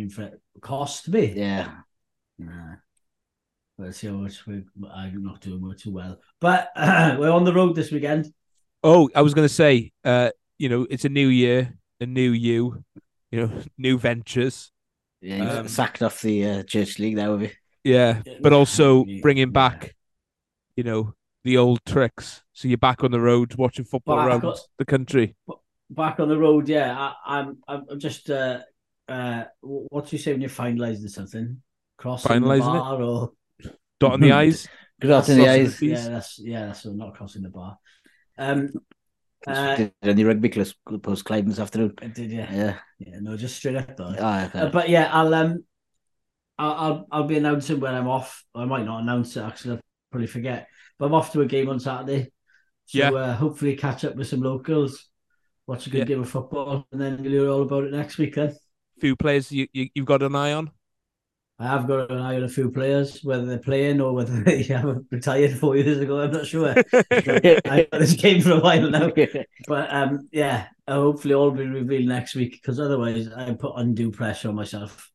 Cost 0.62 1.10
me. 1.10 1.34
Yeah, 1.36 1.72
Nah. 2.39 2.76
Let's 3.78 3.98
see 3.98 4.08
how 4.08 4.14
much 4.14 4.46
we 4.48 4.64
I'm 4.91 5.22
not 5.22 5.41
doing 5.41 5.62
much 5.62 5.84
too 5.84 5.91
well. 5.91 6.20
But 6.39 6.70
we're 6.78 7.30
on 7.32 7.43
the 7.43 7.54
road 7.54 7.76
this 7.76 7.91
weekend. 7.91 8.34
Oh, 8.84 9.10
I 9.14 9.22
was 9.22 9.34
gonna 9.34 9.50
say, 9.50 9.91
uh, 10.04 10.32
you 10.58 10.70
know, 10.70 10.88
it's 10.89 11.06
a 11.06 11.10
new 11.10 11.28
year, 11.28 11.78
a 12.00 12.06
new 12.06 12.32
you, 12.32 12.84
you 13.32 13.41
know, 13.41 13.62
new 13.78 13.98
ventures. 13.98 14.72
Yeah. 15.26 15.38
You've 15.44 15.60
Um, 15.60 15.68
sacked 15.68 16.02
off 16.04 16.22
the 16.22 16.46
uh, 16.46 16.64
church 16.64 17.00
league 17.00 17.16
now, 17.16 17.32
have 17.34 17.42
you? 17.42 17.52
Yeah, 17.84 18.22
Yeah, 18.26 18.38
but 18.42 18.54
also 18.54 19.06
yeah, 19.06 19.22
bringing 19.22 19.48
yeah. 19.50 19.52
back, 19.62 19.96
you 20.76 20.84
know, 20.84 21.14
the 21.44 21.58
old 21.58 21.80
tricks. 21.86 22.44
So 22.54 22.68
you're 22.68 22.78
back 22.78 23.04
on 23.04 23.12
the 23.12 23.20
road 23.20 23.56
watching 23.56 23.86
football 23.86 24.18
Back 24.18 24.28
around 24.28 24.46
on- 24.46 24.56
the 24.78 24.86
country. 24.86 25.36
Back 25.90 26.20
on 26.20 26.30
the 26.30 26.38
road, 26.38 26.68
yeah. 26.68 26.98
I, 26.98 27.14
I'm 27.40 27.58
I'm 27.68 28.00
just 28.00 28.30
uh 28.30 28.60
uh 29.08 29.44
what 29.62 30.08
do 30.08 30.16
you 30.16 30.22
say 30.22 30.32
when 30.32 30.42
you're 30.42 30.50
finalising 30.50 31.10
something? 31.10 31.62
Crossing 31.98 32.32
Finalising 32.32 32.70
it? 32.70 32.74
the 32.74 32.80
bar 32.80 33.02
or 33.02 33.32
Dot 34.00 34.14
on 34.14 34.20
the 34.20 34.32
eyes. 34.32 34.68
Good 35.00 35.12
out 35.12 35.30
in 35.30 35.38
the 35.38 35.44
Crossing 35.46 35.62
eyes. 35.66 35.82
yeah, 35.82 36.10
that's 36.10 36.40
yeah, 36.40 36.66
that's 36.68 36.86
not 36.86 37.14
crossing 37.14 37.44
the 37.44 37.50
bar. 37.50 37.78
Um 38.38 38.74
uh, 39.48 39.76
Did 39.76 39.93
any 40.02 40.24
rugby 40.24 40.50
clubs 40.50 40.76
post 41.02 41.26
Clyde 41.26 41.48
this 41.48 41.60
afternoon? 41.60 41.93
I 42.02 42.08
did 42.08 42.32
yeah. 42.32 42.52
Yeah. 42.54 42.78
Yeah, 43.00 43.20
no, 43.22 43.36
just 43.38 43.58
straight 43.58 43.76
up 43.76 43.96
though. 43.98 44.16
Oh, 44.18 44.46
okay. 44.46 44.60
Uh, 44.60 44.70
but 44.70 44.89
yeah, 44.89 45.10
I'll 45.12 45.34
um, 45.34 45.64
I'll, 46.58 46.72
I'll 46.74 47.08
I'll 47.12 47.24
be 47.28 47.38
announcing 47.38 47.80
when 47.80 47.93
I'm 47.93 48.08
off. 48.08 48.43
I 48.54 48.66
might 48.66 48.86
not 48.86 49.02
announce 49.02 49.36
it 49.38 49.41
actually. 49.41 49.74
I'll 49.76 49.82
probably 50.12 50.28
forget. 50.28 50.68
But 50.98 51.08
I'm 51.08 51.14
off 51.14 51.34
to 51.34 51.41
a 51.41 51.46
game 51.46 51.70
on 51.70 51.80
Saturday. 51.80 52.32
So 52.86 53.00
Yeah. 53.00 53.10
uh, 53.16 53.36
hopefully 53.36 53.76
catch 53.76 54.06
up 54.06 54.16
with 54.16 54.28
some 54.28 54.41
locals, 54.41 55.10
watch 55.68 55.88
a 55.88 55.89
good 55.89 56.00
Yeah. 56.00 56.06
game 56.06 56.22
of 56.22 56.30
football, 56.30 56.88
and 56.91 57.02
then 57.02 57.22
we'll 57.22 57.32
hear 57.32 57.50
all 57.50 57.64
about 57.64 57.86
it 57.86 57.91
next 57.91 58.18
week. 58.18 58.36
Then 58.36 58.56
Few 59.00 59.16
players 59.16 59.52
you, 59.52 59.68
you 59.74 59.89
you've 59.93 60.06
got 60.06 60.24
an 60.24 60.36
eye 60.36 60.54
on. 60.54 60.72
I 61.58 61.68
have 61.68 61.88
got 61.88 62.12
an 62.12 62.18
eye 62.20 62.36
on 62.36 62.43
a 62.43 62.49
few 62.49 62.70
players, 62.70 63.24
whether 63.24 63.45
they're 63.45 63.58
playing 63.60 64.01
or 64.01 64.14
whether 64.14 64.43
they 64.43 64.64
have 64.64 64.97
retired 65.10 65.58
four 65.58 65.78
years 65.78 65.99
ago. 65.99 66.20
I'm 66.22 66.32
not 66.32 66.45
sure. 66.45 66.70
I 67.12 67.88
got 67.91 67.99
this 67.99 68.14
game 68.14 68.41
for 68.41 68.51
a 68.53 68.60
while 68.60 68.89
now. 68.89 69.12
But 69.68 69.93
um, 69.93 70.28
yeah, 70.32 70.68
uh, 70.88 70.95
hopefully 70.95 71.34
all 71.34 71.51
will 71.51 71.58
be 71.58 71.66
revealed 71.68 72.08
next 72.10 72.36
week 72.36 72.51
because 72.53 72.80
otherwise 72.80 73.30
I 73.30 73.53
put 73.53 73.74
undue 73.78 74.12
pressure 74.12 74.49
on 74.49 74.56
myself. 74.56 75.12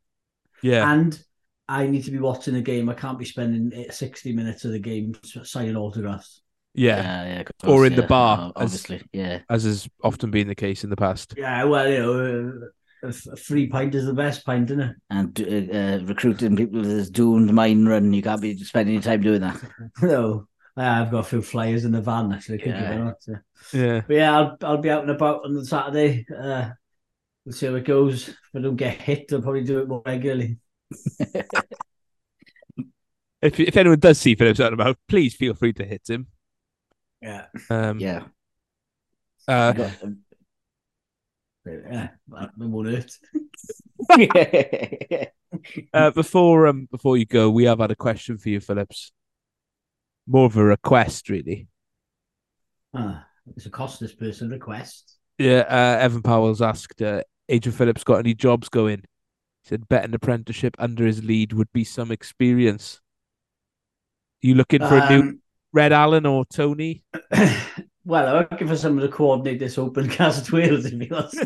yeah, 0.62 0.90
And 0.92 1.22
I 1.68 1.86
need 1.86 2.04
to 2.04 2.10
be 2.10 2.18
watching 2.18 2.54
the 2.54 2.62
game. 2.62 2.88
I 2.88 2.94
can't 2.94 3.18
be 3.18 3.24
spending 3.26 3.72
eh, 3.86 3.90
60 3.90 4.32
minutes 4.32 4.64
of 4.64 4.72
the 4.72 4.78
game 4.80 5.14
signing 5.44 5.76
autographs. 5.76 6.42
yeah, 6.74 7.24
yeah, 7.24 7.24
yeah, 7.34 7.40
of 7.40 7.46
Or 7.64 7.84
course, 7.84 7.86
in 7.86 7.94
the 7.94 8.02
bar, 8.02 8.40
Oh, 8.40 8.52
as- 8.58 8.88
obviously. 8.88 9.02
Yeah. 9.12 9.42
as 9.48 9.64
has 9.64 9.88
often 10.02 10.30
been 10.30 10.48
the 10.48 10.54
case 10.54 10.84
in 10.84 10.90
the 10.90 10.96
past. 10.96 11.36
Yeah, 11.36 11.64
well, 11.64 11.88
you 11.88 11.98
know, 11.98 12.68
a, 13.04 13.08
f- 13.08 13.26
a 13.32 13.36
free 13.36 13.66
pint 13.68 13.94
is 13.94 14.06
the 14.06 14.12
best 14.14 14.44
pint, 14.44 14.70
isn't 14.70 14.80
it? 14.80 14.96
And 15.10 15.40
uh, 15.40 15.76
uh, 15.76 15.98
recruiting 16.04 16.56
people 16.56 16.82
to 16.82 16.88
this 16.88 17.10
doomed 17.10 17.52
mine 17.52 17.86
run, 17.86 18.12
you 18.12 18.22
can't 18.22 18.40
be 18.40 18.56
spending 18.58 18.94
your 18.94 19.02
time 19.02 19.22
doing 19.22 19.40
that. 19.40 19.60
no, 20.02 20.46
I've 20.76 21.10
got 21.10 21.20
a 21.20 21.24
few 21.24 21.42
flyers 21.42 21.84
in 21.84 21.92
the 21.92 22.00
van 22.00 22.32
actually. 22.32 22.58
Thank 22.58 22.68
you 22.68 22.74
Yeah. 22.82 22.88
very 22.90 23.04
much. 23.04 23.16
yeah. 23.26 23.36
Yeah, 23.72 24.00
But 24.06 24.14
yeah, 24.16 24.36
I'll, 24.38 24.56
I'll 24.62 24.78
be 24.78 24.90
out 24.90 25.02
and 25.02 25.10
about 25.10 25.44
on 25.44 25.54
the 25.54 25.64
Saturday. 25.66 26.24
Uh, 26.34 26.70
we'll 27.44 27.52
see 27.52 27.66
how 27.66 27.74
it 27.74 27.84
goes. 27.84 28.28
If 28.28 28.36
I 28.54 28.60
don't 28.60 28.76
get 28.76 29.00
hit, 29.00 29.32
I'll 29.32 29.42
probably 29.42 29.64
do 29.64 29.80
it 29.80 29.88
more 29.88 30.02
regularly. 30.06 30.58
if 33.42 33.58
if 33.60 33.76
anyone 33.76 33.98
does 33.98 34.18
see 34.18 34.34
Phillips 34.34 34.60
out 34.60 34.72
and 34.72 34.80
about, 34.80 34.98
please 35.08 35.34
feel 35.34 35.54
free 35.54 35.72
to 35.74 35.84
hit 35.84 36.02
him. 36.08 36.26
Yeah. 37.22 37.46
Um, 37.68 37.98
Yeah. 37.98 38.24
uh, 39.48 39.72
Got- 39.72 40.02
Yeah, 41.70 42.08
that 42.28 42.50
won't 42.56 42.88
hurt. 42.88 43.12
uh, 45.92 46.10
before 46.10 46.66
um 46.66 46.88
before 46.90 47.16
you 47.16 47.26
go, 47.26 47.50
we 47.50 47.64
have 47.64 47.78
had 47.80 47.90
a 47.90 47.96
question 47.96 48.38
for 48.38 48.48
you, 48.48 48.60
Phillips. 48.60 49.12
More 50.26 50.46
of 50.46 50.56
a 50.56 50.64
request, 50.64 51.28
really. 51.28 51.66
Ah, 52.94 53.26
it's 53.56 53.66
a 53.66 53.70
costless 53.70 54.14
person 54.14 54.50
request. 54.50 55.16
Yeah, 55.38 55.60
uh, 55.68 55.98
Evan 56.00 56.22
Powell's 56.22 56.60
asked, 56.60 57.00
uh, 57.00 57.22
Agent 57.48 57.74
Phillips 57.74 58.04
got 58.04 58.18
any 58.18 58.34
jobs 58.34 58.68
going? 58.68 59.00
He 59.62 59.68
said, 59.68 59.88
bet 59.88 60.04
an 60.04 60.14
apprenticeship 60.14 60.76
under 60.78 61.06
his 61.06 61.24
lead 61.24 61.52
would 61.52 61.72
be 61.72 61.84
some 61.84 62.10
experience. 62.10 63.00
You 64.42 64.54
looking 64.54 64.80
for 64.80 64.96
a 64.96 65.10
new 65.10 65.20
Um, 65.20 65.42
Red 65.72 65.92
Allen 65.92 66.26
or 66.26 66.44
Tony? 66.46 67.04
well, 68.10 68.36
I'm 68.36 68.46
looking 68.50 68.68
for 68.68 68.76
someone 68.76 69.02
to 69.06 69.12
coordinate 69.12 69.58
this 69.60 69.78
open 69.78 70.08
cast 70.18 70.50
Wales, 70.52 70.90
to 70.90 70.96
be 70.96 71.10
honest. 71.10 71.36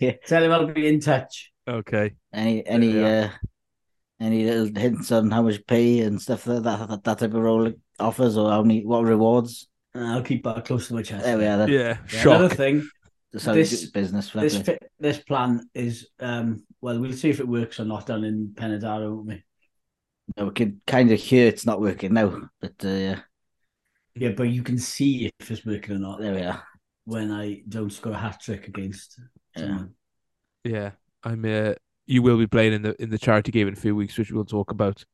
Tell 0.26 0.42
him 0.42 0.52
I'll 0.52 0.66
be 0.66 0.88
in 0.88 1.00
touch. 1.00 1.52
Okay. 1.68 2.12
any 2.32 2.66
any 2.66 2.88
Yeah. 2.92 3.30
uh, 3.32 3.46
any 4.20 4.44
little 4.44 4.80
hints 4.80 5.12
on 5.12 5.30
how 5.30 5.42
much 5.42 5.64
pay 5.66 6.00
and 6.00 6.20
stuff 6.20 6.44
that 6.44 6.62
that, 6.64 6.88
that, 6.88 7.04
that 7.04 7.18
type 7.18 7.34
of 7.34 7.42
role 7.42 7.72
offers 7.98 8.36
or 8.36 8.50
how 8.50 8.62
many 8.62 8.84
what 8.84 9.04
rewards? 9.04 9.68
And 9.94 10.06
I'll 10.06 10.22
keep 10.22 10.44
that 10.44 10.64
close 10.64 10.88
to 10.88 10.94
my 10.94 11.02
chest. 11.02 11.24
There 11.24 11.38
we 11.38 11.46
are. 11.46 11.58
Then. 11.58 11.68
Yeah, 11.68 11.98
Yeah, 12.12 12.22
Another 12.22 12.48
thing, 12.48 12.88
That's 13.32 13.44
how 13.44 13.54
This- 13.54 13.90
business. 13.90 14.30
fair 14.30 14.42
this 14.42 14.58
fi- 14.58 14.78
this 14.98 15.18
plan 15.18 15.68
is 15.74 16.08
um 16.18 16.64
well, 16.80 16.98
we'll 16.98 17.12
see 17.12 17.30
if 17.30 17.40
it 17.40 17.48
works 17.48 17.78
or 17.78 17.84
not 17.84 18.06
down 18.06 18.24
in 18.24 18.52
Penadaro, 18.54 19.14
won't 19.14 19.26
we? 19.26 19.44
Yeah, 20.36 20.44
we 20.44 20.50
can 20.52 20.80
kind 20.86 21.10
of 21.12 21.20
hear 21.20 21.46
it's 21.46 21.66
not 21.66 21.80
working 21.80 22.14
now, 22.14 22.48
but 22.60 22.72
uh, 22.84 22.88
yeah, 22.88 23.20
Yeah, 24.14 24.30
but 24.30 24.44
you 24.44 24.62
can 24.62 24.78
see 24.78 25.30
if 25.38 25.50
it's 25.50 25.64
working 25.64 25.96
or 25.96 25.98
not 25.98 26.20
there 26.20 26.34
we 26.34 26.42
are. 26.42 26.62
when 27.04 27.30
I 27.30 27.62
don't 27.68 27.92
score 27.92 28.12
a 28.12 28.16
hat 28.18 28.40
trick 28.40 28.68
against 28.68 29.18
Yeah. 29.56 29.62
someone. 29.62 29.94
Yeah, 30.64 30.90
I'm. 31.24 31.44
Uh, 31.44 31.74
you 32.06 32.22
will 32.22 32.36
be 32.38 32.46
playing 32.46 32.72
in 32.74 32.82
the 32.82 33.00
in 33.02 33.10
the 33.10 33.18
charity 33.18 33.50
game 33.52 33.68
in 33.68 33.74
a 33.74 33.76
few 33.80 33.94
weeks, 33.96 34.18
which 34.18 34.30
we'll 34.32 34.44
talk 34.44 34.70
about 34.70 35.04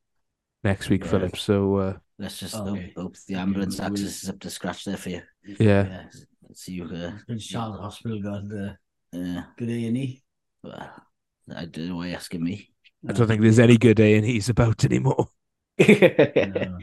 next 0.64 0.88
week, 0.88 1.04
Yeah. 1.04 1.10
Phillips. 1.10 1.42
So 1.42 1.76
uh, 1.76 1.98
Let's 2.18 2.38
just 2.40 2.54
Okay. 2.54 2.92
hope, 2.96 3.02
hope 3.04 3.16
the 3.28 3.34
ambulance 3.34 3.78
We'll- 3.78 3.88
access 3.92 4.22
is 4.22 4.28
up 4.30 4.40
to 4.40 4.50
scratch 4.50 4.84
there 4.84 4.96
for 4.96 5.10
you. 5.10 5.22
Yeah. 5.44 5.56
Yeah. 5.86 6.04
Let's 6.48 6.62
see 6.62 6.72
you. 6.72 6.84
Uh, 6.86 7.12
Prince 7.26 7.46
Charles 7.46 7.78
Hospital 7.78 8.22
got 8.22 8.44
uh, 8.50 8.72
uh, 9.14 9.42
good 9.58 9.68
A 9.70 9.86
and 9.86 9.96
E. 9.98 10.22
well, 10.62 10.90
I 11.54 11.66
don't 11.66 11.88
know 11.88 11.96
why 11.96 12.06
you're 12.08 12.16
asking 12.16 12.42
me. 12.42 12.72
I 13.08 13.12
don't 13.12 13.26
think 13.28 13.42
there's 13.42 13.58
any 13.58 13.76
good 13.76 14.00
A 14.00 14.16
and 14.16 14.26
E's 14.26 14.48
about 14.48 14.84
anymore. 14.84 15.28
No, 15.78 16.78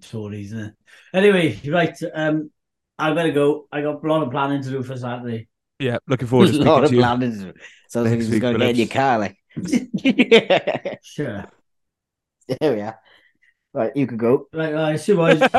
Tories. 0.00 0.52
Uh. 0.52 0.70
Anyway, 1.14 1.60
right. 1.68 1.96
Um, 2.12 2.50
I 2.98 3.12
better 3.14 3.30
go. 3.30 3.68
I 3.70 3.82
got 3.82 4.02
a 4.02 4.06
lot 4.06 4.22
of 4.22 4.30
planning 4.32 4.62
to 4.62 4.70
do 4.70 4.82
for 4.82 4.96
Saturday. 4.96 5.46
Yeah, 5.78 5.98
looking 6.08 6.26
forward 6.26 6.52
to 6.52 6.58
a 6.62 6.64
lot 6.64 6.82
of 6.84 6.90
to 6.90 6.96
you. 6.96 7.02
planning. 7.02 7.52
Sounds 7.88 8.10
like 8.10 8.14
he's 8.20 8.38
going 8.40 8.54
to 8.54 8.58
get 8.58 8.70
in 8.70 8.76
your 8.76 8.88
car. 8.88 9.18
Like, 9.20 9.36
Sure. 11.02 11.44
there 12.60 12.74
we 12.74 12.80
are. 12.80 12.98
Right, 13.74 13.94
you 13.94 14.06
can 14.08 14.16
go. 14.16 14.48
Right. 14.52 14.74
I 14.74 14.96
see 14.96 15.12
boys. 15.14 15.40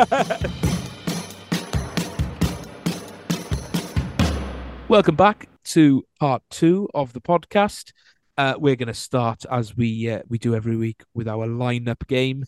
Welcome 4.89 5.15
back 5.15 5.49
to 5.65 6.03
part 6.19 6.41
two 6.49 6.89
of 6.93 7.13
the 7.13 7.21
podcast. 7.21 7.91
Uh, 8.37 8.55
we're 8.57 8.75
going 8.75 8.87
to 8.87 8.93
start 8.93 9.45
as 9.51 9.75
we 9.75 10.09
uh, 10.09 10.21
we 10.27 10.37
do 10.37 10.55
every 10.55 10.75
week 10.77 11.03
with 11.13 11.27
our 11.27 11.45
lineup 11.47 12.05
game. 12.07 12.45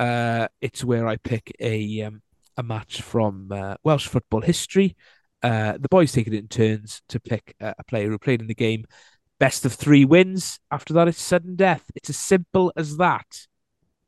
Uh, 0.00 0.48
it's 0.60 0.82
where 0.82 1.06
I 1.06 1.16
pick 1.16 1.54
a 1.60 2.02
um, 2.02 2.22
a 2.56 2.62
match 2.62 3.02
from 3.02 3.52
uh, 3.52 3.76
Welsh 3.84 4.08
football 4.08 4.40
history. 4.40 4.96
Uh, 5.42 5.74
the 5.78 5.88
boys 5.88 6.12
take 6.12 6.26
it 6.26 6.34
in 6.34 6.48
turns 6.48 7.02
to 7.08 7.20
pick 7.20 7.54
a 7.60 7.84
player 7.84 8.08
who 8.08 8.18
played 8.18 8.40
in 8.40 8.48
the 8.48 8.54
game. 8.54 8.84
Best 9.38 9.64
of 9.64 9.72
three 9.72 10.04
wins. 10.04 10.58
After 10.70 10.92
that, 10.94 11.08
it's 11.08 11.22
sudden 11.22 11.56
death. 11.56 11.84
It's 11.94 12.10
as 12.10 12.18
simple 12.18 12.72
as 12.76 12.96
that. 12.96 13.46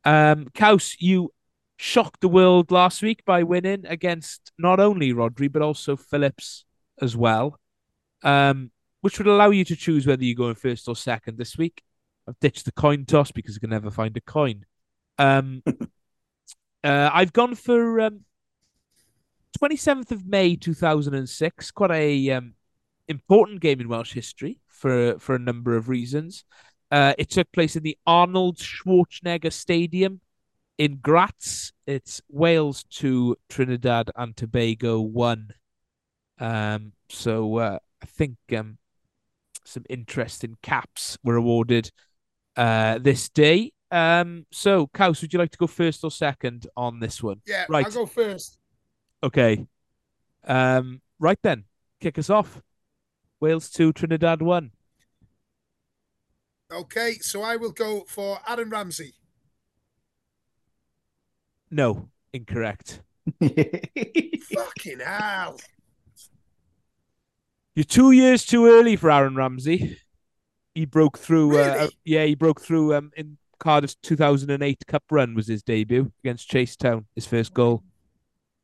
Um, 0.03 0.49
Caws, 0.53 0.97
you 0.99 1.31
shocked 1.77 2.21
the 2.21 2.27
world 2.27 2.71
last 2.71 3.01
week 3.01 3.23
by 3.25 3.43
winning 3.43 3.85
against 3.87 4.51
not 4.59 4.79
only 4.79 5.13
Rhodri 5.13 5.51
but 5.51 5.61
also 5.61 5.95
Phillips 5.95 6.65
as 7.01 7.15
well 7.17 7.59
um, 8.23 8.71
which 9.01 9.17
would 9.17 9.27
allow 9.27 9.49
you 9.49 9.65
to 9.65 9.75
choose 9.75 10.07
whether 10.07 10.23
you 10.23 10.35
go 10.35 10.49
in 10.49 10.55
first 10.55 10.87
or 10.87 10.95
second 10.95 11.37
this 11.37 11.57
week. 11.57 11.83
I've 12.27 12.39
ditched 12.39 12.65
the 12.65 12.71
coin 12.71 13.05
toss 13.05 13.31
because 13.31 13.57
I 13.57 13.59
can 13.59 13.69
never 13.69 13.91
find 13.91 14.15
a 14.15 14.21
coin. 14.21 14.65
Um, 15.17 15.63
uh, 16.83 17.09
I've 17.13 17.33
gone 17.33 17.55
for 17.55 18.01
um, 18.01 18.21
27th 19.59 20.11
of 20.11 20.25
May 20.25 20.55
2006, 20.55 21.71
quite 21.71 21.91
a 21.91 22.29
um, 22.31 22.53
important 23.07 23.61
game 23.61 23.79
in 23.79 23.87
Welsh 23.87 24.13
history 24.13 24.59
for 24.67 25.17
for 25.19 25.35
a 25.35 25.39
number 25.39 25.75
of 25.75 25.89
reasons. 25.89 26.45
Uh, 26.91 27.13
it 27.17 27.29
took 27.29 27.51
place 27.51 27.75
in 27.75 27.83
the 27.83 27.97
Arnold 28.05 28.57
Schwarzenegger 28.57 29.51
Stadium 29.51 30.21
in 30.77 30.97
Graz. 30.97 31.71
It's 31.87 32.21
Wales 32.29 32.83
2, 32.91 33.35
Trinidad 33.49 34.11
and 34.15 34.35
Tobago 34.35 35.01
1. 35.01 35.53
Um, 36.39 36.93
so 37.09 37.57
uh, 37.57 37.79
I 38.01 38.05
think 38.05 38.37
um, 38.55 38.77
some 39.63 39.85
interesting 39.89 40.57
caps 40.61 41.17
were 41.23 41.35
awarded 41.35 41.91
uh, 42.57 42.99
this 42.99 43.29
day. 43.29 43.71
Um, 43.93 44.47
so, 44.51 44.87
Caws, 44.87 45.21
would 45.21 45.31
you 45.33 45.37
like 45.37 45.51
to 45.51 45.57
go 45.57 45.67
first 45.67 46.03
or 46.03 46.09
second 46.09 46.65
on 46.75 46.99
this 46.99 47.21
one? 47.21 47.41
Yeah, 47.45 47.65
Right. 47.69 47.85
I'll 47.85 47.91
go 47.91 48.05
first. 48.07 48.57
Okay. 49.21 49.67
Um, 50.45 50.99
right 51.19 51.37
then, 51.43 51.65
kick 52.01 52.17
us 52.17 52.31
off. 52.31 52.59
Wales 53.39 53.69
2, 53.69 53.93
Trinidad 53.93 54.41
1. 54.41 54.71
Okay, 56.73 57.19
so 57.21 57.43
I 57.43 57.55
will 57.55 57.71
go 57.71 58.03
for 58.07 58.39
Aaron 58.47 58.71
Ramsey. 58.71 59.13
No, 61.69 62.09
incorrect. 62.33 63.01
Fucking 63.39 65.01
hell. 65.05 65.59
You're 67.75 67.83
two 67.83 68.09
years 68.09 68.43
too 68.43 68.65
early 68.65 68.95
for 68.95 69.11
Aaron 69.11 69.35
Ramsey. 69.35 69.99
He 70.73 70.85
broke 70.85 71.19
through. 71.19 71.59
Uh, 71.59 71.89
yeah, 72.03 72.25
he 72.25 72.33
broke 72.33 72.59
through. 72.59 72.95
Um, 72.95 73.11
in 73.15 73.37
Cardiff's 73.63 73.95
2008 74.03 74.83
Cup 74.87 75.03
run 75.09 75.33
was 75.35 75.47
his 75.47 75.63
debut 75.63 76.11
against 76.23 76.49
Chasetown, 76.51 77.05
his 77.15 77.25
first 77.25 77.53
goal. 77.53 77.81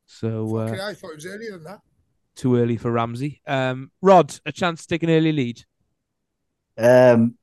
So 0.06 0.56
uh, 0.56 0.66
Fucking 0.66 0.78
hell, 0.80 0.88
I 0.88 0.94
thought 0.94 1.10
it 1.12 1.16
was 1.16 1.26
earlier 1.26 1.52
than 1.52 1.64
that. 1.64 1.80
too 2.36 2.56
early 2.56 2.76
for 2.76 2.90
Ramsey. 2.92 3.40
Um, 3.46 3.90
Rod, 4.02 4.38
a 4.44 4.52
chance 4.52 4.82
to 4.82 4.88
take 4.88 5.02
an 5.02 5.10
early 5.10 5.32
lead. 5.32 5.64
Um, 6.76 7.36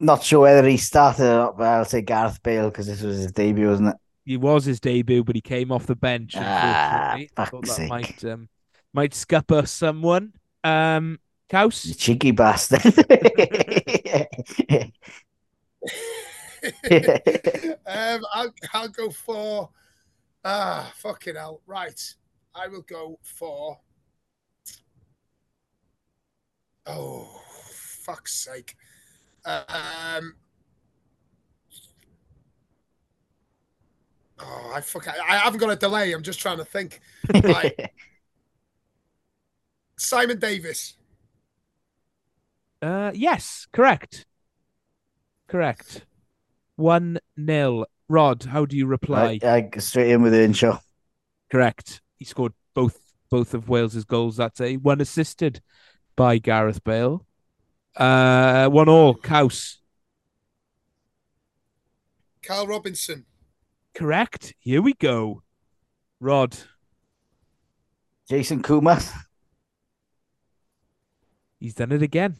not 0.00 0.22
sure 0.22 0.40
whether 0.40 0.66
he 0.66 0.76
started 0.78 1.24
or 1.24 1.34
not, 1.38 1.58
but 1.58 1.64
I'll 1.64 1.84
say 1.84 2.00
Gareth 2.00 2.42
Bale 2.42 2.70
because 2.70 2.86
this 2.86 3.02
was 3.02 3.18
his 3.18 3.32
debut, 3.32 3.68
wasn't 3.68 3.90
it? 3.90 3.96
He 4.24 4.36
was 4.36 4.64
his 4.64 4.80
debut, 4.80 5.22
but 5.24 5.34
he 5.34 5.40
came 5.42 5.70
off 5.72 5.86
the 5.86 5.96
bench. 5.96 6.34
Ah, 6.36 7.16
Unfortunately, 7.18 7.30
I 7.36 7.44
thought 7.44 7.66
fuck's 7.66 7.68
that 7.68 7.74
sake. 7.76 7.88
might 7.90 8.24
um, 8.24 8.48
might 8.94 9.12
scupper 9.14 9.66
someone. 9.66 10.32
Um, 10.64 11.18
You 11.52 11.58
Caws, 11.58 11.96
cheeky 11.96 12.30
bastard. 12.30 12.82
um, 17.86 18.22
I'll, 18.32 18.54
I'll 18.72 18.88
go 18.88 19.10
for. 19.10 19.70
Ah, 20.44 20.92
fucking 20.96 21.36
hell. 21.36 21.60
Right. 21.66 22.14
I 22.54 22.68
will 22.68 22.82
go 22.82 23.18
for. 23.22 23.78
Oh, 26.86 27.28
fuck's 27.72 28.34
sake. 28.34 28.76
Um. 29.44 30.34
Oh, 34.38 34.72
I 34.74 34.80
fuck. 34.80 35.06
I, 35.08 35.14
I 35.28 35.36
haven't 35.38 35.60
got 35.60 35.70
a 35.70 35.76
delay. 35.76 36.12
I'm 36.12 36.22
just 36.22 36.40
trying 36.40 36.58
to 36.58 36.64
think. 36.64 37.00
Right. 37.42 37.90
Simon 39.98 40.38
Davies. 40.38 40.94
uh, 42.82 43.12
yes, 43.14 43.68
correct, 43.72 44.26
correct. 45.46 46.04
One 46.76 47.18
nil. 47.36 47.86
Rod, 48.08 48.44
how 48.44 48.66
do 48.66 48.76
you 48.76 48.86
reply? 48.86 49.38
I, 49.42 49.48
I 49.48 49.60
go 49.62 49.80
straight 49.80 50.10
in 50.10 50.22
with 50.22 50.34
Earnshaw. 50.34 50.78
Correct. 51.50 52.02
He 52.18 52.24
scored 52.24 52.52
both 52.74 52.98
both 53.30 53.54
of 53.54 53.68
Wales's 53.68 54.04
goals 54.04 54.36
that 54.36 54.54
day. 54.54 54.76
One 54.76 55.00
assisted 55.00 55.62
by 56.16 56.38
Gareth 56.38 56.84
Bale. 56.84 57.26
Uh, 57.96 58.68
one 58.68 58.88
all. 58.88 59.14
Caws. 59.14 59.78
Carl 62.42 62.66
Robinson. 62.66 63.24
Correct. 63.94 64.54
Here 64.58 64.82
we 64.82 64.94
go. 64.94 65.42
Rod. 66.20 66.56
Jason 68.28 68.62
Koumas. 68.62 69.12
He's 71.60 71.74
done 71.74 71.92
it 71.92 72.02
again. 72.02 72.38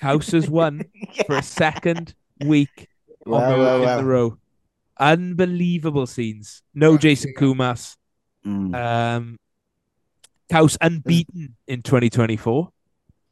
Caws 0.00 0.30
has 0.30 0.48
won 0.48 0.84
for 1.26 1.36
a 1.36 1.42
second 1.42 2.14
week 2.44 2.88
Well, 3.24 3.40
on 3.42 3.58
well, 3.58 3.76
in 3.76 3.82
well. 3.82 3.98
the 3.98 4.04
row. 4.04 4.38
Unbelievable 4.98 6.06
scenes. 6.06 6.62
No 6.74 6.92
Fucking 6.92 7.00
Jason 7.00 7.34
hell. 7.38 7.48
Koumas. 7.54 7.96
Mm. 8.46 8.74
Um, 8.74 9.38
Caws 10.50 10.76
unbeaten 10.80 11.56
in 11.66 11.82
2024. 11.82 12.70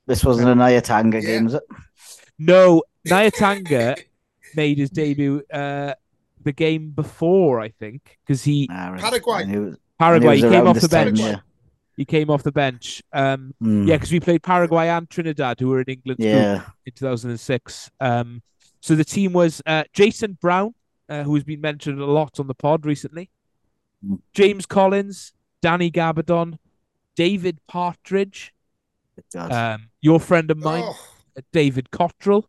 This 0.06 0.24
wasn't 0.24 0.48
a 0.48 0.54
Nyatanga 0.54 1.14
Yeah. 1.14 1.20
game, 1.20 1.44
was 1.44 1.54
it? 1.54 1.62
No, 2.38 2.82
Nyatanga 3.06 4.02
made 4.56 4.78
his 4.78 4.90
debut 4.90 5.42
uh, 5.52 5.94
the 6.42 6.52
game 6.52 6.90
before, 6.90 7.60
I 7.60 7.68
think, 7.68 8.18
because 8.26 8.42
he 8.44 8.66
Nah. 8.70 8.98
Paraguay. 8.98 9.34
I 9.40 9.44
knew 9.44 9.62
it 9.62 9.64
was- 9.66 9.74
I 10.00 10.10
knew 10.10 10.16
it 10.16 10.20
Paraguay 10.20 10.36
he 10.36 10.42
came 10.42 10.66
off 10.66 10.74
this 10.74 10.82
the 10.82 10.88
time, 10.88 11.06
bench. 11.06 11.20
yeah. 11.20 11.36
He 11.96 12.04
came 12.04 12.28
off 12.28 12.42
the 12.42 12.50
bench. 12.52 13.00
Um, 13.12 13.54
Mm. 13.62 13.86
yeah, 13.86 13.94
because 13.94 14.10
we 14.10 14.18
played 14.18 14.42
Paraguay 14.42 14.88
and 14.88 15.08
Trinidad, 15.08 15.60
who 15.60 15.68
were 15.68 15.80
in 15.80 15.86
England. 15.88 16.18
Yeah. 16.20 16.64
in 16.84 16.92
2006. 16.92 17.90
Um, 18.00 18.42
so 18.84 18.94
the 18.94 19.04
team 19.04 19.32
was 19.32 19.62
uh, 19.64 19.84
Jason 19.94 20.36
Brown, 20.42 20.74
uh, 21.08 21.22
who 21.22 21.34
has 21.36 21.42
been 21.44 21.62
mentioned 21.62 21.98
a 22.00 22.04
lot 22.04 22.38
on 22.38 22.46
the 22.48 22.54
pod 22.54 22.84
recently, 22.84 23.30
Mm. 24.06 24.18
James 24.34 24.66
Collins, 24.66 25.32
Danny 25.62 25.90
Gabbidon, 25.90 26.58
David 27.16 27.58
Partridge, 27.66 28.52
um, 29.34 29.88
your 30.02 30.20
friend 30.20 30.50
of 30.50 30.58
mine, 30.58 30.82
Oh, 30.84 30.98
uh, 31.38 31.40
David 31.52 31.88
Cotterill, 31.90 32.44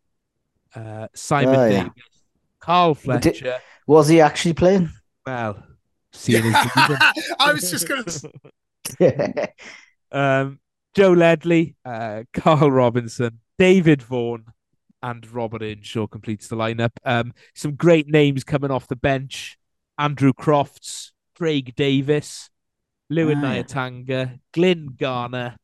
uh, 0.76 1.08
Simon 1.16 1.56
Oh, 1.56 1.66
yeah. 1.68 1.84
Davis, 1.84 1.94
Carl 2.60 2.98
But 3.06 3.22
did- 3.22 3.38
Fletcher. 3.38 3.60
was 3.88 4.10
he 4.10 4.20
actually 4.20 4.54
playing? 4.54 4.90
Well, 5.26 5.64
seeing 6.12 6.44
I 6.54 7.52
was 7.54 7.72
just 7.72 7.88
going 7.88 8.04
to 9.00 9.50
um, 10.12 10.60
Joe 10.94 11.14
Ledley, 11.14 11.76
uh, 11.86 12.24
Carl 12.34 12.70
Robinson, 12.70 13.40
David 13.58 14.02
Vaughan, 14.02 14.46
and 15.06 15.30
Robert 15.32 15.62
Earnshaw 15.62 16.08
completes 16.08 16.48
the 16.48 16.56
lineup. 16.56 16.92
Um, 17.06 17.34
some 17.54 17.76
great 17.76 18.08
names 18.08 18.44
coming 18.44 18.72
off 18.72 18.88
the 18.88 18.96
bench: 18.96 19.58
Andrew 19.98 20.34
Crofts, 20.34 21.12
Craig 21.38 21.76
Davies, 21.76 22.50
Lewin 23.10 23.44
Ah. 23.44 23.54
Nyatanga, 23.54 24.40
Glyn 24.54 24.96
Garner, 24.98 25.56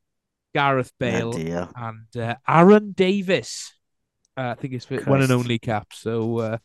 Gareth 0.54 0.94
Bale, 1.00 1.34
Oh, 1.36 1.70
and 1.76 2.18
uh, 2.18 2.36
Arron 2.48 2.94
Davies. 2.94 3.74
Uh, 4.38 4.50
I 4.52 4.54
think 4.56 4.74
it's 4.74 4.86
for 4.86 5.02
one 5.04 5.22
and 5.22 5.32
only 5.32 5.60
cap. 5.60 5.88
So, 5.94 6.38
uh, 6.38 6.58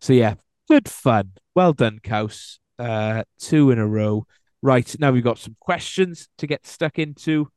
so 0.00 0.12
yeah, 0.12 0.34
Good 0.68 0.88
fun. 0.88 1.32
Well 1.54 1.72
done, 1.72 2.00
Caws. 2.02 2.58
Uh, 2.78 3.22
two 3.38 3.70
in 3.70 3.78
a 3.78 3.86
row. 3.86 4.26
Right, 4.62 4.96
now 4.98 5.12
we've 5.12 5.22
got 5.22 5.38
some 5.38 5.56
questions 5.60 6.28
to 6.38 6.46
get 6.46 6.66
stuck 6.66 6.98
into. 6.98 7.48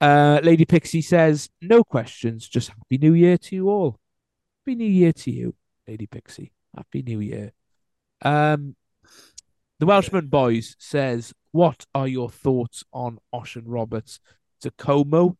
Uh, 0.00 0.40
Lady 0.42 0.64
Pixie 0.64 1.02
says, 1.02 1.50
no 1.60 1.84
questions, 1.84 2.48
just 2.48 2.68
Happy 2.70 2.96
New 2.96 3.12
Year 3.12 3.36
to 3.36 3.54
you 3.54 3.68
all. 3.68 3.98
Happy 4.66 4.76
New 4.76 4.88
Year 4.88 5.12
to 5.12 5.30
you, 5.30 5.54
Lady 5.86 6.06
Pixie. 6.06 6.50
Happy 6.74 7.02
New 7.02 7.20
Year. 7.20 7.52
Um, 8.22 8.76
the 9.78 9.84
Welshman 9.84 10.28
Boys 10.28 10.74
says, 10.78 11.34
what 11.52 11.84
are 11.94 12.08
your 12.08 12.30
thoughts 12.30 12.82
on 12.90 13.18
Osian 13.34 13.64
Roberts 13.66 14.20
to 14.62 14.70
Como? 14.70 15.36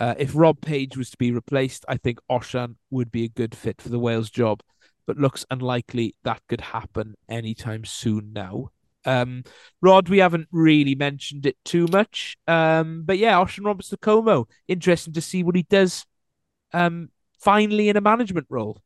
Uh, 0.00 0.16
if 0.18 0.34
Rob 0.34 0.60
Page 0.60 0.96
was 0.96 1.10
to 1.10 1.16
be 1.16 1.30
replaced, 1.30 1.84
I 1.86 1.98
think 1.98 2.18
Osian 2.28 2.74
would 2.90 3.12
be 3.12 3.22
a 3.22 3.28
good 3.28 3.54
fit 3.54 3.80
for 3.80 3.90
the 3.90 4.00
Wales 4.00 4.28
job, 4.28 4.60
but 5.06 5.18
looks 5.18 5.46
unlikely 5.52 6.16
that 6.24 6.42
could 6.48 6.60
happen 6.60 7.14
anytime 7.28 7.84
soon 7.84 8.32
now. 8.32 8.70
Um, 9.04 9.44
Rod, 9.82 10.08
we 10.08 10.18
haven't 10.18 10.48
really 10.50 10.96
mentioned 10.96 11.46
it 11.46 11.58
too 11.64 11.86
much, 11.92 12.36
um, 12.48 13.04
but 13.06 13.18
yeah, 13.18 13.34
Osian 13.34 13.66
Roberts 13.66 13.90
to 13.90 13.98
Como. 13.98 14.48
Interesting 14.66 15.12
to 15.12 15.20
see 15.20 15.44
what 15.44 15.54
he 15.54 15.62
does. 15.62 16.04
Um, 16.72 17.10
finally 17.44 17.88
in 17.90 17.96
a 17.96 18.00
management 18.00 18.46
role. 18.48 18.80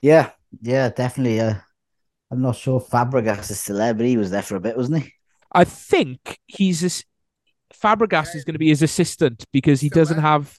Yeah, 0.00 0.30
yeah, 0.62 0.88
definitely. 0.90 1.40
Uh, 1.40 1.54
I'm 2.30 2.40
not 2.40 2.56
sure 2.56 2.80
Fabregas 2.80 3.50
is 3.50 3.60
still 3.60 3.76
there, 3.76 3.94
but 3.94 4.06
he 4.06 4.16
was 4.16 4.30
there 4.30 4.42
for 4.42 4.56
a 4.56 4.60
bit, 4.60 4.76
wasn't 4.76 5.02
he? 5.02 5.12
I 5.50 5.64
think 5.64 6.38
he's 6.46 6.84
a, 6.84 6.90
Fabregas 7.74 8.36
is 8.36 8.44
going 8.44 8.54
to 8.54 8.58
be 8.58 8.68
his 8.68 8.82
assistant 8.82 9.44
because 9.52 9.80
he 9.80 9.88
doesn't 9.88 10.20
have 10.20 10.58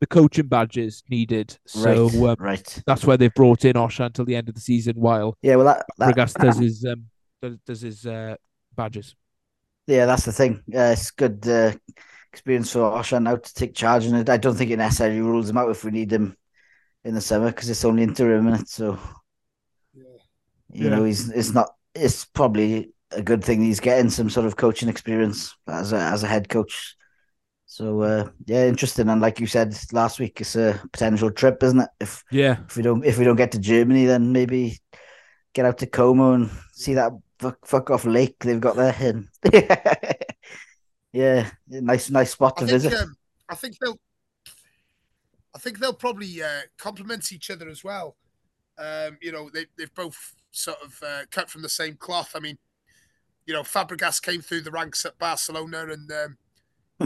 the 0.00 0.06
coaching 0.06 0.46
badges 0.46 1.02
needed. 1.10 1.58
So 1.66 2.08
right, 2.08 2.30
um, 2.30 2.36
right. 2.38 2.82
that's 2.86 3.04
where 3.04 3.16
they've 3.16 3.34
brought 3.34 3.64
in 3.64 3.74
Osha 3.74 4.06
until 4.06 4.24
the 4.24 4.36
end 4.36 4.48
of 4.48 4.54
the 4.54 4.60
season, 4.60 4.94
while 4.96 5.36
Yeah, 5.42 5.56
well, 5.56 5.66
that, 5.66 5.84
that 5.98 6.16
Fabregas 6.16 6.34
does 6.40 6.58
his 6.58 6.84
um, 6.84 7.06
does, 7.42 7.58
does 7.66 7.80
his 7.82 8.06
uh, 8.06 8.36
badges. 8.74 9.14
yeah, 9.86 10.06
that's 10.06 10.24
the 10.24 10.32
thing. 10.32 10.62
Uh, 10.72 10.94
it's 10.94 11.10
good 11.10 11.46
uh, 11.48 11.72
experience 12.32 12.72
for 12.72 12.80
Osian 12.80 13.22
now 13.24 13.36
to 13.36 13.54
take 13.54 13.74
charge, 13.74 14.06
and 14.06 14.28
I 14.28 14.36
don't 14.36 14.54
think 14.56 14.70
it 14.70 14.76
necessarily 14.78 15.20
rules 15.20 15.50
him 15.50 15.58
out 15.58 15.70
if 15.70 15.84
we 15.84 15.90
need 15.90 16.12
him 16.12 16.36
in 17.04 17.14
the 17.14 17.20
summer 17.20 17.48
because 17.48 17.70
it's 17.70 17.84
only 17.84 18.02
interim, 18.02 18.48
it? 18.48 18.68
So 18.68 18.98
Yeah. 19.94 20.04
you 20.72 20.84
Yeah. 20.84 20.90
know, 20.90 21.04
he's 21.04 21.28
it's 21.30 21.52
not. 21.52 21.70
It's 21.94 22.24
probably 22.24 22.92
a 23.10 23.22
good 23.22 23.42
thing 23.44 23.62
he's 23.62 23.80
getting 23.80 24.10
some 24.10 24.30
sort 24.30 24.46
of 24.46 24.56
coaching 24.56 24.88
experience 24.88 25.54
as 25.66 25.92
a 25.92 25.96
as 25.98 26.22
a 26.22 26.26
head 26.28 26.48
coach. 26.48 26.94
So 27.66 28.00
uh, 28.02 28.30
yeah, 28.46 28.66
interesting. 28.66 29.08
And 29.08 29.20
like 29.20 29.40
you 29.40 29.46
said 29.46 29.76
last 29.92 30.20
week, 30.20 30.40
it's 30.40 30.56
a 30.56 30.80
potential 30.92 31.30
trip, 31.30 31.62
isn't 31.62 31.80
it? 31.80 31.90
If 32.00 32.24
Yeah, 32.30 32.58
if 32.68 32.76
we 32.76 32.82
don't 32.82 33.04
if 33.04 33.18
we 33.18 33.24
don't 33.24 33.36
get 33.36 33.52
to 33.52 33.58
Germany, 33.58 34.06
then 34.06 34.32
maybe 34.32 34.78
get 35.54 35.66
out 35.66 35.78
to 35.78 35.86
Como 35.86 36.34
and 36.34 36.50
see 36.72 36.94
that 36.94 37.12
fuck, 37.38 37.66
fuck 37.66 37.90
off 37.90 38.04
lake 38.04 38.36
they've 38.40 38.60
got 38.60 38.76
there. 38.76 38.96
And 39.00 39.28
yeah, 41.12 41.50
nice 41.68 42.10
nice 42.10 42.32
spot 42.32 42.54
I 42.56 42.60
to 42.60 42.66
think, 42.66 42.82
visit. 42.82 42.92
um, 42.94 43.14
I 43.48 43.54
think 43.54 43.76
they'll. 43.78 43.98
I 45.54 45.58
think 45.58 45.78
they'll 45.78 45.94
probably 45.94 46.42
uh, 46.42 46.60
complement 46.78 47.32
each 47.32 47.50
other 47.50 47.68
as 47.68 47.82
well. 47.82 48.16
Um, 48.78 49.18
you 49.20 49.32
know, 49.32 49.50
they 49.52 49.66
they've 49.76 49.94
both 49.94 50.34
sort 50.50 50.78
of 50.84 51.02
uh, 51.04 51.22
cut 51.30 51.50
from 51.50 51.62
the 51.62 51.68
same 51.68 51.96
cloth. 51.96 52.32
I 52.34 52.40
mean, 52.40 52.58
you 53.46 53.54
know, 53.54 53.62
Fabregas 53.62 54.22
came 54.22 54.40
through 54.42 54.62
the 54.62 54.70
ranks 54.70 55.04
at 55.06 55.18
Barcelona, 55.18 55.86
and 55.90 56.10
um, 56.12 56.36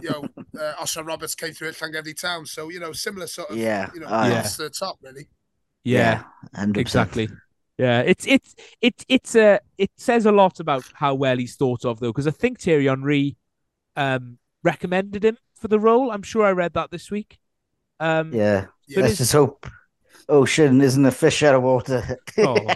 you 0.02 0.10
know, 0.10 0.24
uh, 0.60 0.74
Osian 0.82 1.06
Roberts 1.06 1.34
came 1.34 1.52
through 1.52 1.68
at 1.68 1.74
Llangefni 1.74 2.20
Town. 2.20 2.46
So 2.46 2.68
you 2.68 2.80
know, 2.80 2.92
similar 2.92 3.26
sort 3.26 3.50
of 3.50 3.58
Yeah. 3.58 3.90
you 3.94 4.00
know, 4.00 4.08
Oh, 4.10 4.26
yeah. 4.26 4.42
to 4.42 4.62
the 4.64 4.70
top 4.70 4.98
really. 5.02 5.28
yeah, 5.84 6.24
hundred 6.54 6.80
exactly. 6.80 7.28
Yeah, 7.78 8.00
it's 8.02 8.26
it's 8.26 8.54
it's 8.80 9.04
it's 9.08 9.34
a 9.34 9.60
it 9.78 9.90
says 9.96 10.26
a 10.26 10.32
lot 10.32 10.60
about 10.60 10.84
how 10.94 11.14
well 11.14 11.36
he's 11.38 11.56
thought 11.56 11.84
of 11.84 12.00
though, 12.00 12.10
because 12.12 12.26
I 12.26 12.30
think 12.30 12.60
Thierry 12.60 12.86
Henry 12.86 13.36
um, 13.96 14.38
recommended 14.62 15.24
him 15.24 15.36
for 15.54 15.68
the 15.68 15.80
role. 15.80 16.10
I'm 16.10 16.22
sure 16.22 16.44
I 16.44 16.52
read 16.52 16.74
that 16.74 16.90
this 16.90 17.10
week. 17.10 17.38
Um, 18.00 18.32
Yeah, 18.32 18.66
Yeah. 18.88 19.00
let's 19.02 19.18
just 19.18 19.32
hope 19.32 19.66
ocean 20.28 20.80
isn't 20.80 21.04
a 21.04 21.10
fish 21.10 21.42
out 21.42 21.54
of 21.54 21.62
water. 21.62 22.18
Oh. 22.38 22.56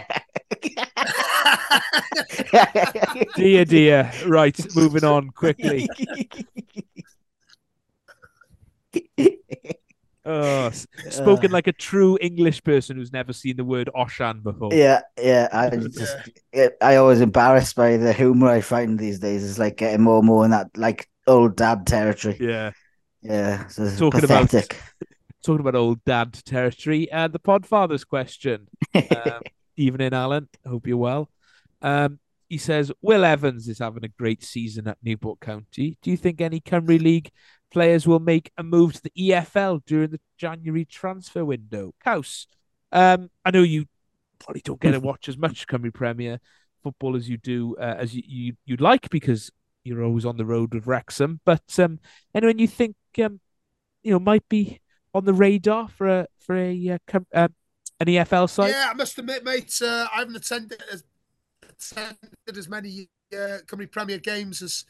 dear, 3.35 3.65
dear. 3.65 4.11
Right, 4.25 4.57
moving 4.75 5.03
on 5.03 5.29
quickly. 5.31 5.87
Oh, 10.27 10.65
s- 10.67 10.85
spoken 11.09 11.51
like 11.51 11.67
a 11.67 11.73
true 11.73 12.17
English 12.21 12.63
person 12.63 12.97
who's 12.97 13.13
never 13.13 13.33
seen 13.33 13.55
the 13.55 13.63
word 13.65 13.89
Osian 13.95 14.43
before. 14.43 14.69
Yeah, 14.73 15.01
yeah. 15.19 15.47
I 15.51 15.69
just, 15.75 16.17
it, 16.51 16.75
I 16.81 16.97
always 16.97 17.21
embarrassed 17.21 17.75
by 17.75 17.97
the 17.97 18.11
humor 18.13 18.47
I 18.49 18.61
find 18.61 18.99
these 18.99 19.19
days. 19.19 19.47
It's 19.49 19.57
like 19.59 19.77
getting 19.77 20.01
more 20.01 20.17
and 20.19 20.27
more 20.27 20.43
in 20.45 20.51
that 20.51 20.67
like 20.77 21.09
old 21.25 21.55
dad 21.55 21.87
territory. 21.87 22.37
Yeah. 22.39 22.71
Yeah, 23.23 23.67
so 23.67 23.83
it's 23.83 23.97
Talking 23.97 24.23
about- 24.23 24.49
pathetic. 24.49 24.79
Talking 25.43 25.61
about 25.61 25.75
old 25.75 26.03
dad 26.03 26.33
territory. 26.45 27.09
Uh, 27.11 27.27
the 27.29 27.39
Podfather's 27.39 28.03
question. 28.03 28.67
Um, 28.95 29.41
evening, 29.77 30.13
Alan. 30.13 30.49
Hope 30.65 30.87
you're 30.87 30.97
well. 30.97 31.29
Um, 31.81 32.19
he 32.49 32.57
says 32.57 32.91
Will 33.01 33.23
Evans 33.23 33.67
is 33.67 33.79
having 33.79 34.03
a 34.03 34.07
great 34.09 34.43
season 34.43 34.87
at 34.87 34.97
Newport 35.03 35.39
County. 35.39 35.97
Do 36.01 36.09
you 36.11 36.17
think 36.17 36.41
any 36.41 36.59
Cymru 36.61 36.99
League 37.01 37.29
players 37.71 38.07
will 38.07 38.19
make 38.19 38.51
a 38.57 38.63
move 38.63 38.93
to 38.93 39.01
the 39.01 39.11
EFL 39.17 39.83
during 39.85 40.11
the 40.11 40.19
January 40.37 40.85
transfer 40.85 41.43
window? 41.45 41.93
Caws, 42.03 42.47
um, 42.91 43.29
I 43.45 43.51
know 43.51 43.63
you 43.63 43.85
probably 44.39 44.61
don't 44.63 44.79
get 44.79 44.91
to 44.91 44.99
watch 44.99 45.27
as 45.27 45.37
much 45.37 45.67
Cymru 45.67 45.93
Premier 45.93 46.39
football 46.83 47.15
as 47.15 47.27
you 47.27 47.37
do 47.37 47.75
uh, 47.79 47.95
as 47.97 48.13
you, 48.15 48.23
you 48.25 48.53
you'd 48.65 48.81
like 48.81 49.09
because 49.09 49.51
you're 49.83 50.03
always 50.03 50.25
on 50.25 50.37
the 50.37 50.45
road 50.45 50.73
with 50.73 50.87
Wrexham. 50.87 51.39
But 51.45 51.79
um, 51.79 51.99
anyone 52.33 52.59
you 52.59 52.67
think 52.67 52.95
um, 53.23 53.39
you 54.03 54.11
know 54.11 54.19
might 54.19 54.47
be 54.49 54.79
on 55.13 55.25
the 55.25 55.33
radar 55.33 55.87
for 55.87 56.07
a 56.07 56.27
for 56.39 56.55
a 56.55 56.89
uh, 56.89 56.97
Cym- 57.07 57.27
uh, 57.33 57.47
an 57.99 58.07
EFL 58.07 58.49
side? 58.49 58.69
Yeah, 58.69 58.89
I 58.91 58.93
must 58.93 59.17
admit, 59.17 59.43
mate, 59.43 59.73
uh, 59.81 60.07
I 60.13 60.19
haven't 60.19 60.35
attended 60.35 60.83
as, 60.91 61.03
attended 61.63 62.57
as 62.57 62.69
many 62.69 63.09
uh, 63.33 63.59
Cymru 63.65 63.91
Premier 63.91 64.19
games 64.19 64.61
as 64.61 64.85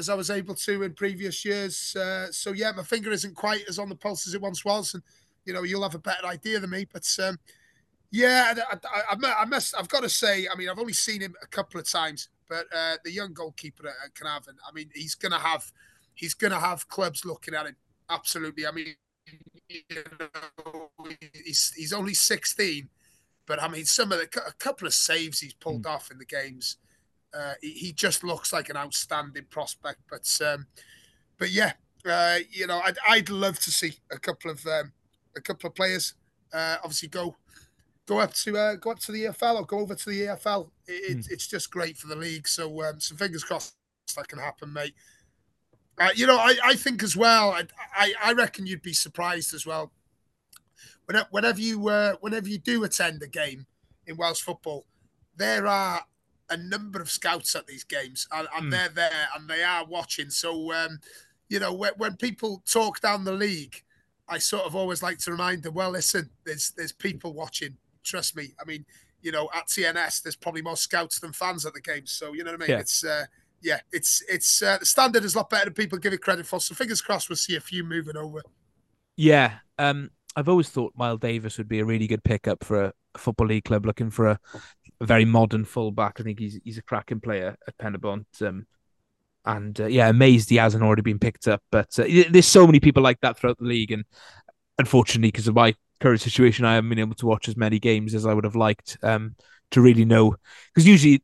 as 0.00 0.08
I 0.08 0.14
was 0.14 0.30
able 0.30 0.54
to 0.54 0.82
in 0.82 0.94
previous 0.94 1.44
years. 1.44 1.94
Uh, 1.94 2.32
so 2.32 2.52
yeah, 2.52 2.72
my 2.72 2.82
finger 2.82 3.10
isn't 3.12 3.36
quite 3.36 3.62
as 3.68 3.78
on 3.78 3.88
the 3.88 3.94
pulse 3.94 4.26
as 4.26 4.34
it 4.34 4.40
once 4.40 4.64
was, 4.64 4.94
and 4.94 5.02
you 5.44 5.52
know 5.52 5.62
you'll 5.62 5.82
have 5.82 5.94
a 5.94 6.00
better 6.00 6.26
idea 6.26 6.58
than 6.58 6.70
me. 6.70 6.86
But 6.90 7.06
um, 7.22 7.38
yeah, 8.10 8.54
I, 8.56 8.74
I, 8.74 9.14
I, 9.14 9.42
I 9.42 9.44
must. 9.44 9.74
I've 9.78 9.88
got 9.88 10.02
to 10.02 10.08
say, 10.08 10.48
I 10.52 10.56
mean, 10.56 10.68
I've 10.68 10.78
only 10.78 10.94
seen 10.94 11.20
him 11.20 11.34
a 11.42 11.46
couple 11.46 11.78
of 11.78 11.88
times, 11.88 12.30
but 12.48 12.66
uh, 12.74 12.96
the 13.04 13.12
young 13.12 13.34
goalkeeper 13.34 13.86
at 13.86 14.14
Caernarfon, 14.14 14.56
I 14.68 14.72
mean, 14.74 14.90
he's 14.94 15.14
gonna 15.14 15.38
have 15.38 15.70
he's 16.14 16.34
gonna 16.34 16.58
have 16.58 16.88
clubs 16.88 17.24
looking 17.24 17.54
at 17.54 17.66
him. 17.66 17.76
Absolutely. 18.08 18.66
I 18.66 18.72
mean, 18.72 18.94
you 19.68 19.82
know, 20.18 20.90
he's 21.44 21.72
he's 21.76 21.92
only 21.92 22.14
sixteen, 22.14 22.88
but 23.46 23.62
I 23.62 23.68
mean, 23.68 23.84
some 23.84 24.10
of 24.12 24.18
the 24.18 24.24
a 24.46 24.52
couple 24.54 24.86
of 24.86 24.94
saves 24.94 25.40
he's 25.40 25.54
pulled 25.54 25.86
off 25.86 26.10
in 26.10 26.18
the 26.18 26.24
games. 26.24 26.78
Uh, 27.32 27.54
he, 27.60 27.70
he 27.70 27.92
just 27.92 28.24
looks 28.24 28.52
like 28.52 28.68
an 28.70 28.76
outstanding 28.76 29.46
prospect. 29.50 30.00
But 30.08 30.28
um, 30.44 30.66
but 31.38 31.50
yeah, 31.50 31.72
uh, 32.04 32.38
you 32.50 32.66
know, 32.66 32.80
I'd 32.84 32.98
I'd 33.08 33.30
love 33.30 33.58
to 33.60 33.70
see 33.70 33.94
a 34.10 34.18
couple 34.18 34.50
of 34.50 34.64
um, 34.66 34.92
a 35.36 35.40
couple 35.40 35.68
of 35.68 35.74
players 35.74 36.14
uh, 36.52 36.76
obviously 36.82 37.08
go 37.08 37.36
go 38.06 38.18
up 38.18 38.34
to 38.34 38.56
uh, 38.56 38.74
go 38.76 38.90
up 38.90 38.98
to 39.00 39.12
the 39.12 39.26
EFL 39.26 39.56
or 39.56 39.66
go 39.66 39.78
over 39.78 39.94
to 39.94 40.10
the 40.10 40.20
EFL. 40.22 40.70
It, 40.86 41.18
it, 41.18 41.26
It's 41.30 41.46
just 41.46 41.70
great 41.70 41.96
for 41.96 42.08
the 42.08 42.16
league. 42.16 42.48
So 42.48 42.82
um, 42.82 43.00
so 43.00 43.14
fingers 43.16 43.44
crossed 43.44 43.74
that 44.16 44.28
can 44.28 44.38
happen, 44.38 44.72
mate. 44.72 44.94
Uh, 45.98 46.08
you 46.14 46.26
know, 46.26 46.36
I, 46.36 46.56
I 46.64 46.74
think 46.74 47.02
as 47.02 47.16
well. 47.16 47.50
I, 47.50 47.64
I 47.94 48.14
I 48.24 48.32
reckon 48.32 48.66
you'd 48.66 48.82
be 48.82 48.92
surprised 48.92 49.54
as 49.54 49.66
well. 49.66 49.92
Whenever, 51.06 51.28
whenever 51.30 51.60
you 51.60 51.88
uh, 51.88 52.14
whenever 52.20 52.48
you 52.48 52.58
do 52.58 52.84
attend 52.84 53.22
a 53.22 53.28
game 53.28 53.66
in 54.06 54.16
Welsh 54.16 54.40
football, 54.40 54.86
there 55.36 55.66
are 55.66 56.02
a 56.50 56.56
number 56.56 57.00
of 57.00 57.10
scouts 57.10 57.54
at 57.54 57.66
these 57.66 57.84
games, 57.84 58.26
and, 58.32 58.48
and 58.56 58.66
Mm. 58.66 58.70
they're 58.70 58.88
there 58.88 59.28
and 59.36 59.48
they 59.48 59.62
are 59.62 59.84
watching. 59.86 60.30
So, 60.30 60.72
um, 60.72 60.98
you 61.48 61.60
know, 61.60 61.72
when, 61.72 61.92
when 61.96 62.16
people 62.16 62.62
talk 62.70 63.00
down 63.00 63.24
the 63.24 63.32
league, 63.32 63.82
I 64.28 64.38
sort 64.38 64.64
of 64.64 64.76
always 64.76 65.02
like 65.02 65.18
to 65.18 65.32
remind 65.32 65.62
them, 65.62 65.74
well, 65.74 65.90
listen, 65.90 66.30
there's 66.44 66.70
there's 66.76 66.92
people 66.92 67.32
watching. 67.32 67.76
Trust 68.04 68.36
me. 68.36 68.54
I 68.60 68.64
mean, 68.64 68.84
you 69.22 69.32
know, 69.32 69.48
at 69.54 69.66
TNS, 69.66 70.22
there's 70.22 70.36
probably 70.36 70.62
more 70.62 70.76
scouts 70.76 71.18
than 71.20 71.32
fans 71.32 71.66
at 71.66 71.74
the 71.74 71.80
games. 71.80 72.12
So, 72.12 72.32
you 72.32 72.44
know 72.44 72.52
what 72.52 72.62
I 72.62 72.66
mean? 72.66 72.70
Yeah. 72.70 72.80
It's 72.80 73.04
uh, 73.04 73.24
yeah, 73.60 73.80
it's 73.92 74.22
it's 74.28 74.62
uh, 74.62 74.78
the 74.78 74.86
standard 74.86 75.24
is 75.24 75.34
a 75.34 75.38
lot 75.38 75.50
better 75.50 75.66
than 75.66 75.74
people 75.74 75.98
give 75.98 76.12
it 76.12 76.22
credit 76.22 76.46
for. 76.46 76.60
So, 76.60 76.74
fingers 76.74 77.02
crossed, 77.02 77.28
we'll 77.28 77.36
see 77.36 77.56
a 77.56 77.60
few 77.60 77.84
moving 77.84 78.16
over. 78.16 78.42
Yeah, 79.16 79.54
um, 79.78 80.10
I've 80.36 80.48
always 80.48 80.68
thought 80.70 80.94
Miles 80.96 81.20
Davis 81.20 81.58
would 81.58 81.68
be 81.68 81.80
a 81.80 81.84
really 81.84 82.06
good 82.06 82.24
pickup 82.24 82.64
for 82.64 82.84
a, 82.84 82.92
a 83.14 83.18
football 83.18 83.48
league 83.48 83.64
club 83.64 83.84
looking 83.84 84.10
for 84.10 84.28
a, 84.28 84.38
a 85.00 85.06
very 85.06 85.24
modern 85.24 85.64
fullback. 85.64 86.20
I 86.20 86.22
think 86.22 86.38
he's 86.38 86.58
he's 86.64 86.78
a 86.78 86.82
cracking 86.82 87.20
player 87.20 87.56
at 87.66 87.78
Penybont. 87.78 88.26
Um, 88.42 88.66
and 89.44 89.80
uh, 89.80 89.86
yeah, 89.86 90.08
amazed 90.08 90.50
he 90.50 90.56
hasn't 90.56 90.82
already 90.82 91.02
been 91.02 91.18
picked 91.18 91.48
up. 91.48 91.62
But 91.70 91.98
uh, 91.98 92.04
there's 92.30 92.46
so 92.46 92.66
many 92.66 92.80
people 92.80 93.02
like 93.02 93.20
that 93.20 93.38
throughout 93.38 93.58
the 93.58 93.64
league, 93.64 93.92
and 93.92 94.04
unfortunately, 94.78 95.28
because 95.28 95.48
of 95.48 95.54
my 95.54 95.74
current 96.00 96.20
situation, 96.20 96.64
I 96.64 96.74
haven't 96.74 96.90
been 96.90 96.98
able 96.98 97.14
to 97.16 97.26
watch 97.26 97.48
as 97.48 97.56
many 97.56 97.78
games 97.78 98.14
as 98.14 98.26
I 98.26 98.34
would 98.34 98.44
have 98.44 98.56
liked. 98.56 98.98
Um, 99.02 99.36
to 99.70 99.80
really 99.80 100.04
know 100.04 100.34
because 100.74 100.86
usually 100.86 101.22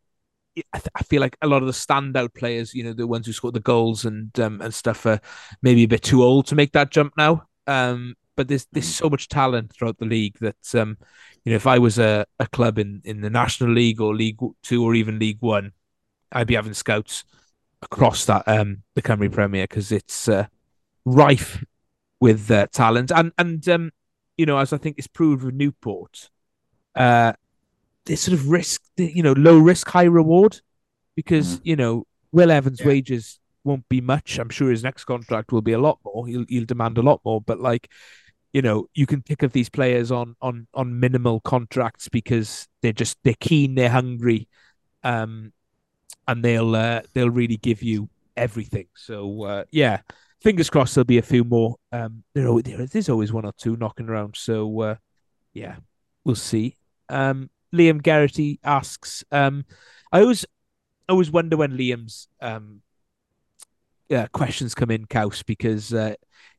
I, 0.72 0.78
th- 0.78 0.90
I 0.94 1.02
feel 1.02 1.20
like 1.20 1.36
a 1.42 1.46
lot 1.46 1.62
of 1.62 1.66
the 1.66 1.72
standout 1.72 2.34
players, 2.34 2.74
you 2.74 2.82
know, 2.82 2.94
the 2.94 3.06
ones 3.06 3.26
who 3.26 3.32
scored 3.32 3.54
the 3.54 3.60
goals 3.60 4.04
and 4.04 4.38
um, 4.40 4.62
and 4.62 4.72
stuff, 4.72 5.04
are 5.04 5.20
maybe 5.62 5.84
a 5.84 5.88
bit 5.88 6.02
too 6.02 6.22
old 6.22 6.46
to 6.46 6.54
make 6.54 6.72
that 6.72 6.90
jump 6.90 7.12
now. 7.16 7.46
Um, 7.66 8.14
but 8.36 8.48
there's 8.48 8.66
there's 8.72 8.94
so 8.94 9.08
much 9.08 9.28
talent 9.28 9.72
throughout 9.72 9.98
the 9.98 10.04
league 10.04 10.36
that 10.40 10.74
um, 10.74 10.96
you 11.44 11.52
know, 11.52 11.56
if 11.56 11.66
I 11.66 11.78
was 11.78 11.98
a, 11.98 12.26
a 12.38 12.46
club 12.46 12.78
in, 12.78 13.00
in 13.04 13.20
the 13.20 13.30
National 13.30 13.72
League 13.72 14.00
or 14.00 14.14
League 14.14 14.38
Two 14.62 14.84
or 14.84 14.94
even 14.94 15.18
League 15.18 15.38
One, 15.40 15.72
I'd 16.32 16.46
be 16.46 16.54
having 16.54 16.74
scouts 16.74 17.24
across 17.82 18.24
that 18.24 18.42
um 18.48 18.82
the 18.94 19.02
Cymru 19.02 19.30
Premier 19.32 19.64
because 19.64 19.92
it's 19.92 20.28
uh, 20.28 20.46
rife 21.04 21.64
with 22.20 22.50
uh, 22.50 22.66
talent 22.72 23.12
and 23.14 23.32
and 23.36 23.68
um 23.68 23.90
you 24.36 24.46
know 24.46 24.58
as 24.58 24.72
I 24.72 24.78
think 24.78 24.98
it's 24.98 25.06
proved 25.06 25.44
with 25.44 25.54
Newport, 25.54 26.30
uh, 26.94 27.32
this 28.06 28.22
sort 28.22 28.34
of 28.34 28.48
risk, 28.48 28.82
you 28.96 29.22
know, 29.22 29.32
low 29.32 29.58
risk, 29.58 29.88
high 29.88 30.04
reward, 30.04 30.60
because 31.14 31.58
mm. 31.58 31.60
you 31.64 31.76
know 31.76 32.06
Will 32.32 32.50
Evans' 32.50 32.80
yeah. 32.80 32.86
wages 32.86 33.38
won't 33.64 33.88
be 33.88 34.00
much. 34.00 34.38
I'm 34.38 34.48
sure 34.48 34.70
his 34.70 34.84
next 34.84 35.04
contract 35.04 35.52
will 35.52 35.62
be 35.62 35.72
a 35.72 35.78
lot 35.78 35.98
more. 36.04 36.26
He'll 36.26 36.44
he'll 36.48 36.64
demand 36.64 36.98
a 36.98 37.02
lot 37.02 37.20
more, 37.24 37.40
but 37.40 37.60
like 37.60 37.90
you 38.56 38.62
know, 38.62 38.88
you 38.94 39.04
can 39.04 39.20
pick 39.20 39.42
up 39.42 39.52
these 39.52 39.68
players 39.68 40.10
on 40.10 40.34
on 40.40 40.66
on 40.72 40.98
minimal 40.98 41.40
contracts 41.40 42.08
because 42.08 42.66
they're 42.80 42.90
just 42.90 43.18
they're 43.22 43.34
keen, 43.38 43.74
they're 43.74 43.90
hungry, 43.90 44.48
um, 45.04 45.52
and 46.26 46.42
they'll 46.42 46.74
uh, 46.74 47.02
they'll 47.12 47.28
really 47.28 47.58
give 47.58 47.82
you 47.82 48.08
everything. 48.34 48.86
So 48.94 49.42
uh, 49.42 49.64
yeah, 49.70 50.00
fingers 50.40 50.70
crossed 50.70 50.94
there'll 50.94 51.04
be 51.04 51.18
a 51.18 51.22
few 51.22 51.44
more. 51.44 51.76
Um, 51.92 52.24
there, 52.32 52.48
there's 52.62 53.10
always 53.10 53.30
one 53.30 53.44
or 53.44 53.52
two 53.58 53.76
knocking 53.76 54.08
around. 54.08 54.36
So 54.38 54.80
uh, 54.80 54.94
yeah, 55.52 55.76
we'll 56.24 56.34
see. 56.34 56.78
Um, 57.10 57.50
Liam 57.74 58.02
Garrity 58.02 58.58
asks, 58.64 59.22
um, 59.32 59.66
I 60.10 60.22
always 60.22 60.46
I 61.06 61.12
always 61.12 61.30
wonder 61.30 61.58
when 61.58 61.76
Liam's 61.76 62.28
um, 62.40 62.80
uh, 64.10 64.28
questions 64.32 64.74
come 64.74 64.90
in, 64.90 65.04
Caws, 65.04 65.42
because 65.42 65.92
uh, 65.92 66.14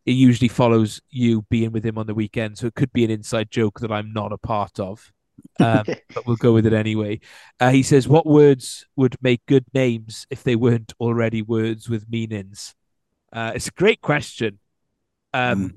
it 0.08 0.14
usually 0.14 0.48
follows 0.48 1.02
you 1.10 1.42
being 1.50 1.74
with 1.74 1.86
him 1.86 1.98
on 1.98 2.08
the 2.08 2.16
weekend. 2.16 2.58
So 2.58 2.66
it 2.68 2.76
could 2.76 2.94
be 2.94 3.04
an 3.04 3.12
inside 3.12 3.52
joke 3.52 3.82
that 3.82 3.92
I'm 3.92 4.14
not 4.14 4.32
a 4.32 4.38
part 4.38 4.80
of. 4.80 5.12
Um, 5.60 5.84
but 6.14 6.26
we'll 6.26 6.38
go 6.38 6.54
with 6.54 6.66
it 6.66 6.72
anyway. 6.72 7.20
Uh, 7.60 7.72
he 7.72 7.84
says, 7.84 8.08
What 8.08 8.26
words 8.26 8.88
would 8.96 9.18
make 9.22 9.46
good 9.48 9.66
names 9.74 10.26
if 10.30 10.44
they 10.44 10.56
weren't 10.56 10.94
already 11.02 11.42
words 11.42 11.90
with 11.90 12.10
meanings? 12.10 12.74
Uh, 13.34 13.52
it's 13.54 13.68
a 13.68 13.72
great 13.72 14.00
question. 14.00 14.60
Um, 15.34 15.70
mm. 15.70 15.76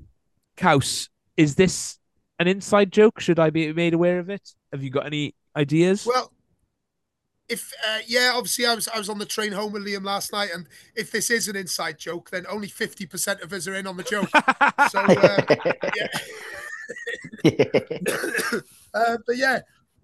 Caws, 0.55 1.09
is 1.35 1.55
this 1.55 1.99
an 2.39 2.47
inside 2.47 2.93
joke? 2.93 3.19
Should 3.19 3.37
I 3.37 3.49
be 3.49 3.73
made 3.73 3.93
aware 3.93 4.19
of 4.19 4.29
it? 4.29 4.49
Have 4.71 4.81
you 4.81 4.91
got 4.91 5.05
any 5.05 5.35
ideas? 5.57 6.05
Well, 6.05 6.31
if 7.51 7.73
uh, 7.87 7.99
yeah, 8.07 8.31
obviously 8.33 8.65
I 8.65 8.73
was 8.73 8.87
I 8.87 8.97
was 8.97 9.09
on 9.09 9.19
the 9.19 9.25
train 9.25 9.51
home 9.51 9.73
with 9.73 9.85
Liam 9.85 10.05
last 10.05 10.31
night, 10.31 10.49
and 10.53 10.67
if 10.95 11.11
this 11.11 11.29
is 11.29 11.49
an 11.49 11.57
inside 11.57 11.99
joke, 11.99 12.29
then 12.29 12.45
only 12.49 12.69
fifty 12.69 13.05
percent 13.05 13.41
of 13.41 13.51
us 13.51 13.67
are 13.67 13.75
in 13.75 13.85
on 13.85 13.97
the 13.97 14.03
joke. 14.03 14.29
so 14.89 14.99
uh, 14.99 15.41
yeah, 17.43 18.59
uh, 18.93 19.17
but 19.27 19.37
yeah, 19.37 19.59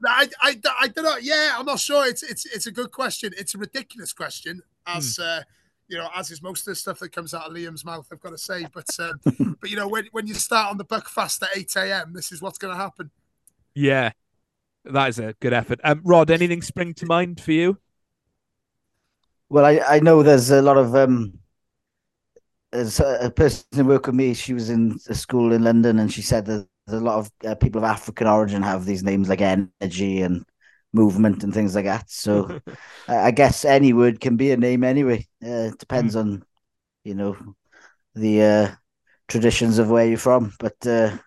I, 0.06 0.30
I, 0.42 0.60
I 0.82 0.88
don't 0.90 1.06
know. 1.06 1.18
Yeah, 1.18 1.56
I'm 1.58 1.66
not 1.66 1.80
sure. 1.80 2.06
It's 2.06 2.22
it's 2.22 2.46
it's 2.46 2.68
a 2.68 2.72
good 2.72 2.92
question. 2.92 3.34
It's 3.38 3.56
a 3.56 3.58
ridiculous 3.58 4.12
question, 4.12 4.62
as 4.86 5.18
mm. 5.18 5.44
you 5.88 5.98
know, 5.98 6.10
as 6.16 6.30
is 6.30 6.42
most 6.42 6.68
of 6.68 6.72
the 6.72 6.76
stuff 6.76 7.00
that 7.00 7.14
comes 7.14 7.34
out 7.34 7.48
of 7.48 7.54
Liam's 7.54 7.86
mouth. 7.86 8.08
I've 8.12 8.20
got 8.20 8.32
to 8.32 8.38
say, 8.38 8.68
but 8.74 8.88
um, 9.00 9.58
but 9.62 9.70
you 9.70 9.78
know, 9.78 9.88
when 9.88 10.08
when 10.12 10.28
you 10.28 10.34
start 10.34 10.70
on 10.70 10.78
the 10.78 10.86
Buckfast 10.86 11.42
at 11.44 11.56
eight 11.56 11.74
a.m., 11.78 12.12
this 12.14 12.34
is 12.34 12.42
what's 12.42 12.58
going 12.58 12.76
to 12.76 12.82
happen. 12.82 13.10
Yeah, 13.74 14.12
that 14.92 15.10
is 15.10 15.20
a 15.20 15.34
good 15.40 15.54
effort. 15.54 15.80
Um, 15.84 16.02
Rod, 16.04 16.32
anything 16.32 16.62
spring 16.62 16.94
to 16.96 17.06
mind 17.06 17.42
for 17.42 17.52
you? 17.52 17.78
Well, 19.50 19.66
I, 19.66 19.80
I 19.88 20.00
know 20.00 20.24
there's 20.24 20.52
a 20.52 20.62
lot 20.62 20.78
of 20.78 20.96
um, 20.96 21.40
there's 22.72 23.00
a 23.00 23.32
person 23.34 23.66
who 23.74 23.86
worked 23.86 24.08
with 24.08 24.16
me. 24.16 24.34
She 24.34 24.54
was 24.54 24.70
in 24.70 25.00
a 25.08 25.16
school 25.16 25.54
in 25.54 25.64
London, 25.64 26.00
and 26.00 26.12
she 26.12 26.22
said 26.22 26.46
that 26.46 26.68
there's 26.86 27.02
a 27.02 27.06
lot 27.06 27.20
of 27.20 27.32
uh, 27.46 27.56
people 27.56 27.80
of 27.80 27.86
African 27.86 28.28
origin 28.28 28.62
have 28.62 28.86
these 28.86 29.04
names 29.04 29.30
like 29.30 29.42
energy 29.42 30.22
and 30.22 30.46
movement 30.94 31.44
and 31.44 31.54
things 31.54 31.76
like 31.76 31.86
that. 31.86 32.10
So 32.10 32.60
I 33.08 33.32
guess 33.32 33.66
any 33.66 33.94
word 33.94 34.20
can 34.20 34.38
be 34.38 34.52
a 34.52 34.58
name 34.58 34.84
anyway. 34.84 35.28
Uh, 35.44 35.72
it 35.72 35.78
depends 35.78 36.16
mm. 36.16 36.20
on 36.20 36.44
you 37.04 37.16
know 37.16 37.38
the 38.16 38.42
uh, 38.42 38.76
traditions 39.28 39.80
of 39.80 39.90
where 39.90 40.08
you're 40.08 40.18
from, 40.18 40.54
but 40.60 40.76
uh, 40.86 41.18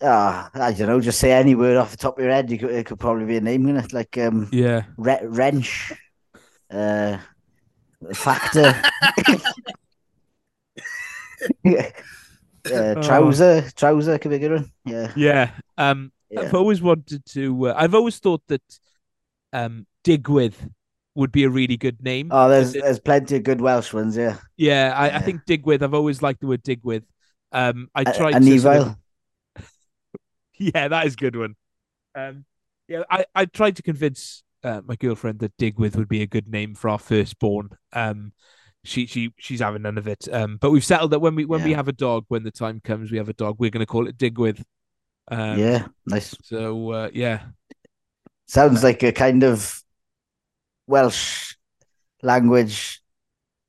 Ah, 0.00 0.50
I 0.54 0.72
don't 0.72 0.86
know. 0.86 1.00
Just 1.00 1.18
say 1.18 1.32
any 1.32 1.54
word 1.54 1.76
off 1.76 1.90
the 1.90 1.96
top 1.96 2.18
of 2.18 2.24
your 2.24 2.32
head. 2.32 2.50
You 2.50 2.58
could, 2.58 2.70
it 2.70 2.86
could 2.86 3.00
probably 3.00 3.24
be 3.24 3.36
a 3.36 3.40
name 3.40 3.68
in 3.68 3.76
it, 3.76 3.92
like 3.92 4.16
um, 4.18 4.48
yeah, 4.52 4.84
re- 4.96 5.24
wrench, 5.24 5.92
uh, 6.70 7.18
factor, 8.14 8.80
yeah. 11.64 11.90
uh, 12.66 12.70
oh. 12.70 13.02
trouser, 13.02 13.64
oh. 13.66 13.70
trouser 13.74 14.18
could 14.18 14.30
be 14.30 14.36
a 14.36 14.38
good 14.38 14.52
one. 14.52 14.72
Yeah, 14.84 15.12
yeah. 15.16 15.50
Um, 15.76 16.12
yeah. 16.30 16.42
I've 16.42 16.54
always 16.54 16.80
wanted 16.80 17.24
to. 17.26 17.68
Uh, 17.68 17.74
I've 17.76 17.94
always 17.94 18.18
thought 18.18 18.42
that 18.46 18.62
um, 19.52 19.84
Digwydd 20.04 20.54
would 21.16 21.32
be 21.32 21.42
a 21.42 21.50
really 21.50 21.76
good 21.76 22.04
name. 22.04 22.28
Oh, 22.30 22.48
there's 22.48 22.76
it, 22.76 22.84
there's 22.84 23.00
plenty 23.00 23.34
of 23.36 23.42
good 23.42 23.60
Welsh 23.60 23.92
ones. 23.92 24.16
Yeah, 24.16 24.36
yeah. 24.56 24.92
I, 24.94 25.08
yeah. 25.08 25.16
I 25.16 25.20
think. 25.20 25.40
I've 25.82 25.94
always 25.94 26.22
liked 26.22 26.40
the 26.40 26.46
word 26.46 26.62
Digwydd. 26.62 27.02
Um, 27.50 27.90
I 27.96 28.04
tried 28.04 28.36
a, 28.36 28.40
to. 28.40 28.58
Sort 28.60 28.76
of, 28.76 28.96
yeah, 30.74 30.88
that 30.88 31.06
is 31.06 31.14
a 31.14 31.16
good 31.16 31.36
one. 31.36 31.54
Um, 32.14 32.44
yeah, 32.88 33.02
I, 33.10 33.24
I 33.34 33.44
tried 33.44 33.76
to 33.76 33.82
convince 33.82 34.42
uh, 34.64 34.80
my 34.84 34.96
girlfriend 34.96 35.40
that 35.40 35.56
Digwydd 35.56 35.96
would 35.96 36.08
be 36.08 36.22
a 36.22 36.26
good 36.26 36.48
name 36.48 36.74
for 36.74 36.88
our 36.88 36.98
firstborn. 36.98 37.70
Um, 37.92 38.32
she 38.84 39.06
she 39.06 39.32
she's 39.38 39.60
having 39.60 39.82
none 39.82 39.98
of 39.98 40.08
it. 40.08 40.26
Um, 40.32 40.56
but 40.60 40.70
we've 40.70 40.84
settled 40.84 41.10
that 41.10 41.18
when 41.20 41.34
we 41.34 41.44
when 41.44 41.60
yeah. 41.60 41.66
we 41.66 41.72
have 41.74 41.88
a 41.88 41.92
dog, 41.92 42.24
when 42.28 42.42
the 42.42 42.50
time 42.50 42.80
comes, 42.82 43.10
we 43.10 43.18
have 43.18 43.28
a 43.28 43.34
dog. 43.34 43.56
We're 43.58 43.70
going 43.70 43.80
to 43.80 43.86
call 43.86 44.08
it 44.08 44.16
Digwydd. 44.16 44.62
Um, 45.30 45.58
yeah, 45.58 45.86
nice. 46.06 46.34
So 46.42 46.92
uh, 46.92 47.10
yeah, 47.12 47.42
sounds 48.46 48.82
like 48.82 49.02
a 49.02 49.12
kind 49.12 49.42
of 49.42 49.82
Welsh 50.86 51.54
language 52.22 53.02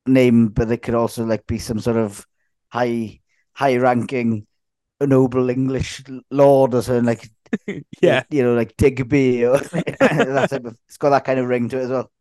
name, 0.06 0.48
but 0.48 0.72
it 0.72 0.82
could 0.82 0.96
also 0.96 1.26
like 1.26 1.46
be 1.46 1.60
some 1.60 1.80
sort 1.80 1.98
of 1.98 2.26
high 2.70 3.20
high 3.54 3.78
ranking 3.78 4.48
a 5.00 5.08
noble 5.08 5.50
English 5.50 6.04
lord 6.30 6.74
or 6.74 6.82
something 6.82 7.06
like 7.06 7.30
yeah, 8.02 8.24
you 8.30 8.44
know, 8.44 8.54
like 8.54 8.76
Digby 8.78 9.46
or 9.46 9.58
that 9.58 10.48
type 10.50 10.66
of, 10.66 10.78
it's 10.88 10.98
got 10.98 11.10
that 11.12 11.26
kind 11.26 11.40
of 11.40 11.48
ring 11.48 11.70
to 11.70 11.80
it 11.80 11.84
as 11.84 11.90
well. 11.90 12.12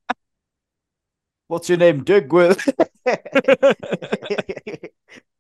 What's 1.49 1.69
your 1.69 1.79
name? 1.79 2.05
Digwydd. 2.05 2.59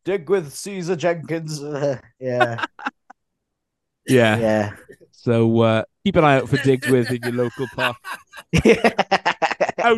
Digwydd 0.04 0.50
Caesar 0.50 0.96
Jenkins. 0.96 1.62
Uh, 1.62 1.98
yeah. 2.18 2.64
Yeah. 4.06 4.38
Yeah. 4.38 4.76
So 5.12 5.60
uh, 5.60 5.82
keep 6.04 6.16
an 6.16 6.24
eye 6.24 6.36
out 6.36 6.48
for 6.48 6.56
Digwydd 6.56 7.10
in 7.10 7.22
your 7.22 7.44
local 7.44 7.66
park. 7.74 7.96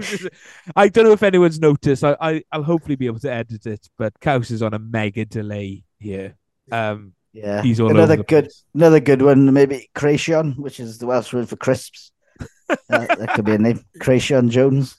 Just, 0.02 0.28
I 0.74 0.88
don't 0.88 1.04
know 1.04 1.12
if 1.12 1.22
anyone's 1.22 1.60
noticed. 1.60 2.02
I, 2.02 2.16
I 2.20 2.42
will 2.52 2.64
hopefully 2.64 2.96
be 2.96 3.06
able 3.06 3.20
to 3.20 3.32
edit 3.32 3.66
it, 3.66 3.88
but 3.96 4.18
Caws 4.20 4.50
is 4.50 4.62
on 4.62 4.74
a 4.74 4.78
mega 4.78 5.24
delay 5.24 5.84
here. 5.98 6.36
Um, 6.72 7.12
yeah, 7.32 7.62
he's 7.62 7.80
all 7.80 7.90
another 7.90 8.16
good, 8.16 8.44
place. 8.44 8.64
another 8.74 9.00
good 9.00 9.22
one. 9.22 9.52
Maybe 9.52 9.88
Creation, 9.94 10.52
which 10.52 10.80
is 10.80 10.98
the 10.98 11.06
Welsh 11.06 11.32
word 11.32 11.48
for 11.48 11.56
crisps. 11.56 12.12
uh, 12.40 12.76
that 12.88 13.32
could 13.34 13.44
be 13.44 13.54
a 13.54 13.58
name. 13.58 13.84
Creation 14.00 14.50
Jones. 14.50 14.96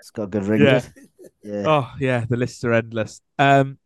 It's 0.00 0.10
got 0.10 0.24
a 0.24 0.26
good 0.26 0.44
ring. 0.44 0.62
Yeah. 0.62 0.82
yeah. 1.42 1.62
Oh 1.66 1.90
yeah, 1.98 2.24
the 2.28 2.36
lists 2.36 2.62
are 2.64 2.74
endless. 2.74 3.22
Um, 3.38 3.78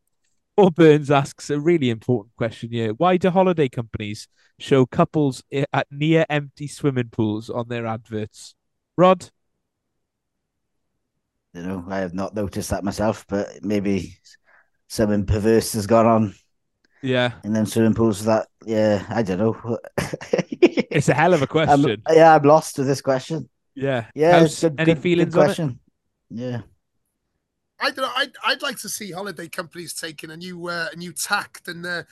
Paul 0.56 0.70
Burns 0.70 1.10
asks 1.10 1.50
a 1.50 1.60
really 1.60 1.90
important 1.90 2.34
question 2.36 2.70
here: 2.72 2.92
Why 2.92 3.16
do 3.16 3.30
holiday 3.30 3.68
companies 3.68 4.26
show 4.58 4.84
couples 4.86 5.44
at 5.72 5.86
near 5.92 6.26
empty 6.28 6.66
swimming 6.66 7.10
pools 7.10 7.48
on 7.50 7.68
their 7.68 7.86
adverts? 7.86 8.56
Rod. 8.96 9.30
You 11.54 11.62
know, 11.62 11.84
I 11.88 11.98
have 11.98 12.14
not 12.14 12.34
noticed 12.34 12.70
that 12.70 12.84
myself, 12.84 13.24
but 13.28 13.64
maybe 13.64 14.18
something 14.88 15.24
perverse 15.24 15.72
has 15.74 15.86
gone 15.86 16.06
on 16.06 16.34
yeah. 17.02 17.32
And 17.44 17.54
then 17.54 17.66
swimming 17.66 17.94
pools 17.94 18.24
that 18.24 18.48
yeah, 18.64 19.04
I 19.08 19.22
don't 19.22 19.38
know. 19.38 19.78
it's 19.98 21.08
a 21.08 21.14
hell 21.14 21.34
of 21.34 21.42
a 21.42 21.46
question. 21.46 22.02
I'm, 22.06 22.16
yeah, 22.16 22.34
I'm 22.34 22.42
lost 22.42 22.78
with 22.78 22.86
this 22.86 23.00
question. 23.00 23.48
Yeah. 23.74 24.06
Yeah. 24.14 24.40
How's, 24.40 24.60
good, 24.60 24.74
any 24.78 24.94
good, 24.94 25.02
feelings 25.02 25.34
good 25.34 25.44
question. 25.44 25.80
Yeah. 26.30 26.62
I 27.80 27.90
don't 27.90 28.04
know. 28.04 28.12
I'd, 28.16 28.32
I'd 28.44 28.62
like 28.62 28.78
to 28.80 28.88
see 28.88 29.12
holiday 29.12 29.48
companies 29.48 29.94
taking 29.94 30.30
a 30.30 30.36
new 30.36 30.68
uh, 30.68 30.88
a 30.92 30.96
new 30.96 31.12
tact 31.12 31.68
and 31.68 31.86
uh, 31.86 32.02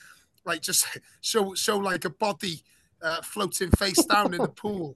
like 0.45 0.61
just 0.61 0.87
show 1.21 1.53
show 1.55 1.77
like 1.77 2.05
a 2.05 2.09
body 2.09 2.63
uh, 3.01 3.21
floating 3.21 3.69
face 3.71 4.03
down 4.05 4.33
in 4.33 4.41
the 4.41 4.47
pool 4.63 4.95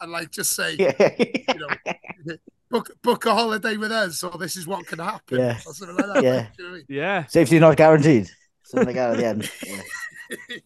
and 0.00 0.12
like 0.12 0.30
just 0.30 0.54
say 0.54 0.74
you 0.74 1.54
know 1.56 2.36
book 2.70 2.90
book 3.02 3.26
a 3.26 3.34
holiday 3.34 3.76
with 3.76 3.90
us 3.90 4.22
or 4.22 4.38
this 4.38 4.56
is 4.56 4.66
what 4.66 4.86
can 4.86 5.00
happen 5.00 5.38
yeah. 5.40 5.58
or 5.66 5.74
something 5.74 5.96
like 5.96 6.14
that. 6.14 6.22
Yeah. 6.22 6.46
You 6.58 6.64
know 6.64 6.70
I 6.70 6.74
mean? 6.74 6.84
Yeah. 6.88 7.26
Safety 7.26 7.58
not 7.58 7.76
guaranteed. 7.76 8.30
Something 8.74 8.86
like 8.86 8.96
that 8.96 9.10
at 9.10 9.16
the 9.16 9.26
end. 9.26 9.50
Yeah. 9.66 10.56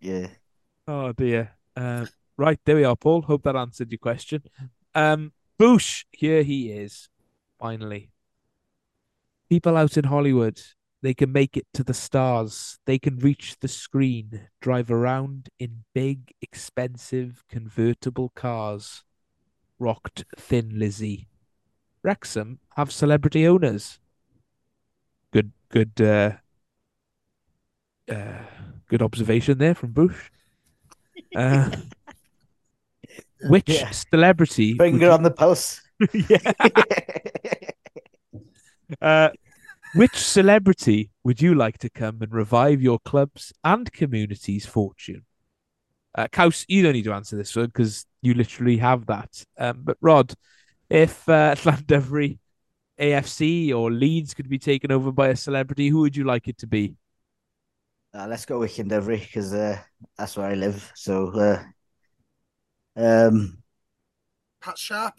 yeah. 0.00 0.26
Oh 0.86 1.12
dear. 1.12 1.52
Uh, 1.76 2.06
Right, 2.38 2.60
there 2.64 2.76
we 2.76 2.84
are, 2.84 2.94
Paul. 2.94 3.22
Hope 3.22 3.42
that 3.42 3.56
answered 3.56 3.90
your 3.90 3.98
question. 3.98 4.44
Um, 4.94 5.32
Boosh, 5.58 6.04
here 6.12 6.44
he 6.44 6.70
is, 6.70 7.08
finally. 7.58 8.12
People 9.50 9.76
out 9.76 9.96
in 9.96 10.04
Hollywood, 10.04 10.60
they 11.02 11.14
can 11.14 11.32
make 11.32 11.56
it 11.56 11.66
to 11.74 11.82
the 11.82 11.92
stars. 11.92 12.78
They 12.86 12.96
can 13.00 13.18
reach 13.18 13.56
the 13.58 13.66
screen, 13.66 14.48
drive 14.60 14.88
around 14.88 15.48
in 15.58 15.82
big, 15.92 16.32
expensive, 16.40 17.42
convertible 17.48 18.28
cars. 18.36 19.02
Rocked 19.80 20.24
Thin 20.36 20.78
Lizzy. 20.78 21.26
Wrexham 22.04 22.60
have 22.76 22.92
celebrity 22.92 23.48
owners. 23.48 23.98
Good, 25.32 25.50
good, 25.70 26.00
uh, 26.00 26.36
uh, 28.10 28.42
good 28.88 29.02
observation 29.02 29.58
there 29.58 29.74
from 29.74 29.92
Bush. 29.92 30.30
Uh, 31.36 31.70
which 33.48 33.68
Yeah. 33.68 33.90
celebrity? 33.90 34.72
would 34.74 34.82
Finger 34.82 35.06
you- 35.06 35.12
on 35.12 35.22
the 35.22 35.30
pulse. 35.30 35.80
yeah. 36.12 36.52
Uh, 39.00 39.28
which 39.94 40.16
celebrity 40.16 41.10
would 41.24 41.40
you 41.42 41.54
like 41.54 41.78
to 41.78 41.90
come 41.90 42.18
and 42.22 42.32
revive 42.32 42.80
your 42.80 42.98
club's 43.00 43.52
and 43.64 43.92
community's 43.92 44.64
fortune? 44.66 45.24
Uh, 46.16 46.28
Caws, 46.32 46.64
you 46.68 46.82
don't 46.82 46.94
need 46.94 47.04
to 47.04 47.12
answer 47.12 47.36
this 47.36 47.54
one 47.54 47.66
because 47.66 48.06
you 48.22 48.34
literally 48.34 48.78
have 48.78 49.06
that. 49.06 49.44
Um, 49.58 49.80
but 49.84 49.98
Rod, 50.00 50.32
if 50.88 51.28
uh, 51.28 51.54
Llandovery, 51.64 52.38
AFC, 52.98 53.74
or 53.74 53.90
Leeds 53.90 54.34
could 54.34 54.48
be 54.48 54.58
taken 54.58 54.90
over 54.90 55.12
by 55.12 55.28
a 55.28 55.36
celebrity, 55.36 55.88
who 55.88 56.00
would 56.00 56.16
you 56.16 56.24
like 56.24 56.48
it 56.48 56.58
to 56.58 56.66
be? 56.66 56.96
Uh, 58.18 58.26
let's 58.26 58.44
go 58.46 58.58
with 58.58 58.74
Kinderbury 58.74 59.20
because 59.20 59.54
uh, 59.54 59.78
that's 60.16 60.36
where 60.36 60.48
I 60.48 60.54
live. 60.54 60.90
So, 60.96 61.28
uh, 61.38 61.62
um, 62.96 63.58
Pat 64.60 64.76
Sharp. 64.76 65.14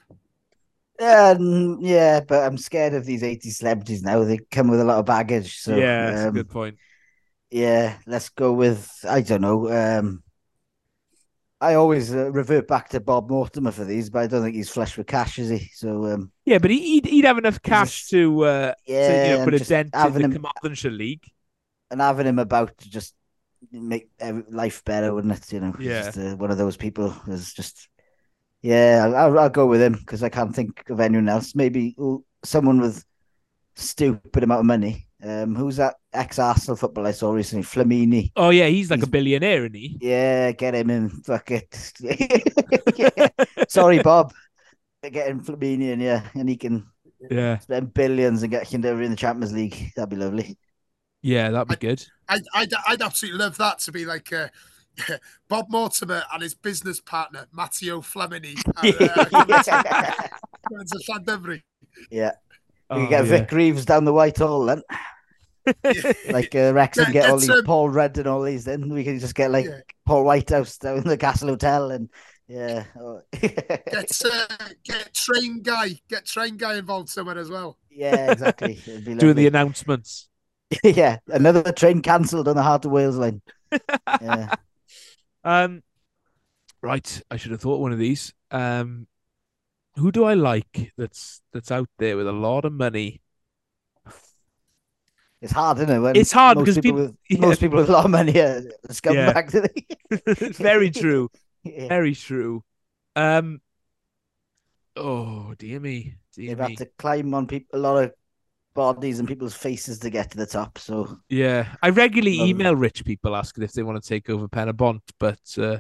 yeah, 1.00 1.34
mm, 1.36 1.78
yeah, 1.80 2.20
but 2.20 2.44
I'm 2.44 2.58
scared 2.58 2.94
of 2.94 3.06
these 3.06 3.24
80 3.24 3.52
celebrities 3.52 4.04
now. 4.04 4.26
They 4.26 4.40
come 4.52 4.68
with 4.68 4.82
a 4.82 4.84
lot 4.84 5.00
of 5.00 5.06
baggage. 5.06 5.60
So, 5.60 5.78
yeah, 5.78 6.12
that's 6.12 6.24
a 6.24 6.28
um, 6.28 6.34
good 6.34 6.50
point. 6.50 6.78
yeah, 7.50 7.96
let's 8.06 8.28
go 8.28 8.52
with 8.52 8.92
I 9.08 9.22
don't 9.22 9.42
know. 9.42 9.72
Um, 9.72 10.22
I 11.62 11.76
always 11.76 12.14
uh, 12.14 12.32
revert 12.32 12.68
back 12.68 12.90
to 12.90 13.00
Bob 13.00 13.30
Mortimer 13.30 13.72
for 13.72 13.86
these, 13.86 14.10
but 14.10 14.20
I 14.24 14.28
don't 14.28 14.44
think 14.44 14.56
he's 14.56 14.70
flush 14.70 14.98
with 14.98 15.08
cash, 15.08 15.40
is 15.40 15.48
he? 15.50 15.70
So, 15.74 16.06
um, 16.06 16.32
Yeah, 16.44 16.58
but 16.58 16.72
he- 16.72 16.96
he'd, 16.96 17.06
he'd 17.06 17.26
have 17.26 17.38
enough 17.38 17.62
cash 17.62 18.00
just- 18.00 18.10
to, 18.12 18.44
uh, 18.44 18.74
to 18.88 18.94
you 18.94 19.38
know, 19.38 19.46
put 19.46 19.54
a 19.54 19.60
dent 19.60 19.94
in 19.94 20.14
the 20.14 20.20
him 20.20 20.32
Carmarthenshire 20.34 20.92
League. 20.92 21.24
And 21.92 22.02
having 22.02 22.28
him 22.28 22.40
about 22.40 22.78
to 22.78 22.90
just 22.90 23.14
make 23.72 24.10
life 24.50 24.84
better, 24.86 25.14
wouldn't 25.14 25.34
it? 25.34 25.52
You 25.54 25.60
know, 25.60 25.76
Yeah. 25.80 26.04
just, 26.04 26.18
uh, 26.18 26.36
one 26.36 26.52
of 26.52 26.58
those 26.58 26.78
people 26.78 27.14
is 27.28 27.54
just, 27.54 27.90
yeah, 28.62 29.12
I'll, 29.16 29.40
I'll, 29.40 29.50
go 29.50 29.66
with 29.68 29.82
him 29.82 29.94
because 29.94 30.24
I 30.24 30.30
can't 30.30 30.56
think 30.56 30.90
of 30.90 31.00
anyone 31.00 31.30
else. 31.30 31.56
Maybe 31.56 31.96
someone 32.44 32.80
with 32.82 33.04
stupid 33.76 34.44
amount 34.44 34.62
of 34.62 34.66
money. 34.66 35.08
Um, 35.22 35.54
who's 35.54 35.76
that 35.78 35.96
ex 36.14 36.40
Arsenal 36.40 36.78
footballer 36.78 37.10
I 37.10 37.12
saw 37.12 37.32
recently? 37.32 37.64
Flamini. 37.64 38.32
Oh 38.38 38.52
yeah, 38.52 38.68
he's 38.68 38.90
like 38.90 39.04
a 39.04 39.08
billionaire, 39.08 39.66
isn't 39.66 39.76
he? 39.76 39.98
Yeah, 40.00 40.52
get 40.54 40.76
him 40.76 40.90
in. 40.90 41.10
Fuck 41.10 41.52
it. 41.52 41.94
Yeah. 42.96 43.28
Sorry, 43.68 44.02
Bob. 44.02 44.34
Get 45.02 45.28
him 45.28 45.44
Flamini 45.44 45.92
in, 45.92 46.00
yeah, 46.00 46.28
and 46.36 46.48
he 46.48 46.56
can 46.58 46.86
Yeah, 47.30 47.58
spend 47.60 47.94
billions 47.94 48.44
and 48.44 48.52
get 48.52 48.68
Kinderbury 48.68 49.06
in 49.06 49.12
the 49.12 49.18
Champions 49.18 49.54
League. 49.54 49.92
That'd 49.96 50.10
be 50.10 50.16
lovely. 50.16 50.58
Yeah, 51.22 51.50
that'd 51.52 51.68
be 51.68 51.76
good. 51.88 52.06
I'd, 52.28 52.44
I'd, 52.54 52.74
I'd 52.88 53.02
absolutely 53.02 53.40
love 53.40 53.58
that 53.58 53.80
to 53.80 53.92
be 53.92 54.06
like 54.06 54.32
uh, 54.32 54.48
Bob 55.48 55.68
Mortimer 55.70 56.24
and 56.34 56.42
his 56.44 56.54
business 56.54 57.00
partner, 57.00 57.48
Matteo 57.52 58.02
Flamini. 58.02 58.58
Uh, 58.78 60.14
coming 60.70 60.86
to 60.88 61.00
Llandovery. 61.10 61.62
yeah. 62.12 62.32
We 62.92 62.96
Oh, 62.98 63.00
could 63.02 63.10
get 63.10 63.26
yeah. 63.26 63.32
Vic 63.40 63.52
Reeves 63.52 63.86
down 63.86 64.06
the 64.06 64.14
Whitehall 64.14 64.66
then. 64.66 64.82
Like 66.30 66.54
uh, 66.56 66.74
Wrexham 66.74 67.06
Yeah, 67.08 67.12
get 67.12 67.30
all 67.30 67.38
these 67.38 67.48
some- 67.48 67.64
Paul 67.64 67.90
Rudd 67.90 68.18
and 68.18 68.28
all 68.28 68.42
these. 68.42 68.66
Then 68.66 68.90
we 68.90 69.04
can 69.04 69.20
just 69.20 69.36
get 69.36 69.52
like 69.52 69.66
Yeah. 69.66 69.80
Paul 70.06 70.24
Whitehouse 70.24 70.78
down 70.78 71.02
the 71.04 71.18
Castle 71.18 71.50
Hotel 71.50 71.92
and 71.92 72.10
yeah. 72.48 72.86
Get, 73.40 74.22
uh, 74.26 74.48
get 74.84 75.14
train 75.14 75.62
guy, 75.62 75.90
get 76.10 76.26
train 76.26 76.58
guy 76.58 76.78
involved 76.78 77.10
somewhere 77.10 77.38
as 77.38 77.50
well. 77.50 77.78
yeah, 77.92 78.32
exactly. 78.32 78.80
Doing 78.86 79.36
the 79.36 79.46
announcements. 79.48 80.29
yeah, 80.84 81.18
another 81.28 81.72
train 81.72 82.02
cancelled 82.02 82.48
on 82.48 82.56
the 82.56 82.64
Heart 82.64 82.86
of 82.86 82.92
Wales 82.92 83.18
line. 83.18 83.42
Yeah. 84.22 84.54
Um, 85.42 85.84
right. 86.82 87.22
I 87.32 87.38
should 87.38 87.52
have 87.52 87.62
thought 87.62 87.80
one 87.80 87.94
of 87.94 87.98
these. 87.98 88.34
Um, 88.52 89.08
who 89.96 90.12
do 90.12 90.26
I 90.26 90.34
like 90.34 90.92
that's 90.98 91.42
that's 91.54 91.72
out 91.72 91.88
there 91.98 92.18
with 92.18 92.28
a 92.28 92.34
lot 92.34 92.66
of 92.66 92.74
money? 92.74 93.22
It's 95.42 95.54
hard, 95.54 95.78
isn't 95.78 95.90
it? 95.90 96.00
When 96.00 96.16
It's 96.18 96.34
hard 96.34 96.58
most 96.58 96.66
because 96.66 96.76
people, 96.80 97.00
people- 97.00 97.02
with, 97.06 97.16
yeah. 97.30 97.40
most 97.40 97.60
people 97.62 97.78
with 97.78 97.90
a 97.90 97.94
lot 97.94 98.04
of 98.06 98.12
money 98.12 98.38
are 98.40 98.62
scumbags. 98.90 99.54
Yeah. 100.12 100.50
Very 100.58 100.92
true. 100.92 101.30
yeah. 101.64 101.88
Very 101.88 102.14
true. 102.16 102.64
Um. 103.16 103.62
Oh 104.98 105.54
dear 105.58 105.80
me, 105.80 106.16
dear 106.36 106.56
They've 106.56 106.60
me. 106.60 106.64
had 106.72 106.78
to 106.80 106.86
climb 106.98 107.34
on 107.34 107.48
people 107.48 107.80
a 107.80 107.82
lot 107.82 108.04
of 108.04 108.14
bodies 108.80 109.20
and 109.20 109.28
people's 109.28 109.54
faces 109.54 110.00
to 110.00 110.10
get 110.10 110.32
to 110.32 110.38
the 110.38 110.46
top. 110.46 110.78
So 110.78 111.20
Yeah, 111.28 111.76
I 111.84 111.90
regularly 111.90 112.40
Um, 112.40 112.48
email 112.50 112.76
rich 112.76 113.04
people 113.04 113.36
asking 113.36 113.66
if 113.66 113.74
they 113.74 113.84
want 113.84 114.02
to 114.02 114.08
take 114.08 114.30
over 114.30 114.48
Penybont, 114.48 115.02
but 115.20 115.40
uh, 115.58 115.80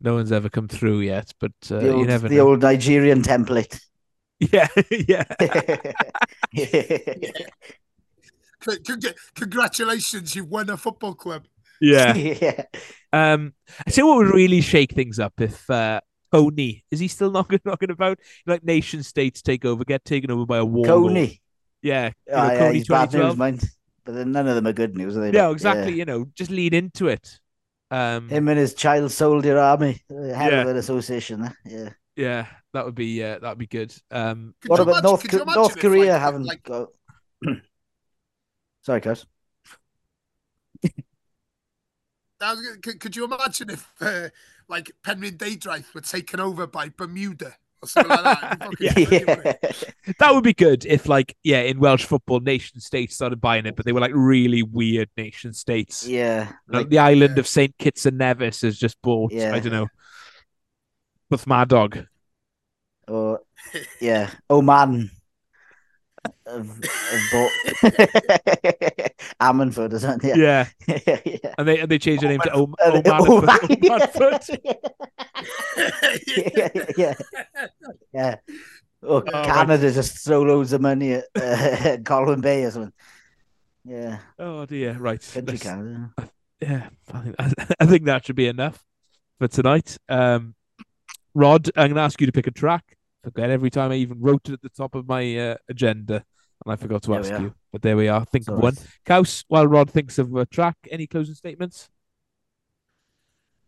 no 0.00 0.14
one's 0.14 0.32
ever 0.32 0.48
come 0.48 0.66
through 0.66 1.00
yet. 1.00 1.32
But 1.38 1.52
uh, 1.70 1.78
the, 1.78 1.86
you 1.86 1.92
old, 1.92 2.08
never 2.08 2.28
the 2.28 2.36
know. 2.36 2.48
old 2.48 2.62
Nigerian 2.62 3.22
template. 3.22 3.80
Yeah, 4.40 4.68
yeah. 4.92 5.24
C- 8.60 8.78
c- 8.86 9.14
Congratulations, 9.34 10.34
you've 10.36 10.48
won 10.48 10.70
a 10.70 10.76
football 10.76 11.14
club. 11.14 11.46
Yeah. 11.80 12.14
yeah. 12.44 12.62
Um, 13.12 13.54
I 13.86 13.90
say 13.90 14.02
what 14.02 14.16
would 14.18 14.34
really 14.34 14.60
shake 14.60 14.92
things 14.92 15.18
up 15.18 15.40
if 15.40 15.68
uh, 15.70 16.00
Kony 16.32 16.82
is 16.90 17.00
he 17.00 17.08
still 17.08 17.30
knocking 17.30 17.60
knocking 17.64 17.90
about? 17.90 18.18
Like 18.46 18.64
nation 18.64 19.02
states 19.02 19.42
take 19.42 19.64
over, 19.64 19.84
get 19.84 20.04
taken 20.04 20.30
over 20.30 20.46
by 20.46 20.58
a 20.58 20.64
war. 20.64 20.86
Kony. 20.86 21.40
Yeah, 21.82 22.06
you 22.26 22.32
know, 22.32 22.38
Ah, 22.38 22.52
yeah, 22.52 22.72
he's 22.72 22.88
bad 22.88 23.12
news, 23.12 23.36
mind. 23.36 23.62
But 24.04 24.14
then 24.14 24.32
none 24.32 24.48
of 24.48 24.54
them 24.54 24.66
are 24.66 24.72
good 24.72 24.96
news, 24.96 25.16
are 25.16 25.20
they? 25.20 25.32
Yeah, 25.32 25.46
But, 25.48 25.52
exactly. 25.52 25.92
You 25.94 26.04
know, 26.04 26.26
just 26.34 26.50
lead 26.50 26.74
into 26.74 27.08
it. 27.08 27.38
Um, 27.90 28.28
Him 28.28 28.48
and 28.48 28.58
his 28.58 28.74
child 28.74 29.10
soldier 29.12 29.58
army. 29.58 30.00
Hell 30.10 30.26
Yeah. 30.50 30.62
of 30.62 30.68
an 30.68 30.76
association. 30.76 31.40
There. 31.42 31.56
Yeah. 31.64 31.90
yeah, 32.16 32.46
that 32.72 32.84
would 32.84 32.94
be 32.94 33.22
uh, 33.22 33.38
that 33.38 33.48
would 33.50 33.58
be 33.58 33.66
good. 33.66 33.94
Um, 34.10 34.54
Could 34.60 34.70
What 34.70 34.80
about 34.80 34.90
imagine- 34.92 35.04
North 35.10 35.22
could 35.22 35.32
you 35.32 35.38
Co- 35.38 35.42
imagine 35.44 35.62
North 35.62 35.78
Korea 35.78 36.12
like, 36.12 36.20
haven't 36.20 36.44
like, 36.44 36.62
got? 36.62 36.88
Sorry, 38.82 39.00
guys. 39.00 39.24
I 42.40 42.52
was 42.52 42.76
could, 42.82 43.00
could 43.00 43.16
you 43.16 43.24
imagine 43.24 43.70
if 43.70 43.90
uh, 44.00 44.28
like 44.68 44.92
Penrhyndeudraeth 45.02 45.92
were 45.94 46.00
taken 46.00 46.40
over 46.40 46.66
by 46.66 46.88
Bermuda 46.88 47.46
or 47.46 47.52
something 47.84 48.10
like 48.10 48.24
that? 48.24 48.58
It'd 48.62 48.78
be 48.78 49.04
fucking 49.04 49.04
brilliant, 49.06 49.28
wouldn't 49.28 49.56
it? 49.62 49.94
that 50.18 50.34
would 50.34 50.44
be 50.44 50.54
good 50.54 50.84
if, 50.86 51.08
like, 51.08 51.36
yeah, 51.42 51.60
in 51.60 51.78
Welsh 51.80 52.04
football, 52.04 52.40
nation 52.40 52.80
states 52.80 53.14
started 53.14 53.40
buying 53.40 53.66
it, 53.66 53.76
but 53.76 53.84
they 53.84 53.92
were 53.92 54.00
like 54.00 54.12
really 54.14 54.62
weird 54.62 55.08
nation 55.16 55.52
states. 55.52 56.06
yeah. 56.06 56.52
Like, 56.68 56.82
Like, 56.82 56.88
the 56.90 56.98
island 56.98 57.38
of 57.38 57.46
Saint 57.46 57.76
Kitts 57.78 58.06
and 58.06 58.18
Nevis 58.18 58.62
has 58.62 58.78
just 58.78 59.00
bought, 59.02 59.32
Yeah. 59.32 59.54
I 59.54 59.60
don't 59.60 59.72
know, 59.72 59.88
with 61.30 61.46
my 61.46 61.64
dog. 61.64 61.98
or 63.06 63.40
yeah, 64.00 64.30
Oman. 64.50 65.10
Have 66.46 66.80
bought 67.32 67.52
Ammanford, 69.40 69.92
isn't 69.92 70.24
it? 70.24 70.36
Yeah, 70.36 70.66
Yeah. 70.86 71.20
yeah. 71.24 71.54
and 71.58 71.68
they 71.68 71.78
and 71.80 71.90
they 71.90 71.98
changed 71.98 72.22
their 72.22 72.30
name 72.30 72.40
to 72.40 72.52
Om- 72.54 72.74
Omanford. 72.80 74.50
Oman, 74.50 74.58
yeah, 76.56 76.68
yeah, 76.96 77.14
yeah. 78.12 78.34
Oh, 79.02 79.20
Canada 79.20 79.92
just 79.92 80.18
throw 80.24 80.42
loads 80.42 80.72
of 80.72 80.80
money 80.80 81.12
at 81.14 81.24
uh, 81.36 81.98
Colwyn 82.04 82.40
Bay 82.40 82.64
or 82.64 82.70
something. 82.70 82.92
Yeah, 83.84 84.18
Oh 84.38 84.66
dear, 84.66 84.94
right. 84.98 85.20
country 85.32 85.58
yeah, 86.60 86.88
I 87.12 87.20
think, 87.20 87.36
I 87.80 87.86
think 87.86 88.04
that 88.06 88.24
should 88.26 88.34
be 88.36 88.48
enough 88.48 88.84
for 89.38 89.46
tonight. 89.48 89.96
Um, 90.08 90.54
Rod, 91.34 91.68
I'm 91.76 91.90
going 91.90 91.94
to 91.94 92.00
ask 92.00 92.20
you 92.20 92.26
to 92.26 92.32
pick 92.32 92.48
a 92.48 92.50
track. 92.50 92.96
Forget 93.22 93.50
every 93.50 93.70
time 93.70 93.90
I 93.90 93.96
even 93.96 94.20
wrote 94.20 94.48
it 94.48 94.54
at 94.54 94.62
the 94.62 94.68
top 94.68 94.94
of 94.94 95.08
my 95.08 95.36
uh, 95.36 95.56
agenda, 95.68 96.24
and 96.64 96.72
I 96.72 96.76
forgot 96.76 97.02
to 97.02 97.10
There 97.10 97.20
ask 97.20 97.30
you. 97.40 97.54
But 97.72 97.82
there 97.82 97.96
we 97.96 98.08
are. 98.08 98.24
Think 98.24 98.42
It's 98.42 98.48
of 98.48 98.58
one. 98.58 98.74
right. 98.74 98.86
Caws, 99.04 99.44
while 99.48 99.66
Rod 99.66 99.90
thinks 99.90 100.18
of 100.18 100.34
a 100.34 100.46
track, 100.46 100.76
any 100.90 101.06
closing 101.06 101.34
statements? 101.34 101.90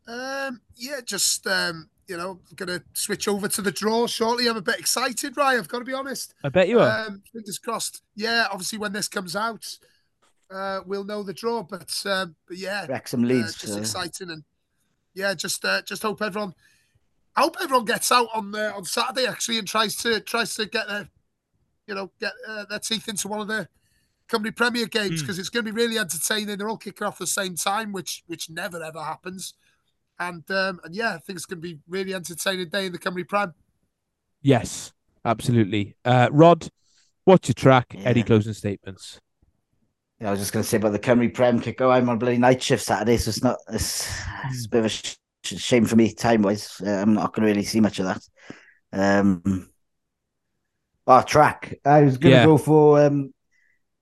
Um, 0.07 0.61
yeah, 0.77 1.01
just 1.05 1.47
um, 1.47 1.89
you 2.07 2.17
know, 2.17 2.41
gonna 2.57 2.83
switch 2.93 3.29
over 3.29 3.49
to 3.49 3.63
the 3.63 3.71
draw 3.71 4.07
shortly. 4.07 4.49
I'm 4.49 4.57
a 4.57 4.63
bit 4.63 4.79
excited, 4.79 5.37
right? 5.37 5.59
I've 5.59 5.69
got 5.69 5.81
to 5.81 5.85
be 5.85 5.93
honest. 5.93 6.35
I 6.43 6.49
bet 6.49 6.69
you 6.69 6.81
are. 6.81 7.07
Um, 7.07 7.23
fingers 7.33 7.59
crossed. 7.59 8.03
Yeah, 8.15 8.47
obviously 8.51 8.79
when 8.79 8.93
this 8.93 9.09
comes 9.09 9.37
out, 9.37 9.79
uh, 10.51 10.81
we'll 10.87 11.05
know 11.05 11.23
the 11.23 11.33
draw. 11.35 11.63
But 11.63 12.03
um, 12.07 12.35
but 12.49 12.57
yeah, 12.57 12.87
Wrexham 12.89 13.25
uh, 13.25 13.29
just 13.29 13.71
uh, 13.71 13.79
exciting 13.79 14.31
and 14.31 14.45
yeah, 15.15 15.35
just 15.35 15.65
uh, 15.65 15.83
just 15.83 16.03
hope 16.03 16.23
everyone 16.23 16.55
I 17.41 17.45
hope 17.45 17.57
everyone 17.62 17.86
gets 17.86 18.12
out 18.12 18.28
on 18.34 18.55
uh, 18.55 18.70
on 18.76 18.84
Saturday 18.84 19.26
actually 19.26 19.59
and 19.59 19.66
tries 19.66 19.97
to 19.97 20.20
tries 20.20 20.55
to 20.57 20.66
get 20.66 20.86
their, 20.88 21.09
you 21.86 21.95
know, 21.95 22.11
get 22.20 22.32
uh, 22.47 22.66
their 22.68 22.78
teeth 22.78 23.09
into 23.09 23.28
one 23.28 23.41
of 23.41 23.49
the 23.49 23.66
Cymru 24.28 24.55
Premier 24.55 24.84
games 24.84 25.20
Mm. 25.20 25.20
because 25.20 25.38
it's 25.38 25.49
going 25.49 25.64
to 25.64 25.72
be 25.72 25.74
really 25.74 25.99
entertaining. 25.99 26.59
They're 26.59 26.68
all 26.68 26.76
kicking 26.76 27.07
off 27.07 27.14
at 27.14 27.20
the 27.20 27.26
same 27.28 27.57
time, 27.57 27.93
which 27.93 28.24
which 28.26 28.51
never 28.51 28.82
ever 28.82 29.03
happens. 29.03 29.55
And 30.18 30.49
um, 30.51 30.80
and 30.84 30.95
yeah, 30.95 31.14
I 31.14 31.18
think 31.18 31.38
it's 31.38 31.47
going 31.47 31.62
to 31.62 31.66
be 31.66 31.78
really 31.88 32.12
entertaining 32.12 32.68
day 32.68 32.84
in 32.84 32.93
the 32.93 32.99
Cymru 32.99 33.26
Prem. 33.26 33.55
Yes, 34.43 34.93
absolutely. 35.24 35.97
Uh, 36.05 36.28
Rod, 36.30 36.68
what's 37.24 37.49
your 37.49 37.55
track? 37.55 37.95
Yeah. 37.95 38.03
Any 38.03 38.22
closing 38.22 38.53
statements? 38.53 39.18
Yeah, 40.20 40.28
I 40.28 40.30
was 40.32 40.41
just 40.41 40.53
going 40.53 40.62
to 40.62 40.68
say 40.68 40.76
about 40.76 40.93
the 40.93 40.99
Cymru 40.99 41.32
Prem 41.32 41.59
kick. 41.59 41.80
Oh, 41.80 41.91
I'm 41.91 42.11
on 42.11 42.18
bloody 42.18 42.36
night 42.36 42.62
shift 42.62 42.84
Saturday, 42.84 43.16
so 43.16 43.30
it's 43.30 43.43
not. 43.43 43.57
It's, 43.72 44.07
it's 44.45 44.66
a 44.66 44.68
bit 44.68 44.78
of 44.80 44.84
a 44.84 44.88
sh- 44.91 45.03
sh- 45.07 45.16
shame 45.43 45.84
for 45.84 45.97
me 45.97 46.12
time 46.14 46.43
wise. 46.43 46.80
Uh, 46.84 46.91
I'm 46.91 47.14
not 47.14 47.32
going 47.32 47.47
to 47.47 47.53
really 47.53 47.64
see 47.64 47.80
much 47.80 47.99
of 47.99 48.07
that. 48.07 48.22
Um, 48.93 49.70
oh, 51.07 51.22
track. 51.22 51.74
I 51.84 52.03
was 52.03 52.18
going 52.18 52.32
to 52.32 52.38
Yeah. 52.38 52.45
go 52.45 52.59
for. 52.59 53.01
Um, 53.05 53.32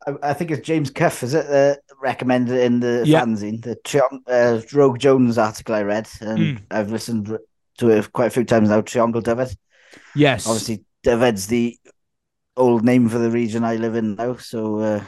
I, 0.07 0.31
I 0.31 0.35
think 0.35 0.51
it's 0.51 0.67
James 0.67 0.91
Cuff. 0.91 1.23
Is 1.23 1.35
it 1.35 1.47
uh, 1.47 1.77
recommended 2.01 2.59
in 2.61 2.81
the 2.81 3.03
Yeah. 3.07 3.23
fanzine? 3.23 3.63
The 3.63 4.23
uh, 4.27 4.61
Rogue 4.77 4.99
Jones 4.99 5.39
article 5.39 5.75
I 5.75 5.83
read, 5.83 6.09
and 6.21 6.39
Mm. 6.59 6.63
I've 6.71 6.91
listened 6.91 7.37
to 7.79 7.91
it 7.91 8.13
quite 8.13 8.27
a 8.27 8.31
few 8.31 8.45
times 8.45 8.69
now. 8.69 8.81
Triangle 8.81 9.21
Dyfed. 9.21 9.57
Yes. 10.15 10.47
Obviously, 10.47 10.85
Dyfed's 11.05 11.47
the 11.47 11.79
old 12.57 12.85
name 12.85 13.09
for 13.09 13.19
the 13.19 13.31
region 13.31 13.65
I 13.65 13.77
live 13.77 13.95
in 13.95 14.17
now. 14.17 14.37
So, 14.37 14.79
uh, 14.81 15.05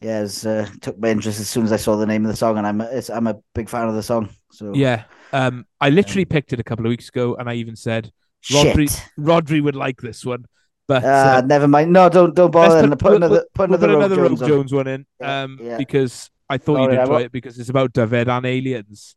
yeah, 0.00 0.22
it's, 0.22 0.44
uh, 0.44 0.68
took 0.80 0.98
my 0.98 1.08
interest 1.08 1.40
as 1.40 1.48
soon 1.48 1.64
as 1.64 1.72
I 1.72 1.76
saw 1.76 1.96
the 1.96 2.06
name 2.06 2.24
of 2.24 2.30
the 2.30 2.36
song, 2.36 2.58
and 2.58 2.66
I'm 2.66 2.80
a, 2.80 2.84
it's, 2.84 3.08
I'm 3.08 3.26
a 3.26 3.36
big 3.54 3.68
fan 3.68 3.88
of 3.88 3.94
the 3.94 4.02
song. 4.02 4.28
So, 4.54 4.72
Yeah. 4.74 5.04
Um, 5.32 5.66
I 5.80 5.90
literally 5.90 6.24
picked 6.24 6.52
it 6.52 6.60
a 6.60 6.64
couple 6.64 6.86
of 6.86 6.90
weeks 6.90 7.08
ago, 7.08 7.34
and 7.36 7.48
I 7.48 7.54
even 7.54 7.76
said 7.76 8.12
Rhodri, 8.52 8.90
shit. 8.90 9.08
Rhodri 9.18 9.62
would 9.62 9.74
like 9.76 10.00
this 10.00 10.24
one, 10.24 10.44
but 10.86 11.02
Uh, 11.04 11.08
uh, 11.08 11.42
never 11.46 11.66
mind. 11.66 11.92
No, 11.92 12.08
don't 12.08 12.34
don't 12.34 12.50
bother. 12.50 12.80
then. 12.86 12.96
Put, 12.96 13.14
another 13.16 13.32
we'll- 13.34 13.44
put 13.54 13.68
another, 13.70 13.86
put 13.88 13.94
Rogue 13.94 14.02
another 14.04 14.16
Jones, 14.16 14.40
Rogue 14.40 14.42
on. 14.42 14.48
Jones 14.48 14.72
one 14.72 14.86
in, 14.86 15.06
Yeah, 15.20 15.42
um, 15.42 15.58
yeah. 15.62 15.76
because 15.78 16.30
I 16.48 16.58
thought 16.58 16.76
Sorry, 16.76 16.94
you'd 16.94 17.00
enjoy 17.00 17.22
it 17.22 17.32
because 17.32 17.58
it's 17.58 17.70
about 17.70 17.92
Dyfed 17.92 18.28
and 18.28 18.46
aliens. 18.46 19.16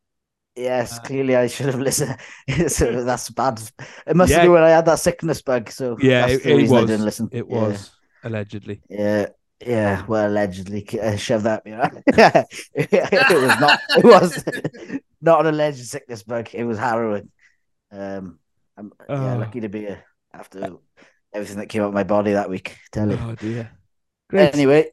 Yes, 0.55 0.97
Uh, 0.97 1.01
clearly 1.03 1.35
I 1.35 1.45
should 1.47 1.67
have 1.67 1.79
listened. 1.79 2.17
so 2.67 3.03
that's 3.09 3.29
bad. 3.29 3.61
It 4.07 4.15
must 4.15 4.31
Yeah. 4.31 4.38
have 4.38 4.45
been 4.45 4.53
when 4.53 4.63
I 4.63 4.69
had 4.69 4.85
that 4.85 4.99
sickness 4.99 5.41
bug. 5.43 5.69
So 5.69 5.97
Yeah, 6.01 6.21
that's 6.21 6.33
it, 6.33 6.43
the 6.43 6.49
it 6.57 6.61
was. 6.71 6.71
I 6.71 6.85
didn't 6.88 7.05
listen. 7.05 7.29
It 7.31 7.45
Yeah. 7.47 7.55
was 7.61 7.91
allegedly. 8.23 8.81
Yeah, 8.89 9.27
yeah. 9.65 10.05
Well, 10.07 10.27
allegedly, 10.29 10.87
uh, 10.99 11.15
shove 11.15 11.43
that. 11.43 11.63
You 11.65 11.77
know? 11.77 11.89
it 12.73 13.41
was 13.41 13.59
not. 13.59 13.79
It 13.97 14.03
was 14.03 14.43
not 15.21 15.41
an 15.41 15.53
alleged 15.53 15.85
sickness 15.85 16.23
bug. 16.23 16.49
It 16.53 16.63
was 16.63 16.77
harrowing. 16.77 17.29
Um, 17.91 18.39
I'm 18.77 18.91
yeah, 19.09 19.33
Oh. 19.35 19.37
lucky 19.39 19.61
to 19.61 19.69
be 19.69 19.81
here 19.81 20.03
after 20.33 20.77
everything 21.33 21.57
that 21.57 21.69
came 21.69 21.81
out 21.81 21.87
of 21.89 21.93
my 21.93 22.03
body 22.03 22.33
that 22.33 22.49
week. 22.49 22.77
Tell 22.91 23.09
you. 23.09 23.17
Oh 23.21 23.35
dear. 23.35 23.71
Great. 24.29 24.53
Anyway, 24.53 24.91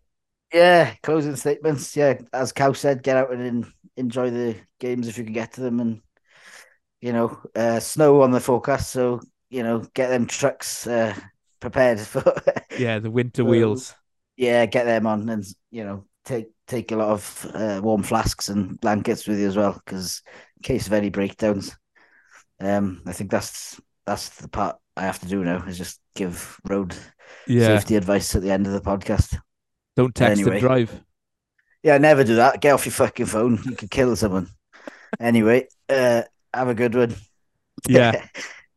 yeah. 0.52 0.94
Closing 1.02 1.36
statements. 1.36 1.96
Yeah, 1.96 2.18
as 2.32 2.52
Caws 2.52 2.78
said, 2.78 3.02
get 3.02 3.16
out 3.16 3.32
and 3.32 3.42
en- 3.42 3.72
enjoy 3.96 4.30
the 4.30 4.56
games 4.78 5.08
if 5.08 5.18
you 5.18 5.24
can 5.24 5.32
get 5.32 5.52
to 5.54 5.60
them, 5.60 5.80
and 5.80 6.00
you 7.00 7.12
know, 7.12 7.38
uh, 7.54 7.80
snow 7.80 8.22
on 8.22 8.30
the 8.30 8.40
forecast. 8.40 8.90
So 8.90 9.20
you 9.50 9.62
know, 9.62 9.80
get 9.94 10.08
them 10.08 10.26
trucks 10.26 10.86
uh, 10.86 11.14
prepared 11.60 12.00
for. 12.00 12.24
Yeah, 12.78 12.98
the 13.00 13.10
winter 13.10 13.44
wheels. 13.44 13.94
Yeah, 14.36 14.66
get 14.66 14.84
them 14.84 15.06
on, 15.06 15.28
and 15.28 15.44
you 15.70 15.84
know, 15.84 16.06
take 16.24 16.48
take 16.66 16.92
a 16.92 16.96
lot 16.96 17.10
of 17.10 17.50
uh, 17.54 17.80
warm 17.82 18.02
flasks 18.02 18.48
and 18.48 18.80
blankets 18.80 19.26
with 19.26 19.38
you 19.38 19.46
as 19.46 19.56
well, 19.56 19.80
because 19.84 20.22
in 20.58 20.62
case 20.62 20.86
of 20.86 20.92
any 20.92 21.10
breakdowns. 21.10 21.76
Um, 22.60 23.02
I 23.06 23.12
think 23.12 23.30
that's 23.30 23.80
that's 24.06 24.28
the 24.36 24.48
part 24.48 24.76
I 24.96 25.02
have 25.02 25.18
to 25.20 25.26
do 25.26 25.42
now 25.44 25.64
is 25.66 25.76
just 25.76 26.00
give 26.14 26.58
road 26.68 26.94
Yeah. 27.48 27.66
safety 27.78 27.96
advice 27.96 28.34
at 28.36 28.42
the 28.42 28.50
end 28.52 28.66
of 28.66 28.72
the 28.72 28.80
podcast. 28.80 29.36
Don't 29.96 30.14
text 30.14 30.40
Anyway. 30.40 30.56
and 30.58 30.60
drive. 30.60 31.04
Yeah, 31.82 31.98
never 31.98 32.24
do 32.24 32.36
that. 32.36 32.60
Get 32.60 32.72
off 32.72 32.86
your 32.86 32.92
fucking 32.92 33.26
phone. 33.26 33.58
You 33.64 33.76
could 33.76 33.90
kill 33.90 34.14
someone. 34.16 34.48
Anyway, 35.20 35.68
uh, 35.88 36.22
have 36.54 36.68
a 36.68 36.74
good 36.74 36.94
one. 36.94 37.14
Yeah. 37.88 38.26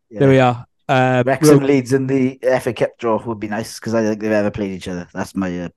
Yeah. 0.10 0.20
There 0.20 0.30
we 0.30 0.40
are. 0.40 0.66
Um, 0.90 1.24
Wrexham 1.24 1.60
Ro- 1.60 1.66
Leeds 1.66 1.94
in 1.94 2.08
the 2.08 2.40
FA 2.62 2.74
Cup 2.74 2.98
draw 2.98 3.22
would 3.26 3.40
be 3.40 3.48
nice 3.50 3.80
because 3.80 3.94
I 3.94 4.02
don't 4.02 4.12
think 4.12 4.22
they've 4.22 4.32
ever 4.32 4.52
played 4.52 4.72
each 4.72 4.88
other. 4.88 5.08
That's 5.14 5.36
my 5.36 5.60
uh, 5.66 5.70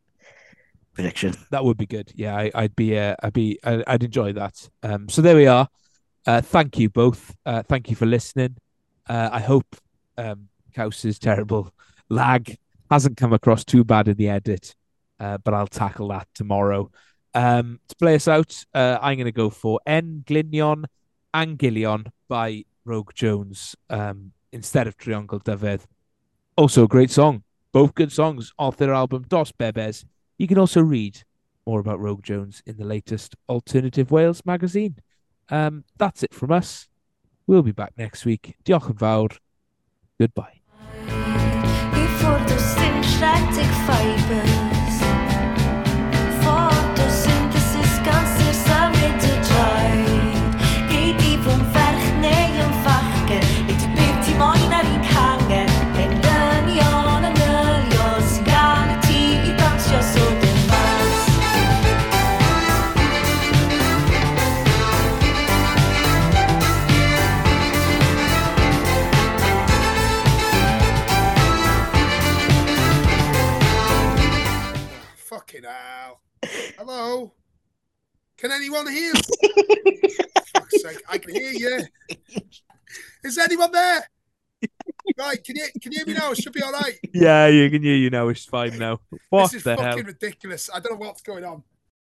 prediction. 0.94 1.34
that 1.50 1.64
would 1.64 1.76
be 1.76 1.86
good. 1.86 2.12
Yeah, 2.14 2.36
I, 2.36 2.50
I'd 2.54 2.76
be, 2.76 2.98
uh, 2.98 3.16
I'd 3.22 3.32
be, 3.32 3.58
I- 3.64 3.84
I'd 3.86 4.04
enjoy 4.04 4.32
that. 4.34 4.68
Um, 4.82 5.08
so 5.08 5.22
there 5.22 5.36
we 5.36 5.46
are. 5.46 5.68
Uh, 6.26 6.40
thank 6.40 6.78
you 6.78 6.88
both. 6.90 7.34
Uh, 7.46 7.62
thank 7.62 7.88
you 7.90 7.96
for 7.96 8.06
listening. 8.06 8.56
Uh, 9.08 9.30
I 9.32 9.40
hope 9.40 9.76
um, 10.18 10.48
Caws's 10.74 11.18
terrible 11.18 11.72
lag 12.08 12.56
hasn't 12.90 13.16
come 13.16 13.32
across 13.32 13.64
too 13.64 13.82
bad 13.84 14.08
in 14.08 14.16
the 14.16 14.28
edit, 14.28 14.74
uh, 15.18 15.38
but 15.38 15.54
I'll 15.54 15.66
tackle 15.66 16.08
that 16.08 16.28
tomorrow. 16.34 16.90
Um, 17.34 17.80
to 17.88 17.96
play 17.96 18.16
us 18.16 18.28
out, 18.28 18.64
uh, 18.74 18.98
I'm 19.00 19.16
going 19.16 19.24
to 19.26 19.32
go 19.32 19.50
for 19.50 19.80
En 19.86 20.24
Glinion 20.26 20.84
Angilion 21.34 22.06
by 22.28 22.64
Rogue 22.84 23.12
Jones 23.14 23.76
um, 23.88 24.32
instead 24.52 24.86
of 24.86 24.96
Triangle 24.96 25.38
Dyfed. 25.38 25.86
Also 26.56 26.84
a 26.84 26.88
great 26.88 27.10
song. 27.10 27.42
Both 27.72 27.94
good 27.94 28.12
songs 28.12 28.52
off 28.58 28.76
their 28.76 28.92
album 28.92 29.24
Dos 29.28 29.52
Bebes. 29.52 30.04
You 30.38 30.48
can 30.48 30.58
also 30.58 30.80
read 30.80 31.22
more 31.66 31.80
about 31.80 32.00
Rogue 32.00 32.22
Jones 32.22 32.62
in 32.66 32.76
the 32.76 32.84
latest 32.84 33.36
Alternative 33.48 34.10
Wales 34.10 34.42
magazine. 34.44 34.96
Um, 35.48 35.84
that's 35.98 36.22
it 36.22 36.34
from 36.34 36.50
us. 36.50 36.88
We'll 37.46 37.62
be 37.62 37.72
back 37.72 37.92
next 37.96 38.24
week. 38.24 38.56
Diolch 38.64 38.90
yn 38.90 38.96
fawr. 38.96 39.38
Goodbye. 40.18 40.59
Hello? 77.02 77.32
Can 78.36 78.52
anyone 78.52 78.86
hear 78.86 79.14
me? 79.14 79.20
Fuck's 80.52 80.82
sake, 80.82 81.02
I 81.08 81.16
can 81.16 81.34
hear 81.34 81.50
you. 81.50 81.80
Is 83.24 83.38
anyone 83.38 83.72
there? 83.72 84.06
Right, 85.18 85.42
can 85.42 85.56
you 85.56 85.66
can 85.80 85.92
you 85.92 85.98
hear 86.00 86.06
me 86.06 86.12
now? 86.12 86.32
It 86.32 86.42
should 86.42 86.52
be 86.52 86.60
all 86.60 86.72
right. 86.72 86.98
Yeah, 87.14 87.46
you 87.46 87.70
can 87.70 87.82
hear 87.82 87.96
you 87.96 88.10
now. 88.10 88.28
It's 88.28 88.44
fine 88.44 88.78
now. 88.78 89.00
What 89.30 89.44
this 89.44 89.54
is 89.54 89.62
the 89.62 89.76
fucking 89.76 90.04
hell? 90.04 90.04
ridiculous. 90.04 90.68
I 90.74 90.78
don't 90.80 91.00
know 91.00 91.06
what's 91.06 91.22
going 91.22 91.42
on. 91.42 91.62